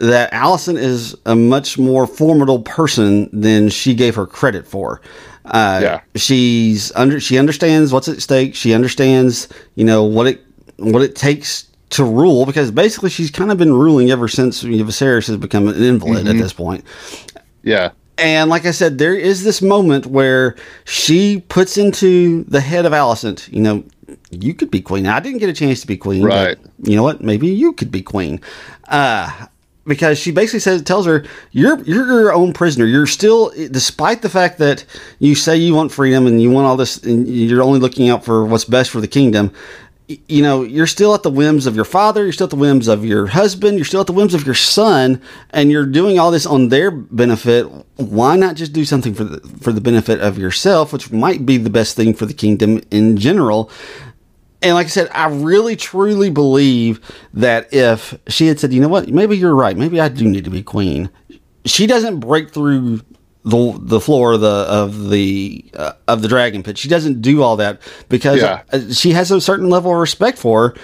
that 0.00 0.32
Alicent 0.32 0.78
is 0.78 1.14
a 1.26 1.36
much 1.36 1.78
more 1.78 2.06
formidable 2.06 2.60
person 2.62 3.28
than 3.32 3.68
she 3.68 3.94
gave 3.94 4.14
her 4.16 4.26
credit 4.26 4.66
for. 4.66 5.00
Uh, 5.44 5.80
Yeah. 5.82 6.00
she's 6.16 6.92
under. 6.96 7.20
She 7.20 7.38
understands 7.38 7.92
what's 7.92 8.08
at 8.08 8.20
stake. 8.20 8.54
She 8.54 8.74
understands, 8.74 9.48
you 9.76 9.84
know, 9.84 10.02
what 10.04 10.26
it 10.26 10.44
what 10.78 11.02
it 11.02 11.14
takes 11.14 11.66
to 11.90 12.04
rule. 12.04 12.46
Because 12.46 12.70
basically, 12.70 13.10
she's 13.10 13.30
kind 13.30 13.50
of 13.52 13.58
been 13.58 13.72
ruling 13.72 14.10
ever 14.10 14.28
since 14.28 14.62
Viserys 14.62 15.26
has 15.26 15.36
become 15.36 15.68
an 15.68 15.82
invalid 15.82 16.26
at 16.28 16.36
this 16.36 16.52
point. 16.52 16.84
Yeah, 17.62 17.90
And 18.16 18.48
like 18.48 18.64
I 18.64 18.70
said, 18.70 18.96
there 18.98 19.14
is 19.14 19.44
this 19.44 19.60
moment 19.60 20.06
where 20.06 20.56
she 20.84 21.40
puts 21.48 21.76
into 21.76 22.44
the 22.44 22.60
head 22.60 22.86
of 22.86 22.92
Alicent, 22.92 23.52
you 23.52 23.60
know, 23.60 23.84
you 24.30 24.54
could 24.54 24.70
be 24.70 24.80
queen. 24.80 25.06
I 25.06 25.20
didn't 25.20 25.38
get 25.40 25.50
a 25.50 25.52
chance 25.52 25.80
to 25.82 25.86
be 25.86 25.96
queen. 25.98 26.22
but 26.22 26.28
Right. 26.30 26.58
you 26.84 26.96
know 26.96 27.02
what? 27.02 27.20
Maybe 27.22 27.48
you 27.48 27.72
could 27.74 27.90
be 27.90 28.00
queen. 28.02 28.40
Uh, 28.88 29.30
because 29.90 30.18
she 30.18 30.30
basically 30.30 30.60
says, 30.60 30.80
tells 30.82 31.04
her, 31.04 31.24
you're, 31.50 31.82
you're 31.82 32.06
your 32.06 32.32
own 32.32 32.54
prisoner. 32.54 32.86
You're 32.86 33.06
still, 33.06 33.50
despite 33.50 34.22
the 34.22 34.30
fact 34.30 34.58
that 34.58 34.86
you 35.18 35.34
say 35.34 35.56
you 35.56 35.74
want 35.74 35.92
freedom 35.92 36.26
and 36.26 36.40
you 36.40 36.50
want 36.50 36.66
all 36.66 36.76
this, 36.76 36.96
and 37.02 37.28
you're 37.28 37.62
only 37.62 37.80
looking 37.80 38.08
out 38.08 38.24
for 38.24 38.46
what's 38.46 38.64
best 38.64 38.90
for 38.90 39.00
the 39.00 39.08
kingdom 39.08 39.52
you 40.26 40.42
know, 40.42 40.62
you're 40.62 40.88
still 40.88 41.14
at 41.14 41.22
the 41.22 41.30
whims 41.30 41.66
of 41.66 41.76
your 41.76 41.84
father, 41.84 42.24
you're 42.24 42.32
still 42.32 42.46
at 42.46 42.50
the 42.50 42.56
whims 42.56 42.88
of 42.88 43.04
your 43.04 43.28
husband, 43.28 43.78
you're 43.78 43.84
still 43.84 44.00
at 44.00 44.08
the 44.08 44.12
whims 44.12 44.34
of 44.34 44.44
your 44.44 44.56
son, 44.56 45.22
and 45.50 45.70
you're 45.70 45.86
doing 45.86 46.18
all 46.18 46.32
this 46.32 46.46
on 46.46 46.68
their 46.68 46.90
benefit. 46.90 47.62
Why 47.96 48.34
not 48.36 48.56
just 48.56 48.72
do 48.72 48.84
something 48.84 49.14
for 49.14 49.24
the 49.24 49.40
for 49.60 49.72
the 49.72 49.80
benefit 49.80 50.20
of 50.20 50.36
yourself, 50.36 50.92
which 50.92 51.12
might 51.12 51.46
be 51.46 51.58
the 51.58 51.70
best 51.70 51.94
thing 51.94 52.14
for 52.14 52.26
the 52.26 52.34
kingdom 52.34 52.82
in 52.90 53.16
general? 53.16 53.70
And 54.62 54.74
like 54.74 54.86
I 54.86 54.90
said, 54.90 55.08
I 55.12 55.28
really 55.28 55.74
truly 55.76 56.30
believe 56.30 57.00
that 57.34 57.72
if 57.72 58.18
she 58.28 58.46
had 58.46 58.60
said, 58.60 58.72
you 58.72 58.80
know 58.80 58.88
what, 58.88 59.08
maybe 59.08 59.36
you're 59.38 59.54
right, 59.54 59.76
maybe 59.76 60.00
I 60.00 60.08
do 60.08 60.28
need 60.28 60.44
to 60.44 60.50
be 60.50 60.62
queen, 60.62 61.08
she 61.64 61.86
doesn't 61.86 62.20
break 62.20 62.50
through 62.50 63.00
the 63.42 63.78
the 63.80 64.00
floor 64.00 64.34
of 64.34 64.42
the 64.42 64.46
of 64.68 65.08
the 65.08 65.64
uh, 65.74 65.92
of 66.08 66.20
the 66.20 66.28
dragon 66.28 66.62
pit. 66.62 66.76
She 66.76 66.88
doesn't 66.88 67.22
do 67.22 67.42
all 67.42 67.56
that 67.56 67.80
because 68.10 68.42
Yeah. 68.42 68.62
uh, 68.70 68.92
she 68.92 69.12
has 69.12 69.30
a 69.30 69.40
certain 69.40 69.70
level 69.70 69.92
of 69.92 69.98
respect 69.98 70.36
for 70.36 70.68
her, 70.70 70.74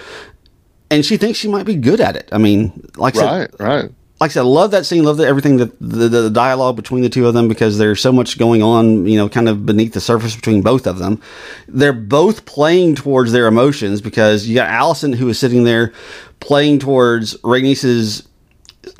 and 0.89 1.05
she 1.05 1.17
thinks 1.17 1.37
she 1.37 1.47
might 1.47 1.67
be 1.67 1.75
good 1.75 2.01
at 2.01 2.15
it. 2.15 2.27
I 2.31 2.39
mean, 2.39 2.89
like 2.95 3.15
I 3.15 3.19
said, 3.19 3.51
Right, 3.59 3.83
right. 3.83 3.91
Like 4.19 4.31
I 4.31 4.33
said, 4.33 4.41
I 4.41 4.45
love 4.45 4.71
that 4.71 4.85
scene. 4.85 5.03
Love 5.03 5.17
the, 5.17 5.27
everything 5.27 5.57
that 5.57 5.77
the, 5.79 6.09
the 6.09 6.29
dialogue 6.29 6.75
between 6.75 7.03
the 7.03 7.09
two 7.09 7.27
of 7.27 7.35
them 7.35 7.47
because 7.47 7.77
there's 7.77 8.01
so 8.01 8.11
much 8.11 8.39
going 8.39 8.63
on, 8.63 9.05
you 9.05 9.15
know, 9.15 9.29
kind 9.29 9.47
of 9.47 9.65
beneath 9.65 9.93
the 9.93 10.01
surface 10.01 10.35
between 10.35 10.63
both 10.63 10.87
of 10.87 10.97
them. 10.97 11.21
They're 11.67 11.93
both 11.93 12.45
playing 12.45 12.95
towards 12.95 13.31
their 13.31 13.45
emotions 13.45 14.01
because 14.01 14.47
you 14.47 14.55
got 14.55 14.69
Alicent 14.69 15.15
who 15.15 15.29
is 15.29 15.37
sitting 15.37 15.65
there 15.65 15.93
playing 16.39 16.79
towards 16.79 17.35
Rhaenys's 17.37 18.26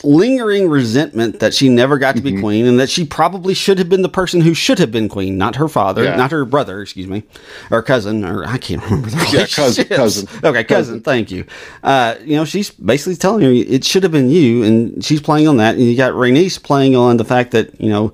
lingering 0.07 0.69
resentment 0.69 1.39
that 1.39 1.53
she 1.53 1.67
never 1.69 1.97
got 1.97 2.15
to 2.15 2.21
Mm-hmm. 2.21 2.35
be 2.37 2.41
queen 2.41 2.65
and 2.65 2.79
that 2.79 2.89
she 2.89 3.05
probably 3.05 3.53
should 3.53 3.77
have 3.77 3.89
been 3.89 4.01
the 4.01 4.09
person 4.09 4.41
who 4.41 4.53
should 4.53 4.79
have 4.79 4.91
been 4.91 5.09
queen, 5.09 5.37
not 5.37 5.55
her 5.57 5.67
father, 5.67 6.03
Yeah. 6.03 6.15
not 6.15 6.31
her 6.31 6.45
brother, 6.45 6.81
excuse 6.81 7.07
me, 7.07 7.23
or 7.71 7.81
cousin, 7.83 8.23
or 8.23 8.45
I 8.45 8.57
can't 8.57 8.81
remember 8.83 9.09
the 9.09 9.17
Yeah, 9.33 9.45
cousin, 9.47 9.85
cousin. 9.85 10.27
Okay, 10.43 10.63
cousin. 10.63 11.01
Thank 11.01 11.29
you. 11.31 11.45
Uh, 11.83 12.15
you 12.23 12.35
know, 12.37 12.45
she's 12.45 12.69
basically 12.71 13.15
telling 13.17 13.43
her 13.43 13.51
it 13.51 13.83
should 13.83 14.03
have 14.03 14.11
been 14.11 14.29
you, 14.29 14.63
and 14.63 15.03
she's 15.03 15.21
playing 15.21 15.47
on 15.47 15.57
that. 15.57 15.75
And 15.75 15.83
you 15.83 15.97
got 15.97 16.13
Rhaenys 16.13 16.61
playing 16.61 16.95
on 16.95 17.17
the 17.17 17.25
fact 17.25 17.51
that 17.51 17.79
you 17.81 17.89
know 17.89 18.13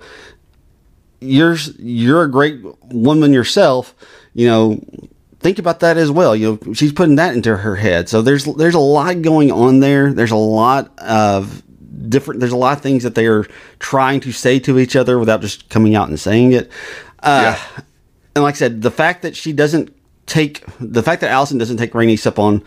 you're 1.19 1.55
you're 1.77 2.23
a 2.23 2.31
great 2.31 2.59
woman 2.91 3.33
yourself. 3.33 3.95
You 4.33 4.47
know, 4.47 4.83
think 5.39 5.59
about 5.59 5.79
that 5.81 5.97
as 5.97 6.11
well. 6.11 6.35
You 6.35 6.59
know, 6.65 6.73
she's 6.73 6.91
putting 6.91 7.15
that 7.17 7.35
into 7.35 7.55
her 7.55 7.75
head. 7.75 8.09
So 8.09 8.21
there's 8.21 8.45
there's 8.45 8.75
a 8.75 8.79
lot 8.79 9.21
going 9.21 9.51
on 9.51 9.79
there. 9.79 10.11
There's 10.13 10.31
a 10.31 10.35
lot 10.35 10.91
of 10.99 11.61
different. 12.09 12.39
There's 12.39 12.51
a 12.51 12.57
lot 12.57 12.75
of 12.77 12.83
things 12.83 13.03
that 13.03 13.15
they 13.15 13.27
are 13.27 13.45
trying 13.79 14.19
to 14.21 14.31
say 14.31 14.59
to 14.59 14.79
each 14.79 14.95
other 14.95 15.19
without 15.19 15.41
just 15.41 15.69
coming 15.69 15.95
out 15.95 16.09
and 16.09 16.19
saying 16.19 16.53
it. 16.53 16.69
Uh, 17.21 17.55
And 18.35 18.43
like 18.43 18.55
I 18.55 18.57
said, 18.57 18.81
the 18.81 18.91
fact 18.91 19.21
that 19.21 19.35
she 19.35 19.53
doesn't 19.53 19.95
take 20.25 20.63
the 20.79 21.03
fact 21.03 21.21
that 21.21 21.29
Alicent 21.31 21.59
doesn't 21.59 21.77
take 21.77 21.93
Rhaenys 21.93 22.25
up 22.25 22.39
on 22.39 22.63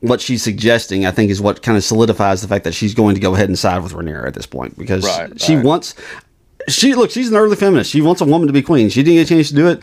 what 0.00 0.20
she's 0.20 0.42
suggesting, 0.42 1.04
I 1.04 1.10
think, 1.10 1.30
is 1.30 1.40
what 1.40 1.62
kind 1.62 1.76
of 1.76 1.82
solidifies 1.84 2.40
the 2.42 2.48
fact 2.48 2.64
that 2.64 2.72
she's 2.74 2.94
going 2.94 3.14
to 3.16 3.20
go 3.20 3.34
ahead 3.34 3.48
and 3.48 3.58
side 3.58 3.82
with 3.82 3.92
Rhaenyra 3.92 4.26
at 4.26 4.34
this 4.34 4.46
point 4.46 4.78
because 4.78 5.04
Right, 5.04 5.40
she 5.40 5.56
right. 5.56 5.64
wants. 5.64 5.94
She 6.68 6.94
look. 6.94 7.10
She's 7.10 7.28
an 7.30 7.36
early 7.36 7.56
feminist. 7.56 7.90
She 7.90 8.00
wants 8.00 8.20
a 8.20 8.24
woman 8.24 8.46
to 8.46 8.52
be 8.52 8.62
queen. 8.62 8.88
She 8.88 9.02
didn't 9.02 9.16
get 9.16 9.30
a 9.30 9.34
chance 9.34 9.48
to 9.48 9.54
do 9.56 9.68
it. 9.68 9.82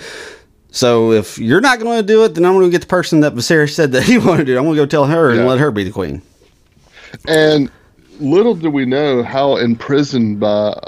So 0.72 1.12
if 1.12 1.38
you're 1.40 1.62
not 1.62 1.80
going 1.80 1.98
to 2.00 2.04
do 2.06 2.24
it, 2.24 2.36
then 2.36 2.46
I'm 2.46 2.54
going 2.54 2.66
to 2.68 2.72
get 2.72 2.82
the 2.82 2.88
person 2.88 3.20
that 3.22 3.34
Viserys 3.34 3.74
said 3.74 3.92
that 3.94 4.04
he 4.04 4.18
wanted 4.28 4.46
to 4.46 4.54
do. 4.54 4.58
I'm 4.58 4.64
going 4.64 4.76
to 4.78 4.82
go 4.84 4.86
tell 4.86 5.06
her 5.06 5.32
and 5.32 5.46
let 5.48 5.60
her 5.60 5.72
be 5.72 5.84
the 5.84 5.92
queen. 5.92 6.22
And 7.28 7.72
little 8.20 8.56
do 8.56 8.70
we 8.70 8.86
know 8.86 9.24
how 9.24 9.58
imprisoned 9.58 10.40
by 10.40 10.80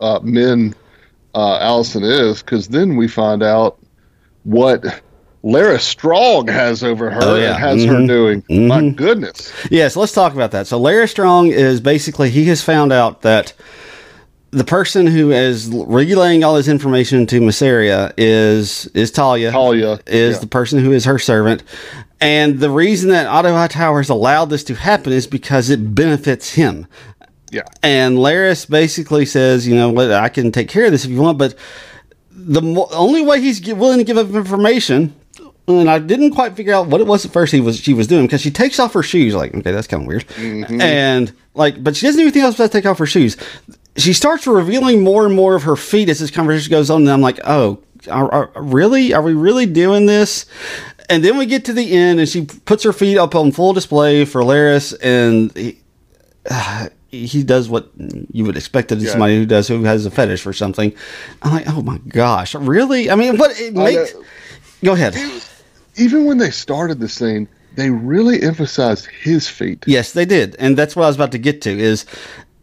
uh, 0.00 0.20
men 0.22 0.74
uh, 1.34 1.58
Alicent 1.60 2.04
is, 2.04 2.42
because 2.42 2.68
then 2.68 2.96
we 2.96 3.08
find 3.08 3.42
out 3.42 3.78
what 4.44 4.82
Larys 5.44 5.80
Strong 5.82 6.48
has 6.48 6.82
over 6.82 7.10
her 7.10 7.20
Oh, 7.22 7.36
yeah. 7.36 7.50
and 7.54 7.58
has 7.58 7.84
her 7.84 7.92
Mhm. 7.94 8.08
doing. 8.08 8.68
My 8.68 8.88
goodness. 8.90 9.52
Yeah, 9.70 9.88
so 9.88 10.00
let's 10.00 10.12
talk 10.12 10.34
about 10.34 10.50
that. 10.52 10.66
So 10.66 10.80
Larys 10.80 11.10
Strong 11.10 11.48
is 11.48 11.80
basically 11.80 12.30
he 12.30 12.44
has 12.46 12.62
found 12.62 12.92
out 12.92 13.22
that 13.22 13.52
the 14.50 14.64
person 14.64 15.06
who 15.06 15.32
is 15.32 15.68
relaying 15.68 16.42
all 16.42 16.54
this 16.54 16.68
information 16.68 17.26
to 17.26 17.40
Mysaria 17.40 18.12
is 18.16 18.86
is 18.94 19.12
Talya. 19.12 19.52
Talya, 19.52 20.00
is 20.06 20.36
yeah. 20.36 20.40
the 20.40 20.46
person 20.46 20.82
who 20.82 20.92
is 20.92 21.04
her 21.04 21.18
servant. 21.18 21.62
And 22.20 22.60
the 22.60 22.70
reason 22.70 23.10
that 23.10 23.26
Otto 23.26 23.52
Hightower 23.52 24.00
has 24.00 24.08
allowed 24.08 24.46
this 24.46 24.64
to 24.64 24.74
happen 24.74 25.12
is 25.12 25.26
because 25.26 25.68
it 25.68 25.94
benefits 25.94 26.54
him. 26.54 26.86
Yeah. 27.50 27.62
And 27.82 28.18
Larys 28.18 28.68
basically 28.68 29.26
says, 29.26 29.68
you 29.68 29.74
know 29.74 29.96
I 30.14 30.28
can 30.28 30.50
take 30.50 30.68
care 30.68 30.86
of 30.86 30.92
this 30.92 31.04
if 31.04 31.10
you 31.10 31.20
want, 31.20 31.38
but 31.38 31.54
the 32.30 32.62
mo- 32.62 32.88
only 32.92 33.22
way 33.22 33.40
he's 33.40 33.60
gi- 33.60 33.72
willing 33.72 33.98
to 33.98 34.04
give 34.04 34.18
up 34.18 34.30
information, 34.30 35.14
and 35.68 35.88
I 35.88 35.98
didn't 35.98 36.32
quite 36.32 36.54
figure 36.54 36.74
out 36.74 36.88
what 36.88 37.00
it 37.00 37.06
was 37.06 37.24
at 37.24 37.32
first 37.32 37.52
he 37.52 37.60
was 37.60 37.78
she 37.78 37.94
was 37.94 38.06
doing 38.06 38.26
because 38.26 38.40
she 38.40 38.50
takes 38.50 38.78
off 38.78 38.92
her 38.92 39.02
shoes, 39.02 39.34
like 39.34 39.54
okay, 39.54 39.72
that's 39.72 39.86
kind 39.86 40.02
of 40.02 40.06
weird, 40.06 40.26
mm-hmm. 40.28 40.80
and 40.80 41.32
like, 41.54 41.82
but 41.82 41.96
she 41.96 42.06
doesn't 42.06 42.18
do 42.18 42.24
anything 42.24 42.42
else 42.42 42.56
but 42.56 42.70
take 42.70 42.86
off 42.86 42.98
her 42.98 43.06
shoes. 43.06 43.36
She 43.96 44.12
starts 44.12 44.46
revealing 44.46 45.02
more 45.02 45.24
and 45.24 45.34
more 45.34 45.56
of 45.56 45.62
her 45.62 45.76
feet 45.76 46.08
as 46.10 46.18
this 46.18 46.30
conversation 46.30 46.70
goes 46.70 46.90
on, 46.90 47.02
and 47.02 47.10
I'm 47.10 47.22
like, 47.22 47.40
oh, 47.44 47.82
are, 48.10 48.30
are, 48.30 48.62
really? 48.62 49.14
Are 49.14 49.22
we 49.22 49.32
really 49.32 49.66
doing 49.66 50.06
this? 50.06 50.44
And 51.08 51.24
then 51.24 51.38
we 51.38 51.46
get 51.46 51.64
to 51.66 51.72
the 51.72 51.92
end, 51.92 52.18
and 52.20 52.28
she 52.28 52.44
puts 52.44 52.82
her 52.84 52.92
feet 52.92 53.16
up 53.18 53.34
on 53.34 53.52
full 53.52 53.72
display 53.72 54.24
for 54.24 54.42
Larys, 54.42 54.94
and 55.02 55.52
he, 55.56 55.78
he 57.08 57.42
does 57.42 57.68
what 57.68 57.90
you 58.32 58.44
would 58.44 58.56
expect 58.56 58.92
of 58.92 59.00
Yeah. 59.00 59.10
somebody 59.10 59.36
who 59.36 59.46
does 59.46 59.68
who 59.68 59.82
has 59.84 60.04
a 60.06 60.10
fetish 60.10 60.42
for 60.42 60.52
something. 60.52 60.92
I'm 61.42 61.52
like, 61.52 61.68
oh 61.68 61.82
my 61.82 61.98
gosh, 62.08 62.54
really? 62.54 63.10
I 63.10 63.14
mean, 63.14 63.36
what 63.38 63.58
it 63.60 63.74
makes? 63.74 64.14
Go 64.84 64.92
ahead. 64.92 65.16
Even 65.96 66.26
when 66.26 66.38
they 66.38 66.50
started 66.50 67.00
the 67.00 67.08
scene, 67.08 67.48
they 67.76 67.90
really 67.90 68.42
emphasized 68.42 69.06
his 69.06 69.48
feet. 69.48 69.84
Yes, 69.86 70.12
they 70.12 70.24
did, 70.24 70.56
and 70.58 70.76
that's 70.76 70.94
what 70.96 71.04
I 71.04 71.06
was 71.06 71.16
about 71.16 71.32
to 71.32 71.38
get 71.38 71.62
to. 71.62 71.70
Is 71.78 72.04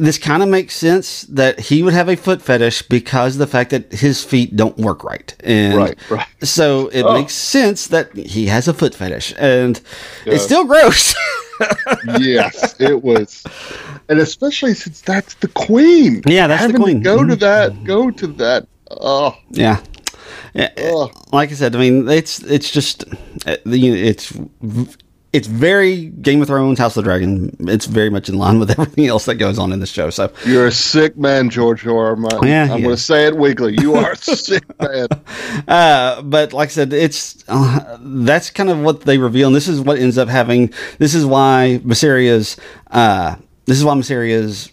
this 0.05 0.17
kind 0.17 0.43
of 0.43 0.49
makes 0.49 0.75
sense 0.75 1.21
that 1.23 1.59
he 1.59 1.81
would 1.83 1.93
have 1.93 2.09
a 2.09 2.15
foot 2.15 2.41
fetish 2.41 2.81
because 2.83 3.35
of 3.35 3.39
the 3.39 3.47
fact 3.47 3.69
that 3.71 3.91
his 3.91 4.23
feet 4.23 4.55
don't 4.55 4.77
work 4.77 5.03
right, 5.03 5.33
and 5.43 5.75
Right, 5.77 5.97
right. 6.09 6.27
So 6.43 6.87
it 6.89 7.03
Oh. 7.03 7.13
makes 7.13 7.33
sense 7.33 7.87
that 7.87 8.15
he 8.15 8.47
has 8.47 8.67
a 8.67 8.73
foot 8.73 8.93
fetish, 8.95 9.33
and 9.37 9.79
Yeah. 10.25 10.33
it's 10.33 10.43
still 10.43 10.65
gross. 10.65 11.15
yes, 12.19 12.75
it 12.79 13.03
was, 13.03 13.43
and 14.09 14.19
especially 14.19 14.73
since 14.73 15.01
that's 15.01 15.35
the 15.35 15.47
queen. 15.47 16.21
Yeah, 16.25 16.47
that's 16.47 16.61
the 16.63 16.67
Having 16.67 16.75
to 16.77 16.83
queen. 16.83 17.01
Go 17.01 17.23
to 17.23 17.35
Mhm. 17.35 17.39
that. 17.39 17.83
Go 17.83 18.11
to 18.11 18.27
that. 18.43 18.67
Oh, 18.91 19.35
Yeah. 19.51 19.79
Yeah, 20.55 20.69
Ugh. 20.93 21.11
like 21.31 21.49
I 21.51 21.55
said, 21.55 21.75
I 21.75 21.79
mean, 21.79 22.07
it's 22.09 22.39
it's 22.43 22.69
just 22.69 23.05
uh, 23.47 23.55
the 23.65 23.89
it's 24.09 24.31
it's 25.33 25.47
very 25.47 26.05
Game 26.05 26.41
of 26.41 26.47
Thrones, 26.47 26.77
House 26.77 26.95
of 26.95 27.03
the 27.03 27.09
Dragon. 27.09 27.55
It's 27.61 27.87
very 27.87 28.11
much 28.11 28.29
in 28.29 28.37
line 28.37 28.59
with 28.59 28.69
everything 28.79 29.07
else 29.07 29.25
that 29.25 29.35
goes 29.35 29.57
on 29.57 29.73
in 29.73 29.79
this 29.79 29.89
show. 29.89 30.11
So 30.11 30.31
you're 30.45 30.67
a 30.67 30.71
sick 30.71 31.17
man, 31.17 31.49
George 31.49 31.85
R. 31.87 32.15
Martin. 32.15 32.47
Yeah, 32.47 32.63
I'm 32.63 32.81
going 32.81 32.95
to 32.95 32.97
say 32.97 33.25
it 33.25 33.35
weekly. 33.35 33.75
You 33.79 33.95
are 33.95 34.11
a 34.11 34.15
sick 34.17 34.63
man. 34.79 35.07
Uh, 35.67 36.21
but 36.21 36.53
like 36.53 36.69
I 36.69 36.71
said, 36.71 36.93
it's 36.93 37.43
uh, 37.47 37.97
that's 37.99 38.51
kind 38.51 38.69
of 38.69 38.79
what 38.79 39.01
they 39.01 39.17
reveal, 39.17 39.47
and 39.47 39.55
this 39.55 39.67
is 39.67 39.81
what 39.81 39.97
ends 39.97 40.19
up 40.19 40.29
having. 40.29 40.71
This 40.99 41.15
is 41.15 41.25
why 41.25 41.81
Mysaria's. 41.83 42.55
Uh, 42.91 43.35
this 43.65 43.77
is 43.77 43.85
why 43.85 43.95
Mysaria's 43.95 44.72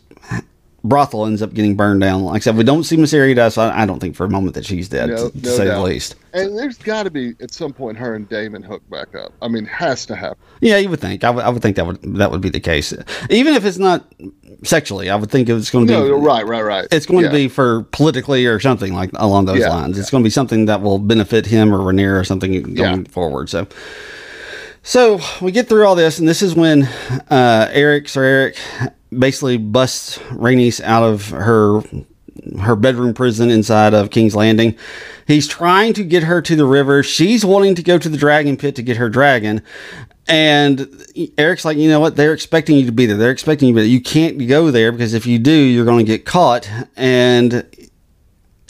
brothel 0.82 1.26
ends 1.26 1.42
up 1.42 1.52
getting 1.52 1.76
burned 1.76 2.00
down. 2.00 2.22
Like 2.22 2.36
I 2.36 2.44
said, 2.44 2.56
we 2.56 2.64
don't 2.64 2.84
see 2.84 2.96
Myseria 2.96 3.36
die, 3.36 3.48
so 3.50 3.62
I, 3.62 3.82
I 3.82 3.86
don't 3.86 4.00
think 4.00 4.16
for 4.16 4.24
a 4.24 4.30
moment 4.30 4.54
that 4.54 4.64
she's 4.64 4.88
dead, 4.88 5.10
No, 5.10 5.28
to, 5.30 5.38
no 5.38 5.50
say 5.50 5.64
doubt. 5.66 5.74
the 5.76 5.82
least. 5.82 6.14
And 6.32 6.56
there's 6.58 6.78
got 6.78 7.02
to 7.02 7.10
be 7.10 7.34
at 7.40 7.52
some 7.52 7.72
point 7.72 7.98
her 7.98 8.14
and 8.14 8.28
Daemon 8.28 8.62
hook 8.62 8.82
back 8.90 9.14
up. 9.14 9.32
I 9.42 9.48
mean, 9.48 9.64
has 9.66 10.06
to 10.06 10.16
happen. 10.16 10.38
Yeah, 10.60 10.76
you 10.78 10.88
would 10.88 11.00
think. 11.00 11.24
I 11.24 11.30
would, 11.50 11.62
think 11.62 11.76
that 11.76 11.86
would 11.86 12.00
that 12.16 12.30
would 12.30 12.40
be 12.40 12.48
the 12.50 12.60
case, 12.60 12.94
even 13.30 13.54
if 13.54 13.64
it's 13.64 13.78
not 13.78 14.10
sexually. 14.62 15.10
I 15.10 15.16
would 15.16 15.30
think 15.30 15.48
it's 15.48 15.70
going 15.70 15.86
to 15.86 15.92
be 15.92 15.98
No, 15.98 16.16
right, 16.18 16.46
right, 16.46 16.62
right. 16.62 16.86
It's 16.90 17.06
going 17.06 17.24
Yeah. 17.24 17.30
to 17.30 17.34
be 17.36 17.48
for 17.48 17.82
politically 17.92 18.46
or 18.46 18.60
something 18.60 18.94
like 18.94 19.10
along 19.14 19.46
those 19.46 19.58
Yeah, 19.58 19.70
lines. 19.70 19.98
It's 19.98 20.10
going 20.10 20.22
to 20.22 20.26
be 20.26 20.30
something 20.30 20.66
that 20.66 20.82
will 20.82 20.98
benefit 20.98 21.46
him 21.46 21.74
or 21.74 21.78
Rhaenyra 21.78 22.20
or 22.20 22.24
something 22.24 22.74
going 22.74 22.76
Yeah. 22.76 23.10
forward. 23.10 23.48
So, 23.48 23.66
so 24.82 25.20
we 25.42 25.52
get 25.52 25.68
through 25.68 25.86
all 25.86 25.94
this, 25.94 26.18
and 26.18 26.28
this 26.28 26.42
is 26.42 26.54
when 26.54 26.84
uh, 27.30 27.68
Erryk, 27.72 28.08
Sir 28.08 28.52
Erryk, 28.52 28.92
basically 29.16 29.56
busts 29.56 30.18
Rhaenys 30.30 30.80
out 30.80 31.02
of 31.02 31.30
her 31.30 31.82
her 32.60 32.76
bedroom 32.76 33.12
prison 33.12 33.50
inside 33.50 33.92
of 33.94 34.10
King's 34.10 34.34
Landing. 34.34 34.76
He's 35.26 35.46
trying 35.46 35.92
to 35.94 36.04
get 36.04 36.22
her 36.22 36.40
to 36.42 36.56
the 36.56 36.64
river. 36.64 37.02
She's 37.02 37.44
wanting 37.44 37.74
to 37.74 37.82
go 37.82 37.98
to 37.98 38.08
the 38.08 38.16
dragon 38.16 38.56
pit 38.56 38.76
to 38.76 38.82
get 38.82 38.96
her 38.96 39.08
dragon. 39.08 39.62
And 40.26 40.78
Erryk's 40.78 41.64
like, 41.64 41.76
you 41.76 41.88
know 41.88 42.00
what? 42.00 42.16
They're 42.16 42.32
expecting 42.32 42.76
you 42.76 42.86
to 42.86 42.92
be 42.92 43.06
there. 43.06 43.16
They're 43.16 43.30
expecting 43.30 43.68
you 43.68 43.74
there. 43.74 43.84
You 43.84 44.00
can't 44.00 44.46
go 44.46 44.70
there 44.70 44.92
because 44.92 45.12
if 45.12 45.26
you 45.26 45.38
do, 45.38 45.52
you're 45.52 45.84
going 45.84 46.06
to 46.06 46.10
get 46.10 46.24
caught. 46.24 46.70
And 46.96 47.66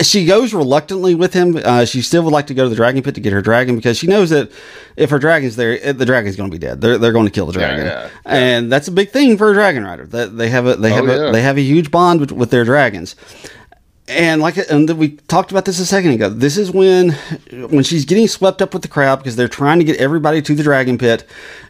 she 0.02 0.24
goes 0.26 0.52
reluctantly 0.54 1.14
with 1.14 1.32
him. 1.34 1.56
Uh, 1.64 1.84
she 1.84 2.02
still 2.02 2.22
would 2.24 2.32
like 2.32 2.46
to 2.48 2.54
go 2.54 2.64
to 2.64 2.68
the 2.70 2.76
dragon 2.76 3.02
pit 3.02 3.14
to 3.14 3.20
get 3.20 3.32
her 3.32 3.42
dragon 3.42 3.76
because 3.76 3.96
she 3.98 4.06
knows 4.06 4.30
that 4.30 4.50
if 4.96 5.10
her 5.10 5.18
dragon's 5.18 5.56
there, 5.56 5.92
the 5.92 6.06
dragon's 6.06 6.36
going 6.36 6.50
to 6.50 6.54
be 6.54 6.58
dead. 6.58 6.80
They're, 6.80 6.98
they're 6.98 7.12
going 7.12 7.26
to 7.26 7.32
kill 7.32 7.46
the 7.46 7.52
dragon, 7.52 7.86
yeah, 7.86 8.04
yeah. 8.04 8.10
and 8.24 8.70
that's 8.72 8.88
a 8.88 8.92
big 8.92 9.10
thing 9.10 9.36
for 9.38 9.50
a 9.50 9.54
dragon 9.54 9.84
rider. 9.84 10.06
That 10.06 10.36
they 10.36 10.48
have 10.50 10.66
a 10.66 10.76
they 10.76 10.90
have 10.90 11.04
Oh, 11.08 11.10
a 11.10 11.26
yeah. 11.26 11.32
they 11.32 11.42
have 11.42 11.56
a 11.56 11.62
huge 11.62 11.90
bond 11.90 12.20
with, 12.20 12.32
with 12.32 12.50
their 12.50 12.64
dragons. 12.64 13.16
And 14.08 14.42
like 14.42 14.56
and 14.70 14.90
we 14.98 15.10
talked 15.28 15.52
about 15.52 15.66
this 15.66 15.78
a 15.78 15.86
second 15.86 16.10
ago. 16.10 16.28
This 16.28 16.56
is 16.56 16.72
when 16.72 17.10
when 17.70 17.84
she's 17.84 18.04
getting 18.04 18.26
swept 18.26 18.60
up 18.60 18.72
with 18.74 18.82
the 18.82 18.88
crowd 18.88 19.16
because 19.16 19.36
they're 19.36 19.46
trying 19.46 19.78
to 19.78 19.84
get 19.84 19.96
everybody 19.98 20.42
to 20.42 20.54
the 20.54 20.64
dragon 20.64 20.98
pit, 20.98 21.24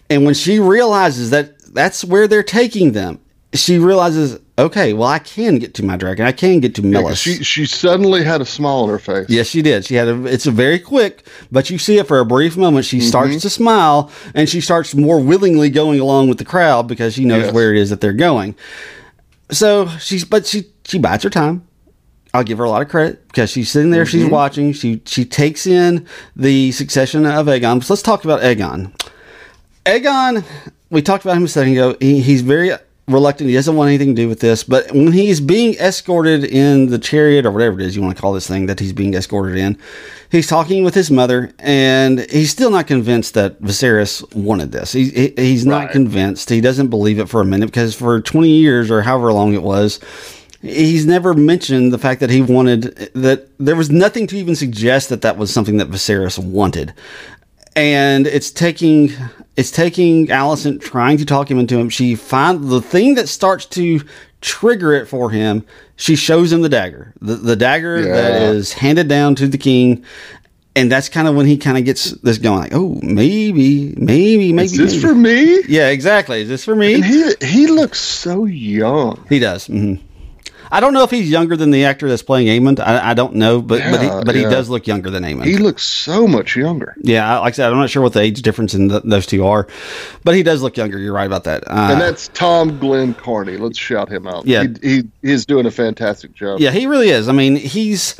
and 0.08 0.24
when 0.24 0.32
she 0.34 0.58
realizes 0.58 1.28
that 1.30 1.58
that's 1.74 2.02
where 2.02 2.26
they're 2.26 2.42
taking 2.42 2.92
them, 2.92 3.20
she 3.52 3.78
realizes, 3.78 4.38
okay, 4.58 4.92
well, 4.92 5.08
I 5.08 5.18
can 5.18 5.58
get 5.58 5.74
to 5.74 5.84
my 5.84 5.96
dragon. 5.96 6.24
I 6.24 6.32
can 6.32 6.60
get 6.60 6.76
to 6.76 6.82
Meleys. 6.82 7.20
she 7.20 7.42
she 7.42 7.66
suddenly 7.66 8.22
had 8.22 8.40
a 8.40 8.46
smile 8.46 8.84
on 8.84 8.88
her 8.88 8.98
face. 8.98 9.26
Yes, 9.28 9.48
she 9.48 9.60
did. 9.60 9.84
She 9.84 9.96
had 9.96 10.06
a. 10.06 10.24
It's 10.26 10.46
a 10.46 10.52
very 10.52 10.78
quick, 10.78 11.26
but 11.50 11.68
you 11.68 11.78
see 11.78 11.98
it 11.98 12.06
for 12.06 12.20
a 12.20 12.24
brief 12.24 12.56
moment. 12.56 12.86
She 12.86 12.98
mm-hmm. 12.98 13.08
starts 13.08 13.42
to 13.42 13.50
smile, 13.50 14.10
and 14.34 14.48
she 14.48 14.60
starts 14.60 14.94
more 14.94 15.20
willingly 15.20 15.68
going 15.68 15.98
along 15.98 16.28
with 16.28 16.38
the 16.38 16.44
crowd 16.44 16.86
because 16.86 17.14
she 17.14 17.24
knows 17.24 17.46
Yes. 17.46 17.54
where 17.54 17.74
it 17.74 17.78
is 17.78 17.90
that 17.90 18.00
they're 18.00 18.12
going. 18.12 18.54
So 19.50 19.88
she's, 19.98 20.24
but 20.24 20.46
she 20.46 20.66
she 20.84 20.98
bides 20.98 21.24
her 21.24 21.30
time. 21.30 21.66
I'll 22.32 22.44
give 22.44 22.58
her 22.58 22.64
a 22.64 22.70
lot 22.70 22.82
of 22.82 22.88
credit 22.88 23.26
because 23.26 23.50
she's 23.50 23.68
sitting 23.70 23.90
there, 23.90 24.06
she's 24.06 24.22
mm-hmm. 24.22 24.30
watching, 24.30 24.72
she 24.72 25.02
she 25.06 25.24
takes 25.24 25.66
in 25.66 26.06
the 26.36 26.70
succession 26.70 27.26
of 27.26 27.46
Aegon. 27.46 27.82
So 27.82 27.94
let's 27.94 28.02
talk 28.02 28.24
about 28.24 28.42
Aegon. 28.42 28.92
Aegon, 29.86 30.44
we 30.90 31.02
talked 31.02 31.24
about 31.24 31.36
him 31.36 31.44
a 31.44 31.48
second 31.48 31.72
ago. 31.72 31.96
He, 31.98 32.20
he's 32.20 32.42
very 32.42 32.70
reluctant. 33.10 33.48
He 33.50 33.54
doesn't 33.54 33.74
want 33.76 33.88
anything 33.88 34.14
to 34.14 34.22
do 34.22 34.28
with 34.28 34.40
this. 34.40 34.64
But 34.64 34.90
when 34.92 35.12
he's 35.12 35.40
being 35.40 35.74
escorted 35.74 36.44
in 36.44 36.86
the 36.86 36.98
chariot 36.98 37.44
or 37.46 37.50
whatever 37.50 37.80
it 37.80 37.86
is 37.86 37.96
you 37.96 38.02
want 38.02 38.16
to 38.16 38.20
call 38.20 38.32
this 38.32 38.46
thing 38.46 38.66
that 38.66 38.80
he's 38.80 38.92
being 38.92 39.14
escorted 39.14 39.56
in, 39.56 39.78
he's 40.30 40.46
talking 40.46 40.84
with 40.84 40.94
his 40.94 41.10
mother, 41.10 41.52
and 41.58 42.20
he's 42.30 42.50
still 42.50 42.70
not 42.70 42.86
convinced 42.86 43.34
that 43.34 43.60
Viserys 43.60 44.22
wanted 44.34 44.72
this. 44.72 44.92
He, 44.92 45.10
he, 45.10 45.34
he's 45.36 45.66
not 45.66 45.84
Right. 45.84 45.90
convinced. 45.92 46.48
He 46.50 46.60
doesn't 46.60 46.88
believe 46.88 47.18
it 47.18 47.28
for 47.28 47.40
a 47.40 47.44
minute 47.44 47.66
because 47.66 47.94
for 47.94 48.20
20 48.20 48.48
years 48.48 48.90
or 48.90 49.02
however 49.02 49.32
long 49.32 49.54
it 49.54 49.62
was, 49.62 49.98
he's 50.62 51.06
never 51.06 51.32
mentioned 51.34 51.92
the 51.92 51.98
fact 51.98 52.20
that 52.20 52.28
he 52.30 52.42
wanted 52.42 52.82
that 53.14 53.48
there 53.58 53.76
was 53.76 53.90
nothing 53.90 54.26
to 54.26 54.36
even 54.36 54.54
suggest 54.54 55.08
that 55.08 55.22
that 55.22 55.36
was 55.38 55.50
something 55.52 55.78
that 55.78 55.88
Viserys 55.90 56.38
wanted 56.38 56.92
and 57.76 58.26
it's 58.26 58.50
taking 58.50 59.12
it's 59.56 59.70
taking 59.70 60.28
Alicent 60.28 60.80
trying 60.80 61.18
to 61.18 61.24
talk 61.24 61.50
him 61.50 61.58
into 61.58 61.78
him. 61.78 61.88
She 61.90 62.14
find 62.14 62.68
the 62.68 62.80
thing 62.80 63.14
that 63.14 63.28
starts 63.28 63.66
to 63.66 64.00
trigger 64.40 64.92
it 64.94 65.06
for 65.06 65.30
him. 65.30 65.64
She 65.96 66.16
shows 66.16 66.52
him 66.52 66.62
the 66.62 66.68
dagger, 66.68 67.12
the 67.20 67.34
the 67.36 67.56
dagger 67.56 68.02
that 68.02 68.40
Yeah. 68.40 68.50
is 68.52 68.72
handed 68.72 69.08
down 69.08 69.34
to 69.36 69.46
the 69.46 69.58
king, 69.58 70.04
and 70.74 70.90
that's 70.90 71.08
kind 71.08 71.28
of 71.28 71.34
when 71.34 71.46
he 71.46 71.58
kind 71.58 71.76
of 71.76 71.84
gets 71.84 72.12
this 72.22 72.38
going, 72.38 72.60
like, 72.60 72.72
oh, 72.74 72.98
maybe, 73.02 73.94
maybe, 73.98 74.52
maybe. 74.52 74.64
Is 74.64 74.76
this 74.76 74.92
maybe. 74.92 75.00
for 75.06 75.14
me? 75.14 75.62
Yeah, 75.68 75.88
exactly. 75.88 76.40
Is 76.42 76.48
this 76.48 76.64
for 76.64 76.74
me? 76.74 76.94
And 76.94 77.04
he 77.04 77.34
he 77.42 77.66
looks 77.66 78.00
so 78.00 78.46
young. 78.46 79.24
He 79.28 79.38
does. 79.38 79.66
hmm 79.66 79.96
I 80.72 80.78
don't 80.80 80.92
know 80.92 81.02
if 81.02 81.10
he's 81.10 81.28
younger 81.30 81.56
than 81.56 81.70
the 81.70 81.84
actor 81.84 82.08
that's 82.08 82.22
playing 82.22 82.46
Aemond. 82.46 82.78
I, 82.80 83.10
I 83.10 83.14
don't 83.14 83.34
know, 83.34 83.60
but 83.60 83.82
but, 83.90 84.00
he, 84.00 84.06
Yeah, 84.06 84.48
he 84.48 84.54
does 84.54 84.68
look 84.68 84.86
younger 84.86 85.10
than 85.10 85.24
Aemond. 85.24 85.46
He 85.46 85.56
looks 85.58 85.82
so 85.82 86.26
much 86.28 86.54
younger. 86.56 86.94
Yeah, 87.02 87.38
like 87.40 87.54
I 87.54 87.56
said, 87.56 87.72
I'm 87.72 87.78
not 87.78 87.90
sure 87.90 88.02
what 88.02 88.12
the 88.12 88.20
age 88.20 88.40
difference 88.42 88.74
in 88.74 88.88
th 88.88 89.02
those 89.04 89.26
two 89.26 89.44
are, 89.46 89.66
but 90.24 90.34
he 90.34 90.42
does 90.42 90.62
look 90.62 90.76
younger. 90.76 90.98
You're 90.98 91.12
right 91.12 91.26
about 91.26 91.44
that. 91.44 91.64
Uh, 91.66 91.88
And 91.92 92.00
that's 92.00 92.28
Tom 92.28 92.78
Glynn-Carney. 92.78 93.56
Let's 93.56 93.78
shout 93.78 94.08
him 94.08 94.26
out. 94.26 94.46
Yeah. 94.46 94.64
He, 94.82 95.02
he 95.22 95.32
is 95.32 95.44
doing 95.46 95.66
a 95.66 95.70
fantastic 95.70 96.34
job. 96.34 96.60
yeah, 96.60 96.70
he 96.70 96.86
really 96.86 97.08
is. 97.10 97.28
I 97.28 97.32
mean, 97.32 97.56
he's 97.56 98.14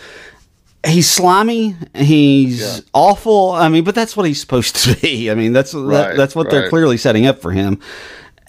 he's 0.84 1.08
slimy. 1.10 1.76
He's 1.94 2.60
Yeah. 2.60 2.80
awful. 2.94 3.52
I 3.52 3.68
mean, 3.68 3.84
but 3.84 3.94
that's 3.94 4.16
what 4.16 4.26
he's 4.26 4.40
supposed 4.40 4.76
to 4.84 4.96
be. 5.00 5.30
I 5.30 5.34
mean, 5.34 5.52
that's 5.52 5.72
that, 5.72 6.16
that's 6.16 6.34
what 6.34 6.50
they're 6.50 6.68
clearly 6.68 6.96
setting 6.96 7.26
up 7.26 7.40
for 7.40 7.52
him. 7.52 7.78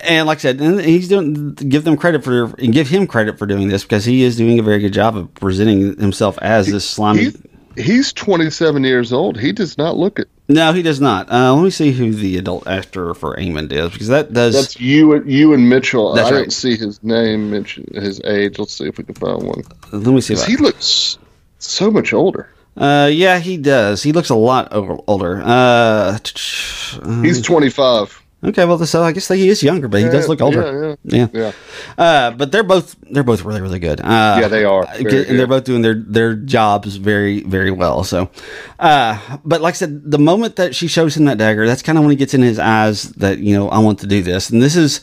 And 0.04 0.28
like 0.28 0.40
I 0.40 0.42
said, 0.42 0.60
he's 0.60 1.08
doing 1.08 1.54
give 1.54 1.84
them 1.84 1.98
credit 1.98 2.24
for 2.24 2.46
and 2.60 2.74
give 2.74 2.88
him 2.88 3.08
credit 3.08 3.38
for 3.38 3.46
doing 3.46 3.68
this 3.68 3.84
because 3.84 4.06
he 4.06 4.24
is 4.24 4.36
doing 4.38 4.60
a 4.60 4.64
very 4.64 4.80
good 4.80 4.94
job 4.94 5.16
of 5.18 5.34
presenting 5.36 5.98
himself 6.00 6.38
as 6.42 6.68
this 6.68 6.90
slimy. 6.90 7.32
He, 7.76 7.84
he's 7.84 8.12
27 8.14 8.84
years 8.84 9.14
old. 9.14 9.40
He 9.40 9.52
does 9.52 9.78
not 9.78 9.98
look 9.98 10.20
it. 10.20 10.28
no, 10.50 10.74
he 10.74 10.82
does 10.82 11.00
not. 11.00 11.32
Uh, 11.32 11.54
let 11.54 11.64
me 11.64 11.70
see 11.70 11.92
who 11.92 12.12
the 12.14 12.38
adult 12.38 12.68
actor 12.68 13.14
for 13.14 13.36
Aemond 13.38 13.72
is 13.72 13.92
because 13.92 14.08
that 14.10 14.34
does. 14.34 14.54
That's 14.56 14.80
you, 14.80 15.24
Ewan 15.24 15.70
Mitchell. 15.70 16.14
That's 16.14 16.30
I 16.30 16.34
right. 16.34 16.38
don't 16.42 16.54
see 16.54 16.76
his 16.76 17.02
name, 17.04 17.52
mention 17.52 17.86
his 17.94 18.22
age. 18.26 18.60
Let's 18.60 18.74
see 18.76 18.88
if 18.88 18.98
we 18.98 19.04
can 19.04 19.16
find 19.16 19.44
one. 19.44 19.64
let 19.92 20.06
me 20.08 20.22
see. 20.22 20.34
If 20.34 20.42
I- 20.42 20.46
He 20.48 20.58
looks 20.58 21.18
so 21.60 21.92
much 21.92 22.12
older. 22.14 22.50
Uh, 22.78 23.10
yeah, 23.12 23.38
he 23.40 23.58
does. 23.58 24.02
He 24.02 24.14
looks 24.14 24.30
a 24.30 24.36
lot 24.36 24.70
older. 24.72 25.42
Uh, 25.44 26.18
He's 27.22 27.42
25. 27.42 28.21
Okay, 28.44 28.66
well, 28.66 28.84
so 28.88 29.04
I 29.04 29.12
guess 29.12 29.28
he 29.28 29.50
is 29.50 29.62
younger, 29.62 29.88
but 29.88 30.02
he 30.02 30.08
does 30.10 30.28
look 30.28 30.42
older. 30.42 30.98
Yeah, 31.04 31.28
Yeah, 31.32 31.42
yeah. 31.42 31.52
Uh, 32.04 32.32
but 32.32 32.52
they're 32.52 32.64
both 32.64 32.96
they're 33.12 33.24
both 33.24 33.44
really 33.46 33.62
really 33.62 33.78
good. 33.78 34.00
Uh, 34.02 34.38
Yeah, 34.42 34.48
they 34.48 34.64
are. 34.66 34.84
and 34.90 35.08
Very 35.10 35.24
they're 35.38 35.46
both 35.46 35.64
doing 35.64 35.84
their 35.84 35.94
their 35.94 36.34
jobs 36.34 36.96
very 36.96 37.42
very 37.44 37.70
well. 37.70 38.04
So, 38.04 38.30
uh, 38.80 39.20
but 39.46 39.62
like 39.62 39.76
I 39.76 39.78
said, 39.78 40.10
the 40.10 40.18
moment 40.18 40.56
that 40.56 40.74
she 40.74 40.88
shows 40.88 41.16
him 41.16 41.26
that 41.26 41.38
dagger, 41.38 41.68
that's 41.68 41.84
kind 41.84 42.00
of 42.00 42.04
when 42.04 42.10
he 42.12 42.18
gets 42.18 42.34
in 42.34 42.42
his 42.42 42.58
eyes 42.58 43.04
that 43.22 43.38
you 43.40 43.56
know 43.56 43.70
I 43.70 43.78
want 43.78 44.00
to 44.00 44.08
do 44.08 44.24
this, 44.24 44.50
and 44.50 44.62
this 44.62 44.76
is. 44.76 45.02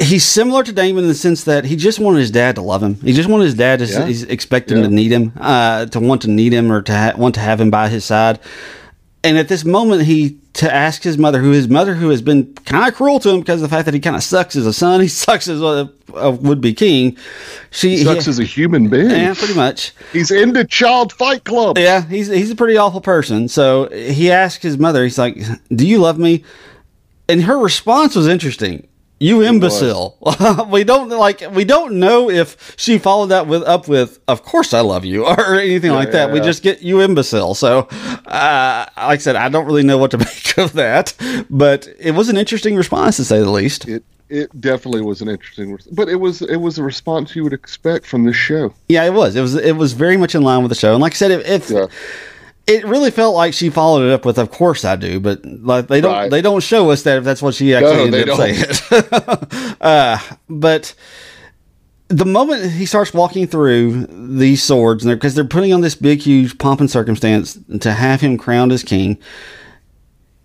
He's 0.00 0.22
similar 0.24 0.62
to 0.62 0.72
Daemon 0.72 1.02
in 1.02 1.08
the 1.08 1.14
sense 1.14 1.42
that 1.42 1.64
he 1.64 1.74
just 1.74 1.98
wanted 1.98 2.20
his 2.20 2.30
dad 2.30 2.54
to 2.54 2.62
love 2.62 2.80
him. 2.84 2.94
He 3.02 3.12
just 3.12 3.28
wanted 3.28 3.46
his 3.46 3.54
dad 3.54 3.80
to 3.80 3.86
Yeah. 3.86 4.26
expect 4.28 4.70
him 4.70 4.78
Yeah. 4.78 4.84
to 4.84 4.90
need 4.94 5.10
him, 5.10 5.32
uh, 5.40 5.86
to 5.86 5.98
want 5.98 6.22
to 6.22 6.30
need 6.30 6.52
him 6.52 6.70
or 6.70 6.82
to 6.82 6.92
ha- 6.96 7.14
want 7.16 7.34
to 7.34 7.40
have 7.40 7.60
him 7.60 7.68
by 7.68 7.88
his 7.88 8.04
side. 8.04 8.38
And 9.24 9.36
at 9.36 9.48
this 9.48 9.64
moment, 9.64 10.02
he 10.02 10.38
to 10.54 10.72
ask 10.72 11.02
his 11.02 11.18
mother, 11.18 11.40
who 11.40 11.50
his 11.50 11.68
mother, 11.68 11.94
who 11.94 12.08
has 12.10 12.22
been 12.22 12.52
kind 12.64 12.88
of 12.88 12.94
cruel 12.94 13.18
to 13.20 13.30
him 13.30 13.40
because 13.40 13.62
of 13.62 13.68
the 13.70 13.74
fact 13.76 13.84
that 13.84 13.94
he 13.94 14.00
kind 14.00 14.16
of 14.16 14.22
sucks 14.22 14.56
as 14.56 14.66
a 14.66 14.72
son, 14.72 15.00
he 15.02 15.08
sucks 15.08 15.48
as 15.48 15.60
a, 15.60 15.92
a 16.14 16.30
would 16.30 16.60
be 16.60 16.72
king. 16.72 17.16
She 17.70 17.98
Sucks 17.98 18.24
he- 18.24 18.30
as 18.30 18.38
a 18.38 18.44
human 18.44 18.88
being. 18.88 19.10
yeah, 19.10 19.34
pretty 19.34 19.54
much. 19.54 19.92
He's 20.12 20.30
into 20.30 20.64
Child 20.64 21.12
Fight 21.12 21.44
Club. 21.44 21.78
Yeah, 21.78 22.02
he's 22.06 22.28
he's 22.28 22.50
a 22.50 22.56
pretty 22.56 22.76
awful 22.76 23.00
person. 23.00 23.48
So 23.48 23.88
he 23.90 24.30
asked 24.30 24.62
his 24.62 24.78
mother, 24.78 25.04
he's 25.04 25.18
like, 25.18 25.36
"Do 25.74 25.86
you 25.86 25.98
love 25.98 26.18
me?" 26.18 26.44
And 27.28 27.42
her 27.42 27.58
response 27.58 28.16
was 28.16 28.26
interesting. 28.26 28.87
You 29.20 29.42
imbecile. 29.42 30.16
we 30.70 30.84
don't 30.84 31.08
like 31.08 31.42
we 31.52 31.64
don't 31.64 31.94
know 31.94 32.30
if 32.30 32.74
she 32.76 32.98
followed 32.98 33.26
that 33.26 33.46
with 33.48 33.62
up 33.64 33.88
with 33.88 34.20
"Of 34.28 34.44
course 34.44 34.72
I 34.72 34.80
love 34.80 35.04
you" 35.04 35.26
or 35.26 35.54
anything 35.54 35.92
like 35.92 36.12
that. 36.12 36.30
We 36.30 36.38
yeah. 36.38 36.44
just 36.44 36.62
get 36.62 36.82
you 36.82 37.02
imbecile. 37.02 37.54
So, 37.54 37.80
uh, 38.26 38.86
like 38.96 38.96
I 38.96 39.16
said, 39.16 39.34
I 39.36 39.48
don't 39.48 39.66
really 39.66 39.82
know 39.82 39.98
what 39.98 40.12
to 40.12 40.18
make 40.28 40.56
of 40.56 40.74
that, 40.74 41.14
but 41.50 41.88
it 41.98 42.12
was 42.12 42.28
an 42.28 42.36
interesting 42.36 42.76
response 42.76 43.16
to 43.16 43.24
say 43.24 43.38
the 43.40 43.50
least. 43.50 43.88
It 43.88 44.04
it 44.28 44.60
definitely 44.60 45.02
was 45.02 45.20
an 45.22 45.28
interesting, 45.28 45.72
res- 45.72 45.86
but 45.86 46.08
it 46.08 46.16
was 46.16 46.42
it 46.42 46.56
was 46.56 46.78
a 46.78 46.82
response 46.82 47.34
you 47.34 47.42
would 47.42 47.52
expect 47.52 48.06
from 48.06 48.24
this 48.24 48.36
show. 48.36 48.72
Yeah, 48.88 49.04
it 49.04 49.14
was. 49.14 49.34
It 49.34 49.40
was. 49.40 49.54
It 49.54 49.76
was 49.76 49.94
very 49.94 50.16
much 50.16 50.34
in 50.34 50.42
line 50.42 50.62
with 50.62 50.68
the 50.70 50.76
show. 50.76 50.92
And 50.92 51.00
like 51.00 51.12
I 51.12 51.16
said, 51.16 51.30
if, 51.30 51.46
if 51.48 51.70
Yeah. 51.70 51.86
It 52.68 52.84
really 52.84 53.10
felt 53.10 53.34
like 53.34 53.54
she 53.54 53.70
followed 53.70 54.06
it 54.06 54.12
up 54.12 54.24
with 54.24 54.38
"Of 54.38 54.50
course 54.50 54.84
I 54.84 54.94
do," 54.96 55.18
but 55.18 55.44
like 55.44 55.88
they 55.88 56.00
don't 56.00 56.12
Right. 56.12 56.30
they 56.30 56.42
don't 56.42 56.62
show 56.62 56.90
us 56.90 57.02
that 57.02 57.18
if 57.18 57.24
that's 57.24 57.42
what 57.42 57.54
she 57.54 57.74
actually 57.74 58.10
No, 58.10 58.18
ended 58.18 58.28
up 58.28 58.36
saying. 58.36 59.74
uh, 59.80 60.18
but 60.48 60.94
the 62.08 62.24
moment 62.24 62.70
he 62.72 62.86
starts 62.86 63.12
walking 63.12 63.46
through 63.46 64.06
these 64.38 64.62
swords, 64.62 65.04
and 65.04 65.14
because 65.14 65.34
they're, 65.34 65.44
putting 65.44 65.72
on 65.72 65.80
this 65.80 65.94
big, 65.94 66.20
huge 66.20 66.56
pomp 66.58 66.80
and 66.80 66.90
circumstance 66.90 67.58
to 67.80 67.92
have 67.92 68.20
him 68.20 68.38
crowned 68.38 68.72
as 68.72 68.82
king. 68.82 69.18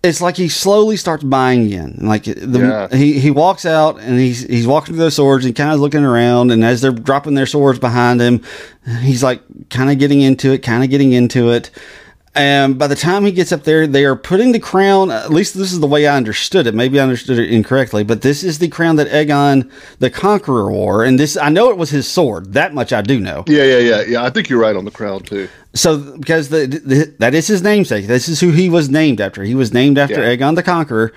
It's 0.02 0.20
like 0.20 0.36
he 0.36 0.50
slowly 0.50 0.98
starts 0.98 1.24
buying 1.24 1.70
in. 1.70 1.98
Like 2.02 2.24
the, 2.24 2.88
Yeah. 2.90 2.94
he 2.94 3.18
he 3.18 3.30
walks 3.30 3.64
out 3.64 3.98
and 4.00 4.18
he's 4.18 4.42
he's 4.46 4.66
walking 4.66 4.94
through 4.94 5.04
those 5.04 5.16
swords 5.16 5.46
and 5.46 5.56
kind 5.56 5.72
of 5.72 5.80
looking 5.80 6.04
around. 6.04 6.50
And 6.50 6.62
as 6.62 6.82
they're 6.82 6.92
dropping 6.92 7.32
their 7.34 7.46
swords 7.46 7.78
behind 7.78 8.20
him, 8.20 8.42
he's 9.00 9.22
like 9.22 9.40
kind 9.70 9.90
of 9.90 9.98
getting 9.98 10.20
into 10.20 10.52
it, 10.52 10.58
kind 10.58 10.84
of 10.84 10.90
getting 10.90 11.12
into 11.12 11.50
it. 11.52 11.70
And 12.36 12.76
by 12.76 12.88
the 12.88 12.96
time 12.96 13.24
he 13.24 13.30
gets 13.30 13.52
up 13.52 13.62
there, 13.62 13.86
they 13.86 14.04
are 14.04 14.16
putting 14.16 14.50
the 14.50 14.58
crown. 14.58 15.12
At 15.12 15.30
least 15.30 15.54
this 15.54 15.72
is 15.72 15.78
the 15.78 15.86
way 15.86 16.08
I 16.08 16.16
understood 16.16 16.66
it. 16.66 16.74
Maybe 16.74 16.98
I 16.98 17.02
understood 17.04 17.38
it 17.38 17.48
incorrectly, 17.52 18.02
but 18.02 18.22
this 18.22 18.42
is 18.42 18.58
the 18.58 18.66
crown 18.68 18.96
that 18.96 19.06
Aegon 19.08 19.70
the 20.00 20.10
Conqueror 20.10 20.70
wore. 20.72 21.04
And 21.04 21.18
this, 21.18 21.36
I 21.36 21.48
know 21.48 21.70
it 21.70 21.76
was 21.76 21.90
his 21.90 22.08
sword. 22.08 22.52
That 22.54 22.74
much 22.74 22.92
I 22.92 23.02
do 23.02 23.20
know. 23.20 23.44
Yeah, 23.46 23.62
yeah, 23.62 23.78
yeah, 23.78 24.02
yeah. 24.02 24.24
I 24.24 24.30
think 24.30 24.48
you're 24.48 24.60
right 24.60 24.74
on 24.74 24.84
the 24.84 24.90
crown 24.90 25.22
too. 25.22 25.48
So 25.74 26.16
because 26.18 26.48
the, 26.48 26.66
the 26.66 27.14
that 27.20 27.34
is 27.34 27.46
his 27.46 27.62
namesake. 27.62 28.08
This 28.08 28.28
is 28.28 28.40
who 28.40 28.50
he 28.50 28.68
was 28.68 28.88
named 28.88 29.20
after. 29.20 29.44
He 29.44 29.54
was 29.54 29.72
named 29.72 29.96
after 29.96 30.20
Yeah. 30.20 30.36
Aegon 30.36 30.56
the 30.56 30.62
Conqueror. 30.64 31.12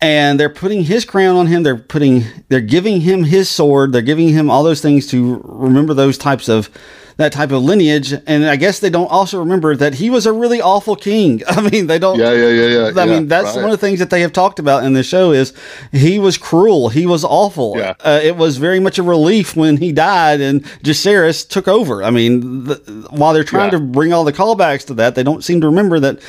And 0.00 0.38
they're 0.38 0.50
putting 0.50 0.84
his 0.84 1.04
crown 1.06 1.36
on 1.36 1.46
him. 1.46 1.62
They're 1.62 1.76
putting 1.76 2.24
they're 2.48 2.60
giving 2.60 3.02
him 3.02 3.24
his 3.24 3.48
sword. 3.48 3.92
They're 3.92 4.02
giving 4.02 4.28
him 4.30 4.50
all 4.50 4.62
those 4.62 4.80
things 4.80 5.06
to 5.08 5.40
remember 5.44 5.94
those 5.94 6.16
types 6.18 6.48
of 6.48 6.70
that 7.18 7.32
type 7.32 7.50
of 7.50 7.62
lineage. 7.62 8.12
And 8.26 8.44
I 8.44 8.56
guess 8.56 8.78
they 8.80 8.90
don't 8.90 9.10
also 9.10 9.38
remember 9.38 9.74
that 9.76 9.94
he 9.94 10.10
was 10.10 10.26
a 10.26 10.32
really 10.32 10.60
awful 10.60 10.96
king. 10.96 11.42
I 11.48 11.68
mean, 11.70 11.86
they 11.86 11.98
don't 11.98 12.18
Yeah, 12.18 12.32
yeah, 12.32 12.48
yeah, 12.48 12.66
yeah. 12.66 13.00
I 13.02 13.04
yeah, 13.06 13.14
mean, 13.14 13.28
that's 13.28 13.48
right. 13.56 13.62
one 13.62 13.64
of 13.64 13.70
the 13.70 13.78
things 13.86 13.98
that 14.00 14.10
they 14.10 14.20
have 14.20 14.32
talked 14.32 14.58
about 14.58 14.84
in 14.84 14.92
the 14.92 15.02
show 15.02 15.32
is 15.32 15.52
he 15.92 16.18
was 16.18 16.36
cruel. 16.36 16.90
He 16.90 17.06
was 17.06 17.24
awful. 17.24 17.74
Yeah. 17.76 17.94
Uh, 18.00 18.20
it 18.22 18.36
was 18.36 18.58
very 18.58 18.80
much 18.80 18.98
a 18.98 19.02
relief 19.02 19.56
when 19.56 19.78
he 19.78 19.92
died 19.92 20.40
and 20.40 20.62
Jaehaerys 20.82 21.48
took 21.48 21.68
over. 21.68 22.02
I 22.02 22.10
mean, 22.10 22.64
the, 22.64 22.74
while 23.10 23.32
they're 23.32 23.44
trying 23.44 23.72
Yeah. 23.72 23.78
to 23.78 23.84
bring 23.84 24.12
all 24.12 24.24
the 24.24 24.32
callbacks 24.32 24.84
to 24.88 24.94
that, 24.94 25.14
they 25.14 25.22
don't 25.22 25.42
seem 25.42 25.60
to 25.62 25.66
remember 25.68 25.98
that 26.00 26.20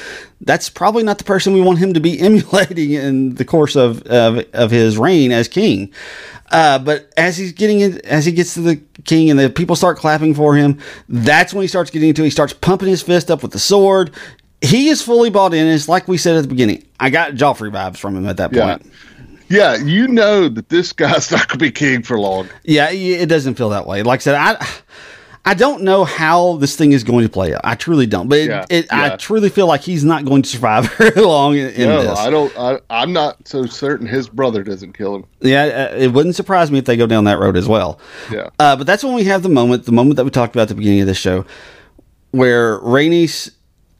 that's 0.41 0.69
probably 0.69 1.03
not 1.03 1.17
the 1.17 1.23
person 1.23 1.53
we 1.53 1.61
want 1.61 1.79
him 1.79 1.93
to 1.95 1.99
be 1.99 2.19
emulating 2.27 2.93
in 2.93 3.35
the 3.35 3.43
course 3.45 3.75
of 3.75 4.03
of, 4.03 4.45
of 4.53 4.71
his 4.71 4.97
reign 4.97 5.31
as 5.33 5.47
king. 5.47 5.91
Uh, 6.51 6.79
but 6.79 7.11
as 7.17 7.37
he's 7.37 7.51
getting 7.51 7.81
in, 7.81 7.99
as 8.05 8.25
he 8.25 8.31
gets 8.31 8.53
to 8.53 8.61
the 8.61 8.77
king 9.03 9.29
and 9.29 9.37
the 9.39 9.49
people 9.49 9.75
start 9.75 9.97
clapping 9.97 10.33
for 10.33 10.55
him, 10.55 10.79
that's 11.09 11.53
when 11.53 11.61
he 11.61 11.67
starts 11.67 11.89
getting 11.91 12.09
into 12.09 12.21
it. 12.21 12.25
He 12.25 12.31
starts 12.31 12.53
pumping 12.53 12.87
his 12.87 13.01
fist 13.01 13.29
up 13.29 13.41
with 13.43 13.51
the 13.51 13.59
sword. 13.59 14.11
He 14.61 14.87
is 14.89 15.01
fully 15.01 15.29
bought 15.29 15.53
in. 15.53 15.67
It's 15.67 15.87
like 15.89 16.07
we 16.07 16.17
said 16.17 16.35
at 16.35 16.41
the 16.43 16.47
beginning. 16.47 16.83
I 16.99 17.09
got 17.09 17.33
Joffrey 17.33 17.71
vibes 17.71 17.97
from 17.97 18.15
him 18.15 18.27
at 18.27 18.37
that 18.37 18.53
Yeah. 18.53 18.77
point. 18.77 18.91
Yeah, 19.49 19.75
you 19.77 20.07
know 20.07 20.49
that 20.49 20.69
this 20.69 20.91
guy's 20.93 21.31
not 21.31 21.47
going 21.47 21.59
to 21.59 21.65
be 21.65 21.71
king 21.71 22.01
for 22.03 22.19
long. 22.19 22.49
Yeah, 22.63 22.89
it 22.91 23.27
doesn't 23.27 23.55
feel 23.55 23.69
that 23.69 23.85
way. 23.87 24.03
Like 24.03 24.19
I 24.19 24.23
said, 24.23 24.35
I 24.35 24.67
I 25.47 25.53
don't 25.53 25.83
know 25.83 26.03
how 26.03 26.57
this 26.57 26.75
thing 26.75 26.91
is 26.91 27.05
going 27.05 27.23
to 27.23 27.29
play 27.29 27.53
out. 27.53 27.61
I 27.63 27.75
truly 27.75 28.05
don't. 28.05 28.27
But 28.27 28.39
it, 28.39 28.49
Yeah, 28.49 28.65
it, 28.69 28.91
I 28.91 29.15
truly 29.15 29.47
feel 29.49 29.65
like 29.65 29.79
he's 29.79 30.03
not 30.03 30.25
going 30.25 30.41
to 30.41 30.49
survive 30.49 30.93
very 30.97 31.21
long 31.21 31.55
in, 31.55 31.69
in 31.69 31.87
No, 31.87 32.03
this. 32.03 32.19
I 32.19 32.29
don't. 32.29 32.57
I, 32.57 32.79
I'm 32.89 33.13
not 33.13 33.47
so 33.47 33.65
certain 33.65 34.07
his 34.07 34.27
brother 34.27 34.61
doesn't 34.61 34.91
kill 34.91 35.15
him. 35.15 35.25
Yeah, 35.39 35.89
uh, 35.93 35.95
it 35.95 36.11
wouldn't 36.11 36.35
surprise 36.35 36.69
me 36.69 36.79
if 36.79 36.85
they 36.85 36.97
go 36.97 37.07
down 37.07 37.23
that 37.23 37.39
road 37.39 37.55
as 37.55 37.65
well. 37.65 37.99
Yeah. 38.29 38.49
Uh, 38.59 38.75
but 38.75 38.85
that's 38.85 39.05
when 39.05 39.13
we 39.13 39.23
have 39.23 39.41
the 39.41 39.49
moment, 39.49 39.85
the 39.85 39.93
moment 39.93 40.17
that 40.17 40.25
we 40.25 40.31
talked 40.31 40.53
about 40.53 40.63
at 40.63 40.67
the 40.69 40.75
beginning 40.75 40.99
of 40.99 41.07
this 41.07 41.17
show, 41.17 41.45
where 42.31 42.79
Rainey 42.79 43.29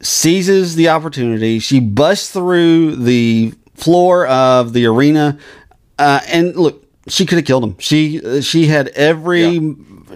seizes 0.00 0.74
the 0.76 0.90
opportunity. 0.90 1.60
She 1.60 1.80
busts 1.80 2.30
through 2.30 2.96
the 2.96 3.54
floor 3.74 4.26
of 4.26 4.74
the 4.74 4.84
arena, 4.84 5.38
uh, 5.98 6.20
and 6.28 6.54
look, 6.56 6.84
she 7.08 7.24
could 7.24 7.38
have 7.38 7.46
killed 7.46 7.64
him. 7.64 7.76
She 7.78 8.22
uh, 8.22 8.42
she 8.42 8.66
had 8.66 8.88
every. 8.88 9.58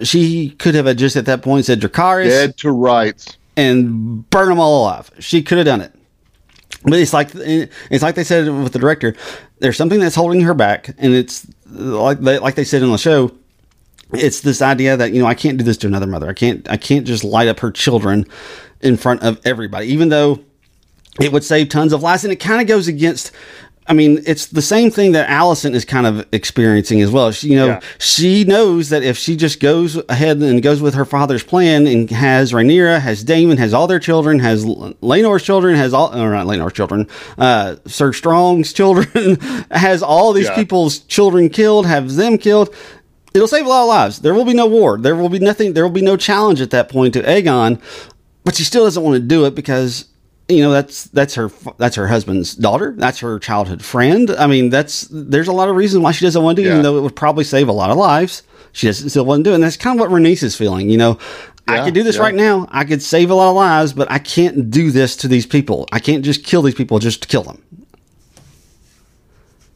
She 0.01 0.51
could 0.51 0.75
have 0.75 0.95
just 0.95 1.15
at 1.15 1.25
that 1.25 1.41
point 1.41 1.65
said 1.65 1.79
Dracarys 1.79 2.29
Dead 2.29 2.57
to 2.57 2.71
rights. 2.71 3.37
and 3.55 4.27
burn 4.29 4.49
them 4.49 4.59
all 4.59 4.83
alive. 4.83 5.11
She 5.19 5.43
could 5.43 5.57
have 5.57 5.65
done 5.65 5.81
it. 5.81 5.93
But 6.83 6.99
it's 6.99 7.13
like 7.13 7.29
it's 7.33 8.03
like 8.03 8.15
they 8.15 8.23
said 8.23 8.47
with 8.47 8.73
the 8.73 8.79
director. 8.79 9.15
There's 9.59 9.77
something 9.77 9.99
that's 9.99 10.15
holding 10.15 10.41
her 10.41 10.53
back, 10.53 10.89
and 10.97 11.13
it's 11.13 11.47
like 11.65 12.19
they, 12.19 12.39
like 12.39 12.55
they 12.55 12.63
said 12.65 12.83
on 12.83 12.91
the 12.91 12.97
show. 12.97 13.31
It's 14.11 14.41
this 14.41 14.61
idea 14.61 14.97
that 14.97 15.13
you 15.13 15.21
know 15.21 15.25
I 15.27 15.33
can't 15.33 15.57
do 15.57 15.63
this 15.63 15.77
to 15.77 15.87
another 15.87 16.07
mother. 16.07 16.29
I 16.29 16.33
can't 16.33 16.69
I 16.69 16.77
can't 16.77 17.07
just 17.07 17.23
light 17.23 17.47
up 17.47 17.59
her 17.61 17.71
children 17.71 18.25
in 18.81 18.97
front 18.97 19.23
of 19.23 19.39
everybody, 19.45 19.87
even 19.87 20.09
though 20.09 20.39
it 21.21 21.31
would 21.31 21.43
save 21.43 21.69
tons 21.69 21.93
of 21.93 22.03
lives. 22.03 22.23
And 22.23 22.33
it 22.33 22.37
kind 22.37 22.61
of 22.61 22.67
goes 22.67 22.87
against. 22.87 23.31
I 23.85 23.93
mean, 23.93 24.21
it's 24.25 24.45
the 24.45 24.61
same 24.61 24.89
thing 24.91 25.11
that 25.11 25.27
Alicent 25.29 25.73
is 25.75 25.83
kind 25.83 26.07
of 26.07 26.25
experiencing 26.31 27.01
as 27.01 27.11
well. 27.11 27.31
She, 27.31 27.49
you 27.49 27.57
know, 27.57 27.65
Yeah. 27.67 27.79
she 27.99 28.45
knows 28.45 28.89
that 28.89 29.03
if 29.03 29.17
she 29.17 29.35
just 29.35 29.59
goes 29.59 29.97
ahead 30.07 30.37
and 30.37 30.61
goes 30.63 30.81
with 30.81 30.93
her 30.93 31.03
father's 31.03 31.43
plan 31.43 31.85
and 31.85 32.09
has 32.11 32.53
Rhaenyra, 32.53 33.01
has 33.01 33.23
Daemon, 33.25 33.57
has 33.57 33.73
all 33.73 33.87
their 33.87 33.99
children, 33.99 34.39
has 34.39 34.63
L- 34.63 34.93
Laenor's 35.01 35.43
children, 35.43 35.75
has 35.75 35.93
all, 35.93 36.15
or 36.17 36.31
not 36.31 36.47
Laenor's 36.47 36.71
children, 36.73 37.07
uh, 37.37 37.75
Sir 37.85 38.13
Strong's 38.13 38.71
children, 38.79 39.37
has 39.69 40.01
all 40.01 40.31
these 40.31 40.47
Yeah. 40.47 40.55
people's 40.55 40.99
children 40.99 41.49
killed, 41.49 41.85
have 41.85 42.15
them 42.15 42.37
killed. 42.37 42.73
It'll 43.33 43.47
save 43.47 43.65
a 43.65 43.69
lot 43.69 43.81
of 43.81 43.87
lives. 43.89 44.19
There 44.19 44.33
will 44.33 44.45
be 44.45 44.53
no 44.53 44.67
war. 44.67 44.97
There 44.97 45.15
will 45.15 45.27
be 45.29 45.39
nothing. 45.39 45.73
There 45.73 45.83
will 45.83 45.91
be 45.93 46.01
no 46.03 46.15
challenge 46.15 46.61
at 46.61 46.69
that 46.69 46.87
point 46.87 47.15
to 47.15 47.21
Aegon, 47.23 47.81
but 48.45 48.55
she 48.55 48.63
still 48.63 48.85
doesn't 48.85 49.03
want 49.03 49.15
to 49.15 49.19
do 49.19 49.45
it 49.45 49.55
because 49.55 50.05
you 50.49 50.61
know 50.61 50.71
that's 50.71 51.05
that's 51.05 51.35
her 51.35 51.49
that's 51.77 51.95
her 51.95 52.07
husband's 52.07 52.55
daughter. 52.55 52.93
That's 52.97 53.19
her 53.19 53.39
childhood 53.39 53.83
friend. 53.83 54.29
I 54.31 54.47
mean, 54.47 54.69
that's 54.69 55.07
there's 55.09 55.47
a 55.47 55.53
lot 55.53 55.69
of 55.69 55.75
reasons 55.75 56.03
why 56.03 56.11
she 56.11 56.25
doesn't 56.25 56.43
want 56.43 56.57
to 56.57 56.63
do, 56.63 56.69
it, 56.69 56.71
even 56.71 56.83
though 56.83 56.97
it 56.97 57.01
would 57.01 57.15
probably 57.15 57.43
save 57.43 57.67
a 57.67 57.73
lot 57.73 57.91
of 57.91 57.97
lives. 57.97 58.43
She 58.71 58.87
doesn't 58.87 59.09
still 59.09 59.25
want 59.25 59.43
to 59.43 59.49
do, 59.49 59.51
it. 59.51 59.55
and 59.55 59.63
that's 59.63 59.77
kind 59.77 59.97
of 59.97 60.01
what 60.01 60.09
Bernice 60.09 60.43
is 60.43 60.55
feeling. 60.55 60.89
You 60.89 60.97
know, 60.97 61.19
I 61.67 61.83
could 61.83 61.93
do 61.93 62.03
this 62.03 62.17
yeah. 62.17 62.23
right 62.23 62.35
now. 62.35 62.67
I 62.71 62.83
could 62.83 63.01
save 63.01 63.29
a 63.29 63.35
lot 63.35 63.49
of 63.49 63.55
lives, 63.55 63.93
but 63.93 64.11
I 64.11 64.19
can't 64.19 64.69
do 64.69 64.91
this 64.91 65.15
to 65.17 65.27
these 65.27 65.45
people. 65.45 65.87
I 65.91 65.99
can't 65.99 66.25
just 66.25 66.43
kill 66.43 66.61
these 66.61 66.75
people 66.75 66.99
just 66.99 67.21
to 67.21 67.27
kill 67.27 67.43
them. 67.43 67.63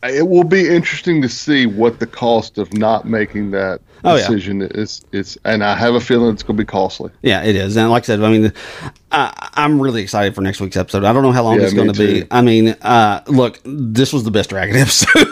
It 0.04 0.28
will 0.28 0.44
be 0.44 0.68
interesting 0.70 1.22
to 1.24 1.30
see 1.30 1.66
what 1.66 2.00
the 2.00 2.08
cost 2.08 2.58
of 2.58 2.72
not 2.74 3.06
making 3.06 3.52
that 3.52 3.82
Oh, 4.04 4.14
yeah. 4.16 4.22
decision 4.28 4.62
is. 4.62 5.02
Is 5.12 5.40
and 5.44 5.64
I 5.64 5.76
have 5.76 5.96
a 5.96 6.00
feeling 6.00 6.32
it's 6.32 6.44
going 6.44 6.56
to 6.56 6.62
be 6.64 6.68
costly. 6.68 7.10
Yeah, 7.24 7.44
it 7.44 7.56
is. 7.56 7.76
And 7.76 7.90
like 7.90 8.04
I 8.04 8.06
said, 8.06 8.22
I 8.22 8.30
mean, 8.30 8.54
I, 9.12 9.50
I'm 9.56 9.82
really 9.82 10.04
excited 10.04 10.36
for 10.36 10.42
next 10.42 10.62
week's 10.62 10.78
episode. 10.78 11.04
I 11.04 11.12
don't 11.14 11.24
know 11.24 11.32
how 11.32 11.44
long 11.44 11.58
Yeah, 11.60 11.66
it's 11.66 11.74
going 11.74 11.92
to 11.92 11.98
be. 11.98 12.28
I 12.30 12.42
mean, 12.42 12.70
uh, 12.84 13.22
look, 13.26 13.60
this 13.66 14.14
was 14.14 14.24
the 14.24 14.30
best 14.30 14.52
Dragon 14.52 14.76
episode. 14.78 15.28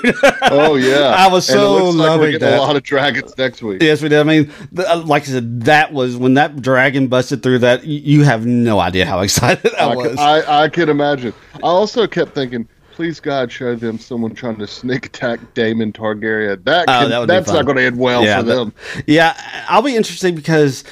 Oh 0.51 0.75
yeah, 0.75 1.13
I 1.15 1.27
was 1.29 1.47
And 1.47 1.59
it 1.59 1.61
so 1.61 1.73
looks 1.83 1.95
like 1.97 2.07
loving 2.09 2.31
we're 2.33 2.39
that. 2.39 2.57
a 2.57 2.61
lot 2.61 2.75
of 2.75 2.81
dragons 2.81 3.37
next 3.37 3.61
week. 3.61 3.83
yes, 3.83 4.01
we 4.01 4.09
did. 4.09 4.19
I 4.19 4.23
mean, 4.23 4.51
the, 4.71 4.91
uh, 4.91 4.97
like 5.03 5.23
I 5.23 5.25
said, 5.27 5.61
that 5.65 5.93
was 5.93 6.17
when 6.17 6.33
that 6.33 6.59
dragon 6.59 7.07
busted 7.07 7.43
through 7.43 7.59
that. 7.59 7.85
You 7.85 8.23
have 8.23 8.47
no 8.47 8.79
idea 8.79 9.05
how 9.05 9.19
excited 9.21 9.73
I, 9.75 9.83
I, 9.91 9.95
was. 9.95 10.17
I, 10.17 10.63
I 10.63 10.69
can 10.69 10.89
imagine. 10.89 11.33
I 11.57 11.59
also 11.67 12.07
kept 12.07 12.33
thinking, 12.33 12.67
please 12.95 13.19
God, 13.19 13.51
show 13.51 13.75
them 13.75 13.99
someone 13.99 14.33
trying 14.33 14.55
to 14.57 14.67
sneak 14.67 15.07
attack 15.07 15.39
Daemon 15.53 15.91
Targaryen. 15.91 16.63
That, 16.63 16.85
Oh, 16.87 17.01
can, 17.01 17.09
that 17.09 17.27
that's 17.27 17.51
not 17.51 17.65
going 17.65 17.77
to 17.77 17.83
end 17.83 17.97
well 17.99 18.23
yeah, 18.23 18.37
for 18.39 18.43
them. 18.43 18.73
yeah, 19.05 19.35
I'll 19.67 19.81
be 19.81 19.95
interested 19.97 20.33
because 20.33 20.85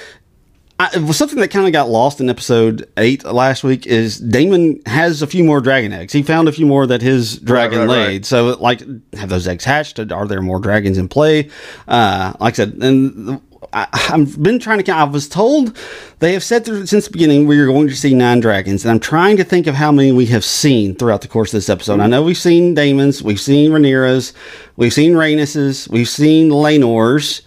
I, 0.80 0.90
something 1.12 1.40
that 1.40 1.48
kind 1.50 1.66
of 1.66 1.72
got 1.72 1.88
lost 1.88 2.20
in 2.20 2.30
episode 2.30 2.90
eight 2.98 3.24
last 3.24 3.64
week. 3.64 3.88
Is 3.88 4.20
Daemon 4.20 4.82
has 4.86 5.22
a 5.22 5.28
few 5.28 5.46
more 5.46 5.62
dragon 5.62 5.94
eggs? 5.94 6.12
He 6.12 6.24
found 6.24 6.50
a 6.50 6.52
few 6.52 6.66
more 6.66 6.86
that 6.88 7.02
his 7.02 7.38
dragon 7.40 7.80
right, 7.80 7.88
laid. 7.88 8.08
right. 8.08 8.26
So, 8.26 8.58
like, 8.60 8.82
have 9.14 9.30
those 9.30 9.48
eggs 9.48 9.64
hatched? 9.64 10.00
Are 10.00 10.28
there 10.28 10.42
more 10.42 10.60
dragons 10.60 10.98
in 10.98 11.08
play? 11.08 11.50
Uh, 11.88 12.34
like 12.40 12.56
I 12.56 12.58
said, 12.58 12.74
and. 12.82 13.42
I, 13.72 13.88
I've 14.12 14.42
been 14.42 14.60
trying 14.60 14.78
to. 14.80 14.84
count- 14.84 15.00
I 15.00 15.12
was 15.12 15.28
told 15.30 15.78
they 16.20 16.34
have 16.34 16.44
said 16.44 16.66
through, 16.66 16.86
since 16.86 17.06
the 17.06 17.12
beginning 17.12 17.48
we 17.48 17.60
are 17.60 17.68
going 17.68 17.88
to 17.88 17.96
see 17.96 18.14
nine 18.14 18.40
dragons, 18.40 18.84
and 18.84 18.92
I'm 18.92 19.00
trying 19.00 19.38
to 19.38 19.44
think 19.44 19.68
of 19.68 19.76
how 19.76 19.92
many 19.92 20.12
we 20.12 20.26
have 20.28 20.44
seen 20.44 20.96
throughout 20.96 21.22
the 21.22 21.28
course 21.28 21.54
of 21.54 21.58
this 21.58 21.70
episode. 21.70 22.00
I 22.00 22.08
know 22.08 22.24
we've 22.24 22.38
seen 22.38 22.74
Daemon's, 22.76 23.24
we've 23.24 23.40
seen 23.40 23.72
Rhaenyra's, 23.72 24.34
we've 24.76 24.94
seen 24.94 25.14
Rhaenys's, 25.14 25.88
we've 25.90 26.10
seen 26.10 26.50
Laenor's, 26.50 27.42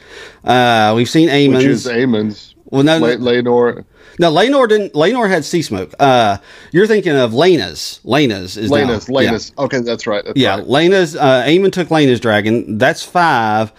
uh, 0.45 0.93
we've 0.97 1.09
seen 1.11 1.29
Aemond's. 1.29 1.65
Which 1.65 1.73
is 1.73 1.87
Aemond's. 1.87 2.55
Well, 2.67 2.83
no, 2.83 2.99
Le-. 2.99 3.85
No, 4.19 4.33
Laenor 4.33 4.69
didn't. 4.69 4.95
Laenor 4.95 5.29
had 5.29 5.45
sea 5.45 5.63
smoke. 5.63 5.93
Uh, 5.99 6.39
you're 6.73 6.87
thinking 6.87 7.17
of 7.17 7.35
Laena's. 7.35 8.01
Laena's 8.05 8.57
is 8.57 8.71
now- 8.71 8.77
Laena's. 8.79 9.09
yeah. 9.09 9.15
Laena's. 9.15 9.53
Okay, 9.59 9.81
that's 9.81 10.07
right. 10.07 10.25
That's 10.25 10.39
Yeah, 10.39 10.57
right. 10.57 10.67
Laena's. 10.67 11.17
Uh, 11.17 11.43
Aemond 11.47 11.73
took 11.73 11.91
Laena's 11.91 12.21
dragon. 12.21 12.79
That's 12.79 13.03
five, 13.03 13.73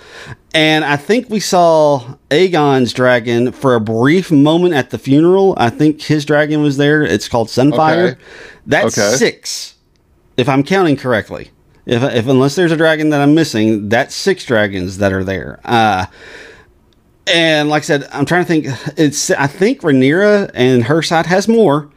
and 0.53 0.85
I 0.85 0.95
think 0.95 1.29
we 1.29 1.39
saw 1.39 2.15
Aegon's 2.29 2.93
dragon 2.93 3.51
for 3.51 3.75
a 3.75 3.79
brief 3.79 4.31
moment 4.31 4.73
at 4.75 4.91
the 4.91 4.97
funeral. 4.97 5.55
I 5.57 5.69
think 5.69 6.01
his 6.01 6.23
dragon 6.25 6.61
was 6.61 6.77
there. 6.77 7.01
It's 7.03 7.27
called 7.27 7.47
Sunfire. 7.47 8.11
Okay. 8.11 8.21
That's 8.65 8.97
Okay. 8.97 9.15
six, 9.17 9.75
if 10.37 10.47
I'm 10.49 10.63
counting 10.63 10.97
correctly. 10.97 11.51
If, 11.85 12.03
if 12.03 12.27
unless 12.27 12.55
there's 12.55 12.73
a 12.73 12.75
dragon 12.77 13.11
that 13.11 13.21
I'm 13.21 13.33
missing, 13.33 13.87
that's 13.87 14.13
six 14.13 14.43
dragons 14.43 14.97
that 14.97 15.13
are 15.13 15.23
there. 15.23 15.61
Uh, 15.63 16.07
and 17.27 17.69
like 17.69 17.83
I 17.83 17.85
said, 17.85 18.07
I'm 18.11 18.25
trying 18.25 18.43
to 18.43 18.47
think. 18.47 18.67
It's 18.97 19.31
I 19.31 19.47
think 19.47 19.81
Rhaenyra 19.81 20.51
and 20.53 20.83
her 20.83 21.01
side 21.01 21.25
has 21.25 21.47
more, 21.47 21.89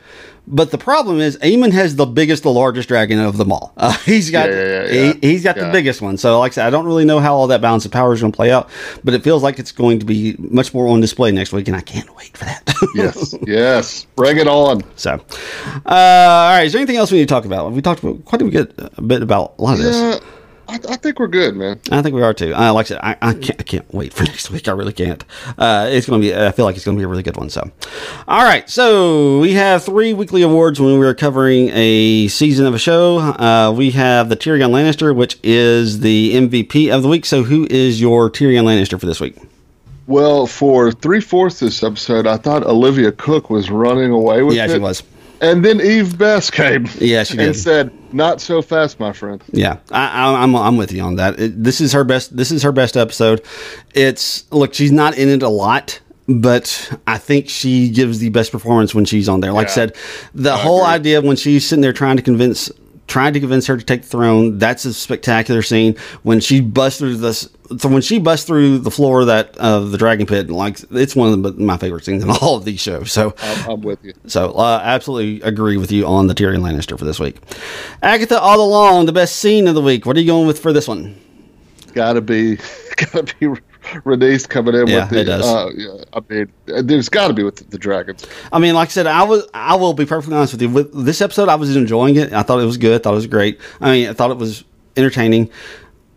but 0.46 0.72
the 0.72 0.78
problem 0.78 1.20
is 1.20 1.36
Aemond 1.38 1.72
has 1.72 1.94
the 1.96 2.06
biggest, 2.06 2.42
the 2.42 2.52
largest 2.52 2.88
dragon 2.88 3.20
of 3.20 3.36
them 3.36 3.52
all. 3.52 3.72
Uh, 3.76 3.92
he's 4.04 4.30
got 4.30 4.50
Yeah, 4.50 4.56
yeah, 4.56 4.92
yeah. 4.92 5.12
He, 5.20 5.32
has 5.34 5.44
got 5.44 5.56
the 5.56 5.70
biggest 5.70 6.02
one. 6.02 6.16
So 6.16 6.40
like 6.40 6.52
I 6.52 6.54
said, 6.56 6.66
I 6.66 6.70
don't 6.70 6.86
really 6.86 7.04
know 7.04 7.20
how 7.20 7.34
all 7.34 7.46
that 7.48 7.60
balance 7.60 7.84
of 7.84 7.92
power 7.92 8.12
is 8.12 8.20
going 8.20 8.32
to 8.32 8.36
play 8.36 8.50
out, 8.50 8.68
but 9.04 9.14
it 9.14 9.22
feels 9.22 9.42
like 9.42 9.58
it's 9.58 9.72
going 9.72 10.00
to 10.00 10.04
be 10.04 10.34
much 10.38 10.74
more 10.74 10.88
on 10.88 11.00
display 11.00 11.30
next 11.30 11.52
week, 11.52 11.68
and 11.68 11.76
I 11.76 11.80
can't 11.80 12.14
wait 12.16 12.36
for 12.36 12.44
that. 12.44 12.62
Yes. 12.94 13.34
yes. 13.46 14.06
Bring 14.16 14.38
it 14.38 14.48
on. 14.48 14.82
so, 14.96 15.12
uh, 15.12 15.18
all 15.86 16.50
right. 16.50 16.64
Is 16.64 16.72
there 16.72 16.80
anything 16.80 16.96
else 16.96 17.12
we 17.12 17.18
need 17.18 17.28
to 17.28 17.32
talk 17.32 17.44
about? 17.44 17.70
We 17.72 17.82
talked 17.82 18.02
about 18.02 18.24
quite 18.24 18.42
a 18.42 18.46
bit, 18.46 18.74
a 18.78 19.02
bit 19.02 19.22
about 19.22 19.54
a 19.58 19.62
lot 19.62 19.74
of 19.74 19.84
this. 19.84 20.20
Yeah. 20.70 20.78
I, 20.88 20.92
I 20.92 20.96
think 20.96 21.18
we're 21.18 21.26
good, 21.28 21.56
man. 21.56 21.80
I 21.90 22.02
think 22.02 22.14
we 22.14 22.22
are 22.22 22.32
too. 22.34 22.54
Uh, 22.54 22.72
like 22.72 22.86
I 22.86 22.88
said, 22.88 23.00
I, 23.02 23.16
I 23.22 23.34
can't. 23.34 23.60
I 23.60 23.62
can't 23.62 23.94
wait 23.94 24.12
for 24.12 24.24
next 24.30 24.50
week. 24.50 24.68
I 24.68 24.72
really 24.72 24.92
can't. 24.92 25.24
Uh, 25.58 25.88
it's 25.90 26.06
going 26.06 26.20
to 26.22 26.28
be. 26.28 26.34
I 26.34 26.52
feel 26.52 26.64
like 26.64 26.76
it's 26.76 26.84
going 26.84 26.96
to 26.96 27.00
be 27.00 27.04
a 27.04 27.08
really 27.08 27.22
good 27.22 27.36
one. 27.36 27.50
So, 27.50 27.70
all 28.28 28.42
right. 28.44 28.68
So 28.68 29.40
we 29.40 29.52
have 29.54 29.84
three 29.84 30.12
weekly 30.12 30.42
awards 30.42 30.80
when 30.80 30.98
we 30.98 31.06
are 31.06 31.14
covering 31.14 31.70
a 31.72 32.28
season 32.28 32.66
of 32.66 32.74
a 32.74 32.78
show. 32.78 33.18
Uh, 33.18 33.72
we 33.76 33.90
have 33.92 34.28
the 34.28 34.36
Tyrion 34.36 34.70
Lannister, 34.70 35.14
which 35.14 35.38
is 35.42 36.00
the 36.00 36.34
MVP 36.34 36.94
of 36.94 37.02
the 37.02 37.08
week. 37.08 37.24
So, 37.26 37.42
who 37.42 37.66
is 37.70 38.00
your 38.00 38.30
Tyrion 38.30 38.64
Lannister 38.64 38.98
for 38.98 39.06
this 39.06 39.20
week? 39.20 39.36
Well, 40.06 40.46
for 40.48 40.90
three 40.90 41.20
fourths 41.20 41.60
this 41.60 41.82
episode, 41.84 42.26
I 42.26 42.36
thought 42.36 42.64
Olivia 42.66 43.12
Cooke 43.12 43.48
was 43.48 43.70
running 43.70 44.10
away 44.10 44.42
with 44.42 44.56
Yeah, 44.56 44.64
it. 44.66 44.72
she 44.72 44.78
was. 44.78 45.02
And 45.40 45.64
then 45.64 45.80
Eve 45.80 46.18
Best 46.18 46.52
came. 46.52 46.86
Yeah, 46.98 47.22
she 47.22 47.36
did. 47.36 47.46
And 47.46 47.56
said, 47.56 47.92
"Not 48.12 48.40
so 48.40 48.62
fast, 48.62 49.00
my 49.00 49.12
friend." 49.12 49.42
Yeah, 49.52 49.78
I, 49.90 50.08
I, 50.08 50.42
I'm 50.42 50.54
I'm 50.56 50.76
with 50.76 50.92
you 50.92 51.02
on 51.02 51.16
that. 51.16 51.38
It, 51.38 51.62
this 51.62 51.80
is 51.80 51.92
her 51.92 52.04
best. 52.04 52.36
This 52.36 52.50
is 52.50 52.62
her 52.62 52.72
best 52.72 52.96
episode. 52.96 53.44
It's 53.94 54.50
look, 54.52 54.74
she's 54.74 54.92
not 54.92 55.16
in 55.16 55.28
it 55.28 55.42
a 55.42 55.48
lot, 55.48 56.00
but 56.28 56.92
I 57.06 57.18
think 57.18 57.48
she 57.48 57.88
gives 57.90 58.18
the 58.18 58.28
best 58.30 58.52
performance 58.52 58.94
when 58.94 59.04
she's 59.04 59.28
on 59.28 59.40
there. 59.40 59.52
Like 59.52 59.68
I 59.68 59.70
said, 59.70 59.96
the 60.34 60.56
whole 60.56 60.82
agree. 60.82 60.94
idea 60.94 61.20
when 61.20 61.36
she's 61.36 61.66
sitting 61.66 61.82
there 61.82 61.92
trying 61.92 62.16
to 62.16 62.22
convince. 62.22 62.70
Trying 63.10 63.32
to 63.32 63.40
convince 63.40 63.66
her 63.66 63.76
to 63.76 63.84
take 63.84 64.02
the 64.02 64.08
throne. 64.08 64.58
That's 64.58 64.84
a 64.84 64.94
spectacular 64.94 65.62
scene 65.62 65.96
when 66.22 66.38
she 66.38 66.60
busts 66.60 67.00
through 67.00 67.16
this. 67.16 67.48
So 67.76 67.88
when 67.88 68.02
she 68.02 68.20
busts 68.20 68.46
through 68.46 68.78
the 68.78 68.90
floor 68.92 69.24
that 69.24 69.56
of 69.56 69.90
the 69.90 69.98
dragon 69.98 70.26
pit, 70.26 70.48
like 70.48 70.78
it's 70.92 71.16
one 71.16 71.32
of 71.32 71.42
the, 71.42 71.60
my 71.60 71.76
favorite 71.76 72.04
scenes 72.04 72.22
in 72.22 72.30
all 72.40 72.54
of 72.56 72.64
these 72.64 72.80
shows. 72.80 73.10
So 73.10 73.34
I'm, 73.42 73.70
I'm 73.70 73.80
with 73.80 74.04
you. 74.04 74.12
so, 74.28 74.52
uh, 74.52 74.80
absolutely 74.84 75.42
agree 75.42 75.76
with 75.76 75.90
you 75.90 76.06
on 76.06 76.28
the 76.28 76.34
Tyrion 76.36 76.60
Lannister 76.60 76.96
for 76.96 77.04
this 77.04 77.18
week. 77.18 77.38
Agatha, 78.00 78.40
all 78.40 78.60
along, 78.60 79.06
the 79.06 79.12
best 79.12 79.36
scene 79.36 79.66
of 79.66 79.74
the 79.74 79.82
week. 79.82 80.06
What 80.06 80.16
are 80.16 80.20
you 80.20 80.26
going 80.28 80.46
with 80.46 80.60
for 80.60 80.72
this 80.72 80.86
one? 80.86 81.20
Gotta 81.92 82.20
be, 82.20 82.58
gotta 82.96 83.34
be. 83.40 83.48
Release 84.04 84.46
coming 84.46 84.74
in 84.74 84.86
Yeah, 84.86 85.00
with 85.00 85.10
the. 85.10 85.20
it 85.20 85.24
does. 85.24 85.44
Uh, 85.46 85.70
yeah, 85.76 86.04
I 86.12 86.20
mean, 86.28 86.52
there's 86.86 87.08
got 87.08 87.28
to 87.28 87.34
be 87.34 87.42
with 87.42 87.68
the 87.70 87.78
dragons. 87.78 88.26
I 88.52 88.58
mean, 88.58 88.74
like 88.74 88.88
I 88.88 88.92
said, 88.92 89.06
I 89.06 89.22
was, 89.24 89.46
I 89.54 89.76
will 89.76 89.94
be 89.94 90.06
perfectly 90.06 90.36
honest 90.36 90.52
with 90.52 90.62
you. 90.62 90.68
With 90.68 90.92
this 91.04 91.20
episode, 91.20 91.48
I 91.48 91.54
was 91.56 91.74
enjoying 91.76 92.16
it. 92.16 92.32
I 92.32 92.42
thought 92.42 92.60
it 92.60 92.66
was 92.66 92.76
good. 92.76 93.00
I 93.00 93.02
thought 93.02 93.12
it 93.12 93.16
was 93.16 93.26
great. 93.26 93.60
I 93.80 93.90
mean, 93.90 94.08
I 94.08 94.12
thought 94.12 94.30
it 94.30 94.36
was 94.38 94.64
entertaining. 94.96 95.50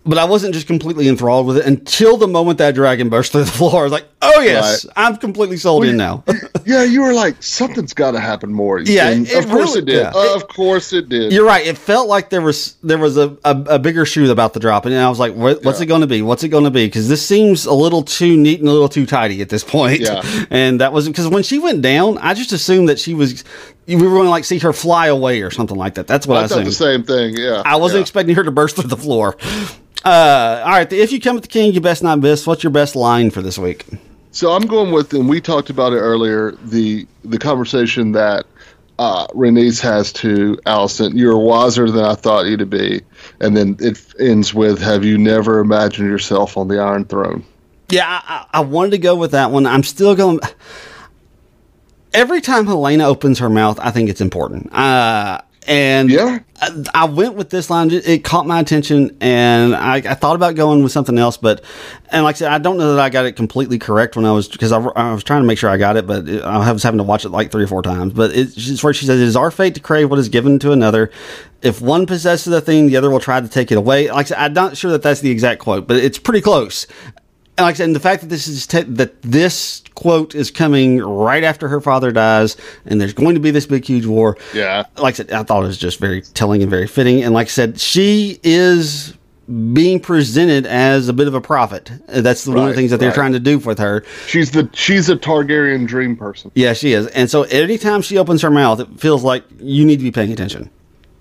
But 0.06 0.18
I 0.18 0.26
wasn't 0.26 0.54
just 0.54 0.68
completely 0.68 1.08
enthralled 1.08 1.47
with 1.47 1.58
it 1.58 1.66
until 1.66 2.18
the 2.18 2.28
moment 2.28 2.58
that 2.58 2.76
dragon 2.76 3.10
burst 3.10 3.32
through 3.32 3.45
the 3.45 3.51
floor. 3.60 3.82
I 3.82 3.84
was 3.84 3.91
like, 3.91 4.08
oh 4.22 4.41
yes, 4.41 4.86
right. 4.86 4.93
I'm 4.95 5.18
completely 5.18 5.58
sold 5.58 5.86
in 5.86 5.97
now. 5.97 6.24
yeah, 6.66 6.84
you 6.84 7.01
were 7.01 7.14
like, 7.14 7.41
something's 7.41 7.93
got 7.93 8.12
to 8.12 8.20
happen 8.20 8.51
more. 8.51 8.84
Yeah, 8.93 9.10
and 9.10 9.28
of 9.32 9.47
course 9.47 9.76
really, 9.76 9.80
it 9.80 9.86
did. 9.86 9.95
Yeah. 9.95 10.12
Uh, 10.14 10.36
of 10.36 10.47
course 10.49 10.93
it 10.93 11.10
did. 11.10 11.32
You're 11.32 11.45
right. 11.45 11.66
It 11.66 11.78
felt 11.78 12.08
like 12.08 12.30
there 12.30 12.41
was 12.41 12.76
there 12.84 12.97
was 12.97 13.18
a, 13.18 13.36
a, 13.43 13.64
a 13.70 13.80
bigger 13.80 14.06
shoe 14.06 14.30
about 14.32 14.54
the 14.54 14.60
drop, 14.60 14.86
and 14.86 14.93
I 14.93 15.10
was 15.10 15.20
like, 15.20 15.34
what's 15.34 15.64
yeah. 15.64 15.84
it 15.84 15.86
going 15.88 16.01
to 16.01 16.08
be? 16.08 16.22
What's 16.22 16.43
it 16.43 16.49
going 16.49 16.66
to 16.66 16.72
be? 16.72 16.86
Because 16.86 17.08
this 17.08 17.26
seems 17.26 17.66
a 17.66 17.74
little 17.74 18.04
too 18.04 18.38
neat 18.38 18.60
and 18.60 18.70
a 18.70 18.72
little 18.72 18.89
too 18.89 19.06
tidy 19.06 19.41
at 19.41 19.49
this 19.49 19.64
point. 19.64 20.01
Yeah. 20.01 20.22
And 20.49 20.82
that 20.82 20.93
was 20.93 21.08
because 21.08 21.28
when 21.28 21.41
she 21.41 21.58
went 21.58 21.82
down, 21.82 22.18
I 22.20 22.34
just 22.34 22.51
assumed 22.51 22.89
that 22.89 22.99
she 22.99 23.14
was 23.14 23.43
we 23.88 23.95
were 23.95 24.09
going 24.09 24.25
to 24.25 24.29
like 24.29 24.45
see 24.45 24.59
her 24.59 24.73
fly 24.73 25.07
away 25.07 25.41
or 25.41 25.51
something 25.51 25.77
like 25.77 25.95
that. 25.95 26.07
That's 26.07 26.25
what 26.25 26.38
I, 26.38 26.43
I 26.43 26.47
thought. 26.47 26.65
The 26.65 26.71
same 26.71 27.03
thing. 27.03 27.36
Yeah. 27.38 27.63
I 27.65 27.75
wasn't 27.75 27.99
yeah. 27.99 28.01
expecting 28.01 28.36
her 28.36 28.43
to 28.43 28.51
burst 28.51 28.75
through 28.75 28.89
the 28.89 28.97
floor. 28.97 29.36
Uh, 30.05 30.61
all 30.65 30.71
right. 30.71 30.91
If 30.91 31.11
you 31.11 31.21
come 31.21 31.36
with 31.36 31.43
the 31.43 31.49
king, 31.49 31.73
you 31.73 31.81
best 31.81 32.03
not 32.03 32.19
miss. 32.19 32.45
What's 32.45 32.63
your 32.63 32.71
best 32.71 32.95
line 32.95 33.31
for 33.31 33.41
this 33.41 33.57
week? 33.57 33.86
So 34.31 34.51
I'm 34.51 34.65
going 34.65 34.91
with, 34.91 35.13
and 35.13 35.29
we 35.29 35.39
talked 35.39 35.69
about 35.69 35.93
it 35.93 35.99
earlier. 35.99 36.53
The 36.63 37.07
the 37.23 37.38
conversation 37.38 38.13
that 38.13 38.45
uh, 38.99 39.27
Rhaenys 39.27 39.79
has 39.81 40.11
to 40.13 40.57
Alicent, 40.65 41.15
You're 41.15 41.38
wiser 41.38 41.89
than 41.89 42.03
I 42.03 42.15
thought 42.15 42.47
you 42.47 42.57
to 42.57 42.65
be, 42.65 43.01
and 43.39 43.55
then 43.55 43.77
it 43.79 44.03
ends 44.19 44.53
with, 44.53 44.81
"Have 44.81 45.05
you 45.05 45.17
never 45.17 45.59
imagined 45.59 46.09
yourself 46.09 46.57
on 46.57 46.67
the 46.67 46.79
Iron 46.79 47.05
Throne?" 47.05 47.45
Yeah, 47.89 48.05
I, 48.07 48.45
I 48.51 48.59
wanted 48.61 48.91
to 48.91 48.97
go 48.97 49.15
with 49.15 49.31
that 49.31 49.51
one. 49.51 49.67
I'm 49.67 49.84
still 49.84 50.15
going. 50.15 50.39
Every 52.14 52.41
time 52.41 52.66
Helaena 52.66 53.05
opens 53.05 53.39
her 53.39 53.49
mouth, 53.49 53.80
I 53.80 53.91
think 53.91 54.09
it's 54.09 54.22
important. 54.22 54.74
Uh, 54.74 55.41
and 55.68 56.09
yeah, 56.09 56.39
I, 56.61 56.84
I, 56.93 57.05
went 57.05 57.36
with 57.36 57.49
this 57.49 57.70
line. 57.70 57.89
It 57.91 58.24
caught 58.24 58.45
my 58.45 58.59
attention, 58.59 59.16
and 59.22 59.74
I, 59.76 59.95
I, 59.95 60.14
thought 60.14 60.36
about 60.36 60.55
going 60.55 60.84
with 60.84 60.91
something 60.91 61.18
else. 61.18 61.38
But, 61.38 61.64
and 62.11 62.24
like 62.24 62.36
I 62.36 62.39
said, 62.39 62.51
I 62.51 62.57
don't 62.57 62.78
know 62.78 62.95
that 62.95 63.01
I 63.01 63.09
got 63.09 63.26
it 63.26 63.34
completely 63.34 63.80
correct 63.80 64.16
when 64.16 64.26
I 64.26 64.32
was 64.32 64.47
because 64.47 64.72
I, 64.72 64.80
I, 64.80 65.14
was 65.14 65.24
trying 65.24 65.41
to 65.41 65.47
make 65.47 65.57
sure 65.57 65.70
I 65.70 65.78
got 65.78 65.95
it, 65.95 66.05
but 66.05 66.28
it, 66.28 66.43
I 66.43 66.72
was 66.72 66.84
having 66.84 66.97
to 66.97 67.03
watch 67.03 67.24
it 67.24 67.30
like 67.30 67.51
three 67.51 67.64
or 67.64 67.68
four 67.68 67.82
times. 67.82 68.14
But 68.14 68.32
it's 68.34 68.84
where 68.84 68.93
she 68.93 69.05
says, 69.05 69.22
"It 69.22 69.28
is 69.28 69.36
our 69.36 69.51
fate 69.51 69.76
to 69.76 69.82
crave 69.82 70.09
what 70.09 70.20
is 70.20 70.30
given 70.30 70.59
to 70.59 70.72
another. 70.72 71.11
If 71.61 71.82
one 71.82 72.05
possesses 72.05 72.51
a 72.53 72.59
thing, 72.59 72.88
the 72.88 72.97
other 72.97 73.09
will 73.09 73.22
try 73.22 73.39
to 73.39 73.47
take 73.47 73.72
it 73.72 73.78
away." 73.78 74.09
Like 74.09 74.26
I 74.28 74.30
said, 74.30 74.38
I'm 74.38 74.53
not 74.53 74.76
sure 74.76 74.91
that 74.91 75.01
that's 75.01 75.22
the 75.22 75.32
exact 75.32 75.61
quote, 75.61 75.88
but 75.88 75.97
it's 75.97 76.20
pretty 76.20 76.41
close 76.41 76.88
and 77.58 77.66
like 77.66 77.76
I 77.76 77.78
said, 77.78 77.86
and 77.86 77.95
the 77.95 77.99
fact 77.99 78.22
that 78.22 78.30
this 78.30 78.47
is 78.47 78.66
te- 78.66 78.82
that 78.82 79.22
this 79.22 79.84
quote 79.93 80.34
is 80.34 80.49
coming 80.49 80.99
right 80.99 81.43
after 81.43 81.68
her 81.68 81.80
father 81.80 82.12
dies, 82.12 82.58
and 82.86 82.99
there's 82.99 83.14
going 83.14 83.36
to 83.36 83.39
be 83.39 83.51
this 83.51 83.68
big 83.68 83.86
huge 83.86 84.08
war. 84.08 84.38
Yeah, 84.54 84.86
like 84.97 85.16
I 85.16 85.18
said, 85.18 85.32
I 85.32 85.43
thought 85.43 85.64
it 85.64 85.68
was 85.68 85.78
just 85.78 85.99
very 85.99 86.22
telling 86.22 86.62
and 86.62 86.70
very 86.70 86.88
fitting. 86.88 87.24
And 87.24 87.34
like 87.34 87.47
I 87.47 87.49
said, 87.49 87.80
she 87.80 88.39
is 88.41 89.16
being 89.74 89.99
presented 89.99 90.66
as 90.66 91.10
a 91.10 91.14
bit 91.14 91.28
of 91.28 91.36
a 91.36 91.41
prophet. 91.41 91.91
That's 92.08 92.47
right, 92.47 92.56
one 92.56 92.70
of 92.70 92.70
the 92.70 92.76
things 92.76 92.91
that 92.91 92.99
they're 92.99 93.10
right. 93.10 93.16
trying 93.16 93.34
to 93.34 93.39
do 93.39 93.60
with 93.60 93.78
her. 93.78 94.04
She's 94.28 94.49
the 94.51 94.68
she's 94.74 95.10
a 95.10 95.16
Targaryen 95.16 95.86
dream 95.88 96.16
person. 96.16 96.51
Yeah, 96.56 96.74
she 96.74 96.93
is. 96.93 97.08
And 97.08 97.30
so 97.30 97.43
anytime 97.43 98.01
she 98.01 98.18
opens 98.18 98.41
her 98.41 98.51
mouth, 98.51 98.80
it 98.80 98.99
feels 98.99 99.24
like 99.24 99.43
you 99.60 99.86
need 99.86 99.97
to 99.97 100.04
be 100.04 100.12
paying 100.12 100.32
attention. 100.32 100.72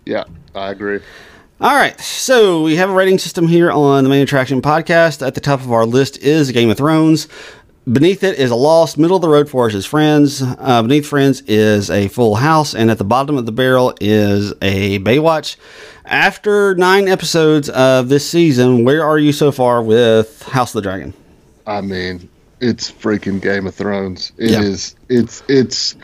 Yeah, 0.07 0.25
I 0.55 0.71
agree. 0.71 1.01
All 1.63 1.77
right, 1.77 1.99
so 2.01 2.65
we 2.65 2.75
have 2.75 2.91
a 2.91 2.93
rating 2.93 3.19
system 3.19 3.47
here 3.47 3.71
on 3.71 4.03
the 4.03 4.11
main 4.11 4.23
attraction 4.23 4.61
podcast. 4.61 5.25
At 5.25 5.37
the 5.37 5.41
top 5.41 5.61
of 5.61 5.71
our 5.71 5.87
list 5.87 6.19
is 6.19 6.51
Game 6.51 6.71
of 6.71 6.77
Thrones. 6.77 7.29
Beneath 7.85 8.25
it 8.25 8.37
is 8.37 8.51
a 8.51 8.57
lost, 8.57 8.99
middle 8.99 9.15
of 9.15 9.23
the 9.23 9.29
road 9.29 9.49
for 9.49 9.69
us 9.69 9.75
is 9.75 9.87
friends. 9.87 10.43
Uh, 10.43 10.83
beneath 10.83 11.07
Friends 11.07 11.41
is 11.43 11.89
a 11.89 12.09
Full 12.09 12.35
House, 12.35 12.75
and 12.75 12.91
at 12.91 12.99
the 12.99 13.05
bottom 13.05 13.39
of 13.39 13.47
the 13.47 13.53
barrel 13.53 13.95
is 14.01 14.53
a 14.61 14.99
Baywatch. 14.99 15.55
After 16.05 16.75
nine 16.75 17.07
episodes 17.07 17.69
of 17.69 18.09
this 18.09 18.29
season, 18.29 18.83
where 18.83 19.05
are 19.05 19.19
you 19.19 19.31
so 19.33 19.53
far 19.53 19.85
with 19.85 20.43
House 20.43 20.75
of 20.75 20.83
the 20.83 20.89
Dragon? 20.89 21.15
I 21.65 21.81
mean, 21.81 22.29
it's 22.61 22.91
freaking 22.91 23.41
Game 23.41 23.69
of 23.69 23.75
Thrones. 23.77 24.33
It 24.37 24.51
yeah. 24.51 24.63
is. 24.63 24.97
It's 25.09 25.45
it's. 25.47 25.95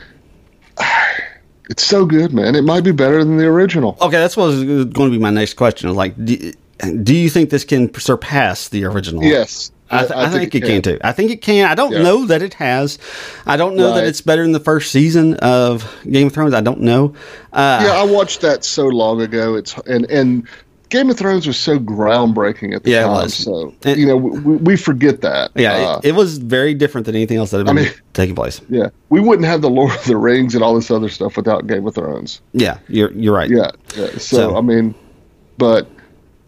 It's 1.69 1.85
so 1.85 2.07
good, 2.07 2.33
man. 2.33 2.55
It 2.55 2.63
might 2.63 2.83
be 2.83 2.93
better 2.93 3.23
than 3.23 3.37
the 3.37 3.47
original. 3.47 3.97
Okay, 4.01 4.17
that's 4.17 4.37
what 4.37 4.47
was 4.47 4.65
going 4.65 4.93
to 4.93 5.11
be 5.11 5.19
my 5.19 5.31
next 5.31 5.55
question. 5.55 5.95
Like, 5.95 6.15
do, 6.25 6.53
do 7.03 7.15
you 7.15 7.29
think 7.29 7.51
this 7.51 7.65
can 7.65 7.93
surpass 7.95 8.69
the 8.69 8.85
original? 8.85 9.23
Yes. 9.23 9.71
I, 9.91 10.01
th- 10.01 10.13
I, 10.13 10.25
I 10.25 10.29
think, 10.29 10.53
think, 10.53 10.55
it 10.55 10.61
can. 10.61 10.83
can. 10.83 10.83
too. 10.83 11.01
I 11.03 11.13
think 11.13 11.31
it 11.31 11.41
can. 11.43 11.67
I 11.67 11.75
don't 11.75 11.93
yeah. 11.93 12.03
know 12.03 12.27
that 12.27 12.43
it 12.43 12.55
has. 12.55 12.99
I 13.47 13.57
don't 13.57 13.75
know 13.75 13.91
right. 13.91 14.01
that 14.01 14.07
it's 14.07 14.21
better 14.21 14.43
than 14.43 14.53
the 14.53 14.61
first 14.61 14.93
season 14.93 15.35
of 15.35 15.91
Game 16.11 16.27
of 16.27 16.35
Thrones. 16.35 16.53
I 16.53 16.61
don't 16.61 16.81
know. 16.81 17.15
Uh, 17.53 17.81
yeah, 17.85 17.93
I 17.93 18.05
watched 18.05 18.43
that 18.43 18.65
so 18.65 18.87
long 18.87 19.23
ago. 19.23 19.55
It's 19.55 19.77
and 19.87 20.05
and 20.11 20.47
Game 20.89 21.11
of 21.11 21.19
Thrones 21.19 21.47
was 21.47 21.59
so 21.59 21.79
groundbreaking 21.79 22.75
at 22.75 22.83
the 22.83 22.93
yeah, 22.93 23.03
time. 23.03 23.29
So 23.29 23.75
and, 23.85 23.99
you 23.99 24.07
know, 24.07 24.17
we, 24.17 24.57
we, 24.57 24.77
forget 24.77 25.21
that. 25.21 25.51
Yeah, 25.55 25.75
uh, 25.75 26.01
it, 26.03 26.11
it, 26.11 26.15
was 26.15 26.39
very 26.39 26.73
different 26.73 27.05
than 27.05 27.15
anything 27.15 27.37
else 27.37 27.51
that 27.51 27.59
had 27.59 27.67
been 27.67 27.79
I 27.79 27.83
mean, 27.83 27.93
taking 28.15 28.35
place. 28.35 28.61
Yeah, 28.69 28.89
we 29.11 29.21
wouldn't 29.21 29.47
have 29.47 29.61
the 29.61 29.71
Lord 29.71 29.95
of 29.95 30.05
the 30.05 30.17
Rings 30.17 30.55
and 30.55 30.65
all 30.65 30.75
this 30.75 30.91
other 30.91 31.09
stuff 31.09 31.37
without 31.37 31.67
Game 31.67 31.87
of 31.87 31.95
Thrones. 31.95 32.41
Yeah, 32.53 32.79
you're 32.89 33.13
you're 33.13 33.35
right. 33.35 33.51
Yeah, 33.51 33.71
yeah. 33.97 34.13
So, 34.13 34.19
so 34.19 34.57
I 34.57 34.63
mean, 34.63 34.95
but 35.59 35.89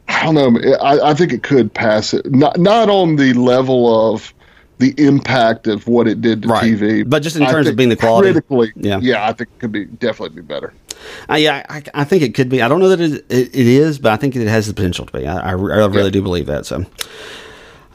I 0.09 0.25
don't 0.25 0.35
know. 0.35 0.77
I, 0.81 1.11
I 1.11 1.15
think 1.15 1.33
it 1.33 1.43
could 1.43 1.73
pass 1.73 2.15
it. 2.15 2.31
Not 2.31 2.59
not 2.59 2.89
on 2.89 3.17
the 3.17 3.35
level 3.35 4.13
of 4.13 4.33
the 4.79 4.95
impact 4.97 5.67
of 5.67 5.87
what 5.87 6.09
it 6.09 6.23
did 6.23 6.43
to 6.43 6.49
right. 6.49 6.65
TV, 6.65 7.09
but 7.09 7.23
just 7.23 7.37
in 7.37 7.47
terms 7.47 7.69
of 7.69 7.77
being 7.77 7.91
the 7.91 7.97
quality. 7.97 8.33
Critically, 8.33 8.73
yeah, 8.77 8.99
yeah, 9.03 9.29
I 9.29 9.33
think 9.35 9.51
it 9.51 9.59
could 9.59 9.73
be 9.73 9.85
definitely 9.85 10.37
be 10.37 10.47
better. 10.47 10.73
Uh, 11.29 11.35
yeah, 11.35 11.65
I, 11.69 11.83
I, 11.95 12.05
think 12.05 12.23
it 12.23 12.35
could 12.35 12.49
be. 12.49 12.63
I 12.63 12.69
don't 12.69 12.81
know 12.81 12.89
that 12.89 13.01
it, 13.01 13.25
it, 13.29 13.55
it 13.55 13.67
is, 13.67 13.99
but 13.99 14.13
I 14.13 14.17
think 14.17 14.37
it 14.37 14.47
has 14.47 14.67
the 14.67 14.75
potential 14.75 15.07
to 15.07 15.13
be. 15.13 15.27
I, 15.27 15.39
I, 15.39 15.51
I 15.51 15.55
really 15.55 16.11
do 16.11 16.23
believe 16.23 16.47
that. 16.47 16.67
So, 16.67 16.85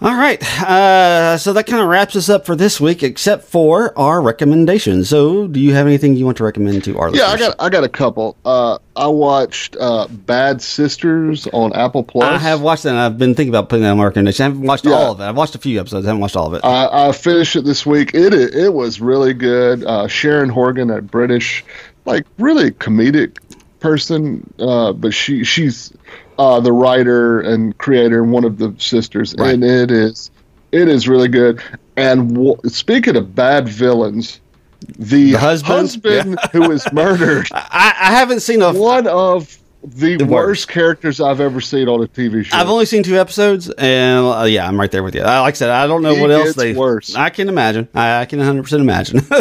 all 0.02 0.14
right. 0.14 0.42
Uh, 0.62 1.38
so 1.38 1.54
that 1.54 1.68
kind 1.68 1.82
of 1.82 1.88
wraps 1.88 2.18
us 2.18 2.28
up 2.28 2.46
for 2.46 2.54
this 2.54 2.82
week, 2.82 3.02
except 3.02 3.46
for 3.46 3.98
our 3.98 4.22
recommendations. 4.22 5.08
So, 5.08 5.48
do 5.48 5.60
you 5.60 5.74
have 5.74 5.88
anything 5.88 6.16
you 6.16 6.26
want 6.26 6.36
to 6.38 6.44
recommend 6.44 6.84
to 6.84 6.98
our 7.00 7.08
yeah, 7.08 7.32
listeners? 7.32 7.40
Yeah, 7.40 7.48
I 7.48 7.50
got 7.50 7.56
I 7.60 7.70
got 7.70 7.84
a 7.86 7.90
couple. 7.90 8.36
Uh, 8.44 8.78
I 8.98 9.08
watched 9.08 9.78
uh, 9.80 10.08
Bad 10.10 10.62
Sisters 10.62 11.48
on 11.54 11.72
Apple 11.74 12.04
Plus. 12.04 12.30
I 12.30 12.38
have 12.38 12.60
watched 12.60 12.84
that. 12.84 12.90
and 12.90 13.00
I've 13.00 13.18
been 13.18 13.36
thinking 13.36 13.50
about 13.50 13.70
putting 13.70 13.84
that 13.84 13.92
on 13.92 13.98
my 13.98 14.04
recommendation. 14.04 14.44
I 14.44 14.50
haven't 14.50 14.64
watched 14.64 14.86
yeah. 14.86 14.92
all 14.92 15.14
of 15.14 15.22
it. 15.22 15.24
I've 15.24 15.38
watched 15.38 15.56
a 15.56 15.60
few 15.60 15.80
episodes. 15.80 16.06
I 16.06 16.10
haven't 16.10 16.22
watched 16.22 16.36
all 16.36 16.48
of 16.48 16.54
it. 16.56 16.66
I, 16.66 17.08
I 17.08 17.12
finished 17.14 17.56
it 17.56 17.64
this 17.64 17.86
week. 17.86 18.14
It 18.14 18.34
it 18.34 18.74
was 18.74 19.00
really 19.00 19.34
good. 19.34 19.86
Uh, 19.86 20.08
Sharon 20.08 20.50
Horgan, 20.50 20.90
a 20.90 21.02
British, 21.02 21.64
like 22.06 22.26
really 22.38 22.72
comedic 22.72 23.38
person, 23.80 24.52
uh, 24.60 24.94
but 24.94 25.14
she 25.14 25.44
she's 25.44 25.94
uh, 26.38 26.60
the 26.60 26.72
writer 26.72 27.42
and 27.42 27.78
creator 27.78 28.24
and 28.24 28.32
one 28.32 28.44
of 28.44 28.58
the 28.58 28.74
sisters, 28.78 29.36
right. 29.38 29.54
and 29.54 29.64
it 29.64 29.92
is 29.92 30.32
it 30.72 30.88
is 30.88 31.08
really 31.08 31.28
good. 31.28 31.62
And 31.96 32.34
w- 32.34 32.58
speaking 32.66 33.16
of 33.16 33.34
bad 33.34 33.70
villains, 33.70 34.42
the, 34.98 35.32
the 35.32 35.34
husband, 35.34 35.74
husband 35.74 36.40
yeah. 36.42 36.50
who 36.52 36.70
was 36.70 36.92
murdered. 36.92 37.48
I, 37.54 37.96
I, 38.00 38.12
haven't 38.12 38.42
seen 38.42 38.62
a 38.62 38.74
one 38.74 39.08
of 39.08 39.58
the, 39.86 40.18
the 40.18 40.26
worst, 40.26 40.68
characters 40.68 41.22
I've 41.22 41.40
ever 41.40 41.62
seen 41.62 41.88
on 41.88 42.04
a 42.04 42.08
TV 42.08 42.46
show. 42.46 42.58
I've 42.58 42.70
only 42.70 42.86
seen 42.86 43.04
two 43.04 43.18
episodes, 43.18 43.70
and 43.70 44.26
uh, 44.26 44.44
yeah, 44.44 44.68
I'm 44.68 44.80
right 44.80 44.92
there 44.92 45.04
with 45.04 45.16
you. 45.16 45.22
Like 45.22 45.54
I 45.54 45.58
said, 45.58 45.70
I 45.70 45.88
don't 45.88 46.02
know 46.02 46.16
what 46.16 46.32
else 46.32 46.56
they. 46.56 46.74
Worse. 46.74 47.16
I 47.16 47.30
can 47.30 47.50
imagine. 47.50 47.88
I, 47.94 48.22
I 48.22 48.26
can 48.26 48.40
100 48.40 48.64
percent 48.64 48.82
imagine. 48.82 49.22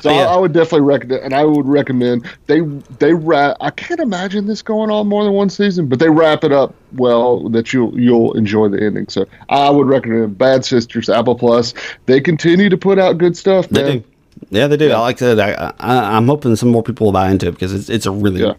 so 0.00 0.10
yeah. 0.10 0.26
I, 0.26 0.34
I, 0.34 0.36
would 0.36 0.52
definitely 0.52 0.82
recommend, 0.82 1.22
and 1.24 1.34
I 1.34 1.44
would 1.44 1.66
recommend 1.66 2.28
they 2.46 2.60
they 2.98 3.12
wrap. 3.12 3.56
I 3.60 3.70
can't 3.70 4.00
imagine 4.00 4.46
this 4.46 4.62
going 4.62 4.90
on 4.90 5.08
more 5.08 5.24
than 5.24 5.32
one 5.32 5.50
season, 5.50 5.88
but 5.88 5.98
they 5.98 6.08
wrap 6.08 6.44
it 6.44 6.52
up 6.52 6.74
well 6.92 7.48
that 7.50 7.72
you'll 7.72 7.98
you'll 7.98 8.32
enjoy 8.34 8.68
the 8.68 8.82
ending. 8.82 9.08
So 9.08 9.26
I 9.48 9.70
would 9.70 9.86
recommend 9.86 10.38
Bad 10.38 10.64
Sisters, 10.64 11.08
Apple 11.08 11.34
Plus. 11.34 11.74
They 12.06 12.20
continue 12.20 12.68
to 12.68 12.76
put 12.76 12.98
out 12.98 13.18
good 13.18 13.36
stuff, 13.36 13.70
man. 13.70 14.04
Yeah, 14.50 14.66
they 14.66 14.76
do. 14.76 14.88
Yeah. 14.88 14.96
I 14.96 15.00
like 15.00 15.18
that. 15.18 15.40
I, 15.40 15.72
I, 15.78 16.16
am 16.16 16.26
hoping 16.26 16.56
some 16.56 16.70
more 16.70 16.82
people 16.82 17.06
will 17.06 17.12
buy 17.12 17.30
into 17.30 17.48
it 17.48 17.52
because 17.52 17.72
it's 17.72 17.88
it's 17.88 18.06
a 18.06 18.10
really, 18.10 18.42
yeah. 18.42 18.54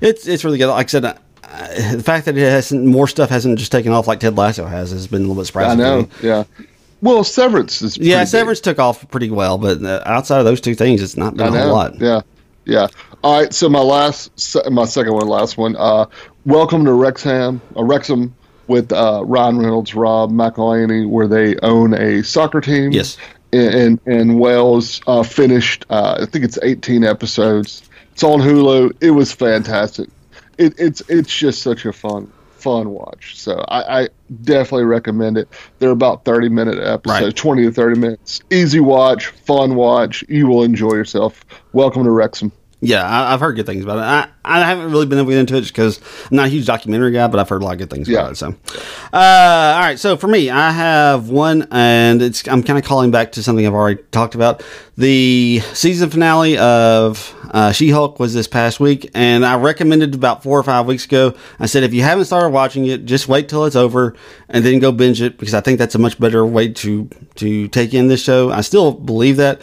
it's 0.00 0.26
it's 0.26 0.44
really 0.44 0.58
good. 0.58 0.68
Like 0.68 0.86
I 0.86 0.88
said, 0.88 1.04
uh, 1.04 1.14
the 1.92 2.02
fact 2.02 2.26
that 2.26 2.36
it 2.36 2.50
hasn't 2.50 2.84
more 2.84 3.08
stuff 3.08 3.30
hasn't 3.30 3.58
just 3.58 3.72
taken 3.72 3.92
off 3.92 4.06
like 4.06 4.20
Ted 4.20 4.36
Lasso 4.36 4.66
has 4.66 4.90
has 4.90 5.06
been 5.06 5.20
a 5.20 5.26
little 5.26 5.36
bit 5.36 5.46
surprising. 5.46 5.80
I 5.80 5.84
know. 5.84 6.08
Yeah. 6.22 6.44
Well, 7.02 7.22
Severance 7.22 7.82
is 7.82 7.98
yeah, 7.98 8.24
Severance 8.24 8.60
big. 8.60 8.76
took 8.76 8.78
off 8.78 9.08
pretty 9.10 9.30
well, 9.30 9.58
but 9.58 9.82
uh, 9.82 10.02
outside 10.06 10.38
of 10.38 10.46
those 10.46 10.60
two 10.60 10.74
things, 10.74 11.02
it's 11.02 11.16
not 11.16 11.36
been 11.36 11.54
a 11.54 11.62
whole 11.62 11.72
lot. 11.72 12.00
Yeah, 12.00 12.22
yeah. 12.64 12.86
All 13.22 13.40
right, 13.40 13.52
so 13.52 13.68
my 13.68 13.80
last, 13.80 14.56
my 14.70 14.84
second 14.86 15.12
one, 15.12 15.26
last 15.28 15.58
one. 15.58 15.76
Uh, 15.76 16.06
Welcome 16.46 16.84
to 16.84 16.92
Wrexham, 16.92 17.62
uh, 17.74 17.84
Wrexham 17.84 18.34
with 18.66 18.92
uh, 18.92 19.22
Ryan 19.24 19.58
Reynolds, 19.58 19.94
Rob 19.94 20.30
McElhenney, 20.30 21.08
where 21.08 21.26
they 21.26 21.56
own 21.62 21.94
a 21.94 22.22
soccer 22.22 22.60
team. 22.60 22.92
Yes. 22.92 23.16
And 23.54 24.00
and 24.06 24.40
Wales 24.40 25.00
uh, 25.06 25.22
finished. 25.22 25.86
Uh, 25.88 26.18
I 26.22 26.26
think 26.26 26.44
it's 26.44 26.58
18 26.62 27.04
episodes. 27.04 27.88
It's 28.12 28.24
on 28.24 28.40
Hulu. 28.40 28.96
It 29.00 29.12
was 29.12 29.32
fantastic. 29.32 30.08
It, 30.58 30.74
it's 30.78 31.02
it's 31.08 31.34
just 31.34 31.62
such 31.62 31.84
a 31.84 31.92
fun 31.92 32.32
fun 32.64 32.90
watch. 32.90 33.38
So 33.38 33.62
I, 33.68 34.02
I 34.02 34.08
definitely 34.42 34.84
recommend 34.84 35.36
it. 35.36 35.48
They're 35.78 35.90
about 35.90 36.24
30 36.24 36.48
minute 36.48 36.78
episodes, 36.78 37.24
right. 37.26 37.36
20 37.36 37.64
to 37.64 37.72
30 37.72 38.00
minutes. 38.00 38.40
Easy 38.50 38.80
watch, 38.80 39.26
fun 39.26 39.74
watch. 39.74 40.24
You 40.28 40.46
will 40.46 40.62
enjoy 40.62 40.94
yourself. 40.94 41.44
Welcome 41.72 42.04
to 42.04 42.10
Wrexham. 42.10 42.52
Yeah, 42.86 43.02
I, 43.04 43.30
have 43.30 43.40
heard 43.40 43.54
good 43.56 43.66
things 43.66 43.82
about 43.82 43.98
it. 43.98 44.02
I, 44.02 44.28
I 44.44 44.60
haven't 44.64 44.90
really 44.90 45.06
been 45.06 45.18
able 45.18 45.28
to 45.28 45.32
get 45.32 45.40
into 45.40 45.56
it 45.56 45.66
because 45.66 46.00
I'm 46.30 46.36
not 46.36 46.46
a 46.46 46.48
huge 46.50 46.66
documentary 46.66 47.12
guy, 47.12 47.26
but 47.28 47.40
I've 47.40 47.48
heard 47.48 47.62
a 47.62 47.64
lot 47.64 47.72
of 47.72 47.78
good 47.78 47.88
things 47.90 48.08
Yeah. 48.08 48.20
about 48.20 48.32
it. 48.32 48.36
So, 48.36 48.48
uh, 49.12 49.16
all 49.74 49.80
right. 49.80 49.98
So 49.98 50.16
for 50.16 50.28
me, 50.28 50.50
I 50.50 50.70
have 50.70 51.30
one, 51.30 51.66
and 51.70 52.20
it's 52.20 52.46
I'm 52.46 52.62
kind 52.62 52.78
of 52.78 52.84
calling 52.84 53.10
back 53.10 53.32
to 53.32 53.42
something 53.42 53.66
I've 53.66 53.72
already 53.74 54.02
talked 54.10 54.34
about. 54.34 54.62
The 54.96 55.60
season 55.72 56.10
finale 56.10 56.58
of 56.58 57.34
uh, 57.52 57.72
She-Hulk 57.72 58.20
was 58.20 58.34
this 58.34 58.46
past 58.46 58.80
week, 58.80 59.10
and 59.14 59.44
I 59.46 59.56
recommended 59.56 60.14
about 60.14 60.42
four 60.42 60.58
or 60.58 60.62
five 60.62 60.86
weeks 60.86 61.06
ago. 61.06 61.34
I 61.58 61.66
said 61.66 61.82
if 61.84 61.94
you 61.94 62.02
haven't 62.02 62.26
started 62.26 62.50
watching 62.50 62.86
it, 62.86 63.06
just 63.06 63.28
wait 63.28 63.48
till 63.48 63.64
it's 63.64 63.76
over 63.76 64.14
and 64.48 64.64
then 64.64 64.78
go 64.78 64.92
binge 64.92 65.22
it 65.22 65.38
because 65.38 65.54
I 65.54 65.60
think 65.62 65.78
that's 65.78 65.94
a 65.94 65.98
much 65.98 66.20
better 66.20 66.44
way 66.44 66.68
to 66.68 67.08
to 67.36 67.68
take 67.68 67.94
in 67.94 68.08
this 68.08 68.22
show. 68.22 68.50
I 68.50 68.60
still 68.60 68.92
believe 68.92 69.36
that. 69.38 69.62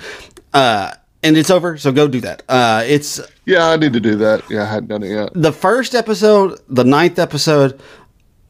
Uh, 0.54 0.92
and 1.24 1.38
it's 1.38 1.50
over, 1.50 1.78
so 1.78 1.92
go 1.92 2.08
do 2.08 2.22
that. 2.22 2.44
Uh, 2.50 2.84
it's 2.86 3.20
Yeah, 3.46 3.70
I 3.70 3.78
need 3.78 3.94
to 3.94 4.00
do 4.00 4.16
that. 4.18 4.44
Yeah, 4.50 4.64
I 4.64 4.66
hadn't 4.66 4.90
done 4.90 5.04
it 5.04 5.10
yet. 5.10 5.30
the 5.34 5.52
first 5.52 5.96
episode, 5.96 6.60
the 6.68 6.84
ninth 6.84 7.20
episode, 7.20 7.80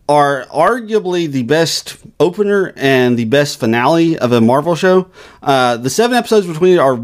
are 0.09 0.45
arguably 0.47 1.31
the 1.31 1.43
best 1.43 1.97
opener 2.19 2.73
and 2.75 3.17
the 3.17 3.23
best 3.25 3.59
finale 3.59 4.17
of 4.17 4.33
a 4.33 4.41
Marvel 4.41 4.75
show. 4.75 5.09
Uh, 5.41 5.77
the 5.77 5.89
seven 5.89 6.17
episodes 6.17 6.45
between 6.47 6.79
are 6.79 6.99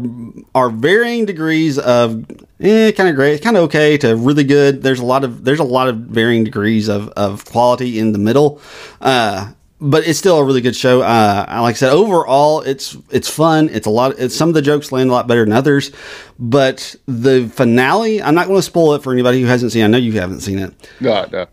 are 0.54 0.68
varying 0.68 1.24
degrees 1.24 1.78
of 1.78 2.26
eh, 2.60 2.92
kind 2.92 3.08
of 3.08 3.14
great, 3.14 3.40
kind 3.42 3.56
of 3.56 3.64
okay 3.64 3.96
to 3.96 4.14
really 4.14 4.44
good. 4.44 4.82
There's 4.82 5.00
a 5.00 5.06
lot 5.06 5.24
of 5.24 5.44
there's 5.44 5.60
a 5.60 5.64
lot 5.64 5.88
of 5.88 5.96
varying 5.96 6.44
degrees 6.44 6.88
of 6.88 7.08
of 7.10 7.46
quality 7.46 7.98
in 7.98 8.12
the 8.12 8.18
middle. 8.18 8.60
Uh, 9.00 9.52
but 9.80 10.06
it's 10.06 10.18
still 10.18 10.38
a 10.38 10.44
really 10.44 10.60
good 10.60 10.74
show. 10.74 11.02
Uh, 11.02 11.44
like 11.62 11.74
I 11.74 11.78
said, 11.78 11.92
overall, 11.92 12.62
it's 12.62 12.96
it's 13.10 13.28
fun. 13.28 13.68
It's 13.70 13.86
a 13.86 13.90
lot. 13.90 14.18
It's 14.18 14.34
some 14.34 14.48
of 14.48 14.54
the 14.54 14.62
jokes 14.62 14.90
land 14.92 15.10
a 15.10 15.12
lot 15.12 15.26
better 15.26 15.44
than 15.44 15.52
others, 15.52 15.92
but 16.38 16.96
the 17.06 17.48
finale. 17.48 18.20
I'm 18.22 18.34
not 18.34 18.46
going 18.48 18.58
to 18.58 18.62
spoil 18.62 18.94
it 18.94 19.02
for 19.02 19.12
anybody 19.12 19.40
who 19.40 19.46
hasn't 19.46 19.72
seen. 19.72 19.82
it. 19.82 19.84
I 19.84 19.88
know 19.88 19.98
you 19.98 20.12
haven't 20.12 20.40
seen 20.40 20.58
it 20.58 20.74
No, 21.00 21.26
no. 21.30 21.46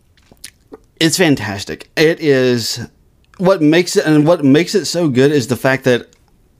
it's 0.98 1.16
fantastic. 1.16 1.88
It 1.96 2.20
is 2.20 2.88
what 3.38 3.62
makes 3.62 3.96
it 3.96 4.06
and 4.06 4.26
what 4.26 4.44
makes 4.44 4.74
it 4.74 4.86
so 4.86 5.08
good 5.08 5.30
is 5.30 5.46
the 5.48 5.56
fact 5.56 5.84
that 5.84 6.08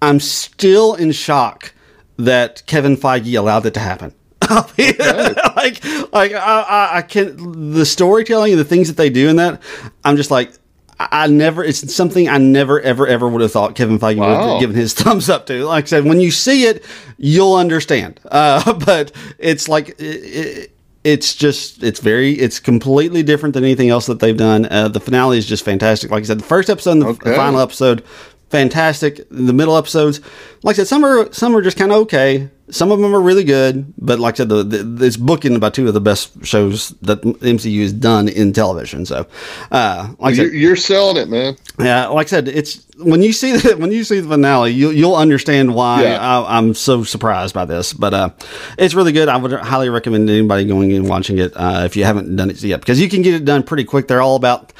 I'm 0.02 0.20
still 0.20 0.94
in 0.94 1.10
shock 1.12 1.72
that 2.18 2.62
Kevin 2.66 2.96
Feige 2.96 3.36
allowed 3.38 3.66
it 3.66 3.74
to 3.74 3.80
happen. 3.80 4.14
like, 4.50 5.84
like 6.12 6.32
I, 6.32 6.64
I, 6.68 6.96
I 6.98 7.02
can 7.02 7.72
the 7.72 7.84
storytelling 7.86 8.52
and 8.52 8.60
the 8.60 8.64
things 8.64 8.86
that 8.88 8.96
they 8.96 9.10
do 9.10 9.28
in 9.28 9.36
that. 9.36 9.60
I'm 10.04 10.16
just 10.16 10.30
like. 10.30 10.52
I 10.98 11.26
never, 11.26 11.62
it's 11.62 11.94
something 11.94 12.28
I 12.28 12.38
never, 12.38 12.80
ever, 12.80 13.06
ever 13.06 13.28
would 13.28 13.42
have 13.42 13.52
thought 13.52 13.74
Kevin 13.74 13.98
Feige 13.98 14.18
would 14.18 14.28
have 14.28 14.60
given 14.60 14.76
his 14.76 14.94
thumbs 14.94 15.28
up 15.28 15.46
to. 15.46 15.64
Like 15.66 15.84
I 15.84 15.86
said, 15.88 16.04
when 16.04 16.20
you 16.20 16.30
see 16.30 16.64
it, 16.64 16.84
you'll 17.18 17.54
understand. 17.54 18.18
Uh, 18.30 18.72
but 18.86 19.12
it's 19.38 19.68
like, 19.68 19.90
it, 19.90 20.02
it, 20.02 20.70
it's 21.04 21.34
just 21.36 21.84
it's 21.84 22.00
very 22.00 22.32
it's 22.32 22.58
completely 22.58 23.22
different 23.22 23.54
than 23.54 23.62
anything 23.62 23.90
else 23.90 24.06
that 24.06 24.18
they've 24.20 24.36
done. 24.36 24.66
Uh, 24.70 24.88
the 24.88 24.98
finale 24.98 25.38
is 25.38 25.46
just 25.46 25.64
fantastic. 25.64 26.10
Like 26.10 26.22
I 26.24 26.26
said, 26.26 26.40
the 26.40 26.44
first 26.44 26.68
episode 26.68 26.92
and 26.92 27.02
the 27.02 27.06
Okay. 27.08 27.36
final 27.36 27.60
episode, 27.60 28.02
fantastic. 28.48 29.28
The 29.30 29.52
middle 29.52 29.76
episodes, 29.76 30.20
like 30.62 30.74
I 30.74 30.78
said, 30.78 30.88
some 30.88 31.04
are 31.04 31.32
some 31.32 31.54
are 31.56 31.62
just 31.62 31.76
kind 31.78 31.92
of 31.92 31.98
okay. 31.98 32.50
Some 32.70 32.90
of 32.90 32.98
them 32.98 33.14
are 33.14 33.20
really 33.20 33.44
good, 33.44 33.92
but 33.96 34.18
like 34.18 34.34
I 34.34 34.36
said, 34.38 34.48
the, 34.48 34.62
the, 34.64 35.04
it's 35.06 35.16
booking 35.16 35.54
about 35.54 35.74
two 35.74 35.86
of 35.88 35.94
the 35.94 36.00
best 36.00 36.44
shows 36.44 36.90
that 37.02 37.22
MCU 37.22 37.82
has 37.82 37.92
done 37.92 38.28
in 38.28 38.52
television. 38.52 39.06
So, 39.06 39.26
uh, 39.70 40.14
like 40.18 40.32
I 40.32 40.36
said, 40.36 40.42
You're, 40.46 40.54
you're 40.54 40.76
selling 40.76 41.16
it, 41.16 41.28
man. 41.28 41.56
yeah, 41.78 42.06
like 42.08 42.26
I 42.26 42.30
said, 42.30 42.48
it's 42.48 42.85
when 42.98 43.22
you 43.22 43.32
see 43.32 43.52
the 43.52 43.76
when 43.76 43.92
you 43.92 44.04
see 44.04 44.20
the 44.20 44.28
finale, 44.28 44.72
you, 44.72 44.90
you'll 44.90 45.16
understand 45.16 45.74
why 45.74 46.02
Yeah. 46.04 46.18
I, 46.20 46.58
I'm 46.58 46.74
so 46.74 47.04
surprised 47.04 47.54
by 47.54 47.64
this. 47.64 47.92
But 47.92 48.14
uh, 48.14 48.30
it's 48.78 48.94
really 48.94 49.12
good. 49.12 49.28
I 49.28 49.36
would 49.36 49.52
highly 49.52 49.88
recommend 49.88 50.28
anybody 50.30 50.64
going 50.64 50.92
and 50.92 51.08
watching 51.08 51.38
it 51.38 51.52
uh, 51.56 51.82
if 51.84 51.96
you 51.96 52.04
haven't 52.04 52.34
done 52.36 52.50
it 52.50 52.62
yet, 52.62 52.80
because 52.80 53.00
you 53.00 53.08
can 53.08 53.22
get 53.22 53.34
it 53.34 53.44
done 53.44 53.62
pretty 53.62 53.84
quick. 53.84 54.08
They're 54.08 54.22
all 54.22 54.36
about 54.36 54.72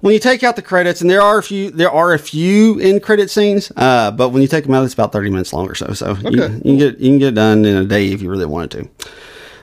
when 0.00 0.12
you 0.14 0.20
take 0.20 0.42
out 0.42 0.56
the 0.56 0.62
credits, 0.62 1.00
and 1.00 1.10
there 1.10 1.22
are 1.22 1.38
a 1.38 1.42
few 1.42 1.70
there 1.70 1.90
are 1.90 2.14
a 2.14 2.18
few 2.18 2.78
in 2.78 3.00
credit 3.00 3.30
scenes, 3.30 3.72
uh, 3.76 4.10
but 4.10 4.30
when 4.30 4.42
you 4.42 4.48
take 4.48 4.64
them 4.64 4.74
out, 4.74 4.84
it's 4.84 4.94
about 4.94 5.12
30 5.12 5.30
minutes 5.30 5.52
long 5.52 5.68
or 5.68 5.74
so. 5.74 5.92
So 5.92 6.14
you, 6.16 6.30
you 6.30 6.60
can 6.62 6.76
get 6.78 6.98
you 6.98 7.10
can 7.10 7.18
get 7.18 7.28
it 7.28 7.34
done 7.34 7.64
in 7.64 7.76
a 7.76 7.84
day 7.84 8.12
if 8.12 8.22
you 8.22 8.30
really 8.30 8.46
wanted 8.46 8.70
to. 8.72 9.06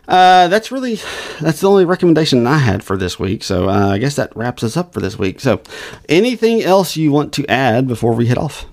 Uh, 0.07 0.49
that's 0.49 0.71
really 0.71 0.95
that's 1.39 1.61
the 1.61 1.69
only 1.69 1.85
recommendation 1.85 2.45
I 2.45 2.57
had 2.57 2.83
for 2.83 2.97
this 2.97 3.17
week. 3.17 3.43
So 3.43 3.69
uh, 3.69 3.89
I 3.89 3.97
guess 3.97 4.15
that 4.15 4.35
wraps 4.35 4.63
us 4.63 4.75
up 4.75 4.93
for 4.93 4.99
this 4.99 5.17
week. 5.17 5.39
So, 5.39 5.61
anything 6.09 6.61
else 6.61 6.97
you 6.97 7.11
want 7.11 7.33
to 7.33 7.45
add 7.47 7.87
before 7.87 8.13
we 8.13 8.27
head 8.27 8.37
off? 8.37 8.65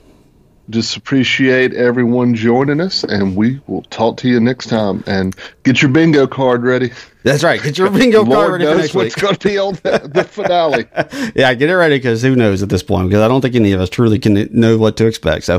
Just 0.71 0.97
appreciate 0.97 1.75
everyone 1.75 2.35
joining 2.35 2.81
us, 2.81 3.05
and 3.05 3.37
we 3.37 3.61
will 3.67 3.83
talk 3.83 4.17
to 4.19 4.29
you 4.29 4.41
next 4.41 4.69
time. 4.69 5.05
And 5.07 5.35
get 5.65 5.83
your 5.83 5.91
bingo 5.91 6.27
card 6.27 6.63
ready. 6.63 6.93
That's 7.23 7.43
right. 7.43 7.63
Get 7.63 7.77
your 7.77 7.91
bingo 7.91 8.25
card 8.25 8.29
Lord 8.29 8.53
ready 8.53 8.65
for 8.65 8.77
knows 8.77 8.95
what's 8.95 9.15
going 9.15 9.37
to 9.37 9.49
be 9.49 9.59
on 9.59 9.75
the, 9.75 10.11
the 10.13 10.25
finale. 10.25 10.87
yeah, 11.35 11.53
get 11.55 11.69
it 11.69 11.75
ready 11.75 11.97
because 11.97 12.23
who 12.23 12.37
knows 12.37 12.63
at 12.63 12.69
this 12.69 12.83
point? 12.83 13.09
Because 13.09 13.23
I 13.23 13.29
don't 13.29 13.41
think 13.41 13.55
any 13.55 13.73
of 13.73 13.81
us 13.81 13.91
truly 13.91 14.19
can 14.19 14.49
know 14.53 14.79
what 14.79 14.97
to 14.99 15.07
expect. 15.07 15.45
So, 15.45 15.57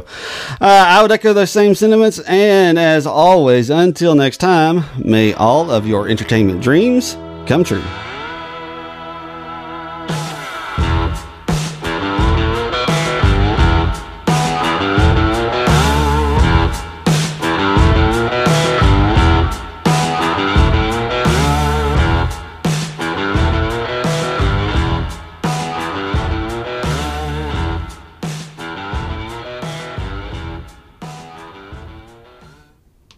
uh, 0.62 0.86
I 0.88 1.02
would 1.02 1.12
echo 1.12 1.34
those 1.34 1.52
same 1.52 1.76
sentiments. 1.76 2.20
And 2.20 2.80
as 2.80 3.06
always, 3.06 3.70
until 3.70 4.16
next 4.16 4.38
time, 4.38 4.84
may 4.98 5.34
all 5.34 5.70
of 5.70 5.86
your 5.88 6.08
entertainment 6.08 6.62
dreams 6.62 7.16
come 7.48 7.64
true. 7.64 7.84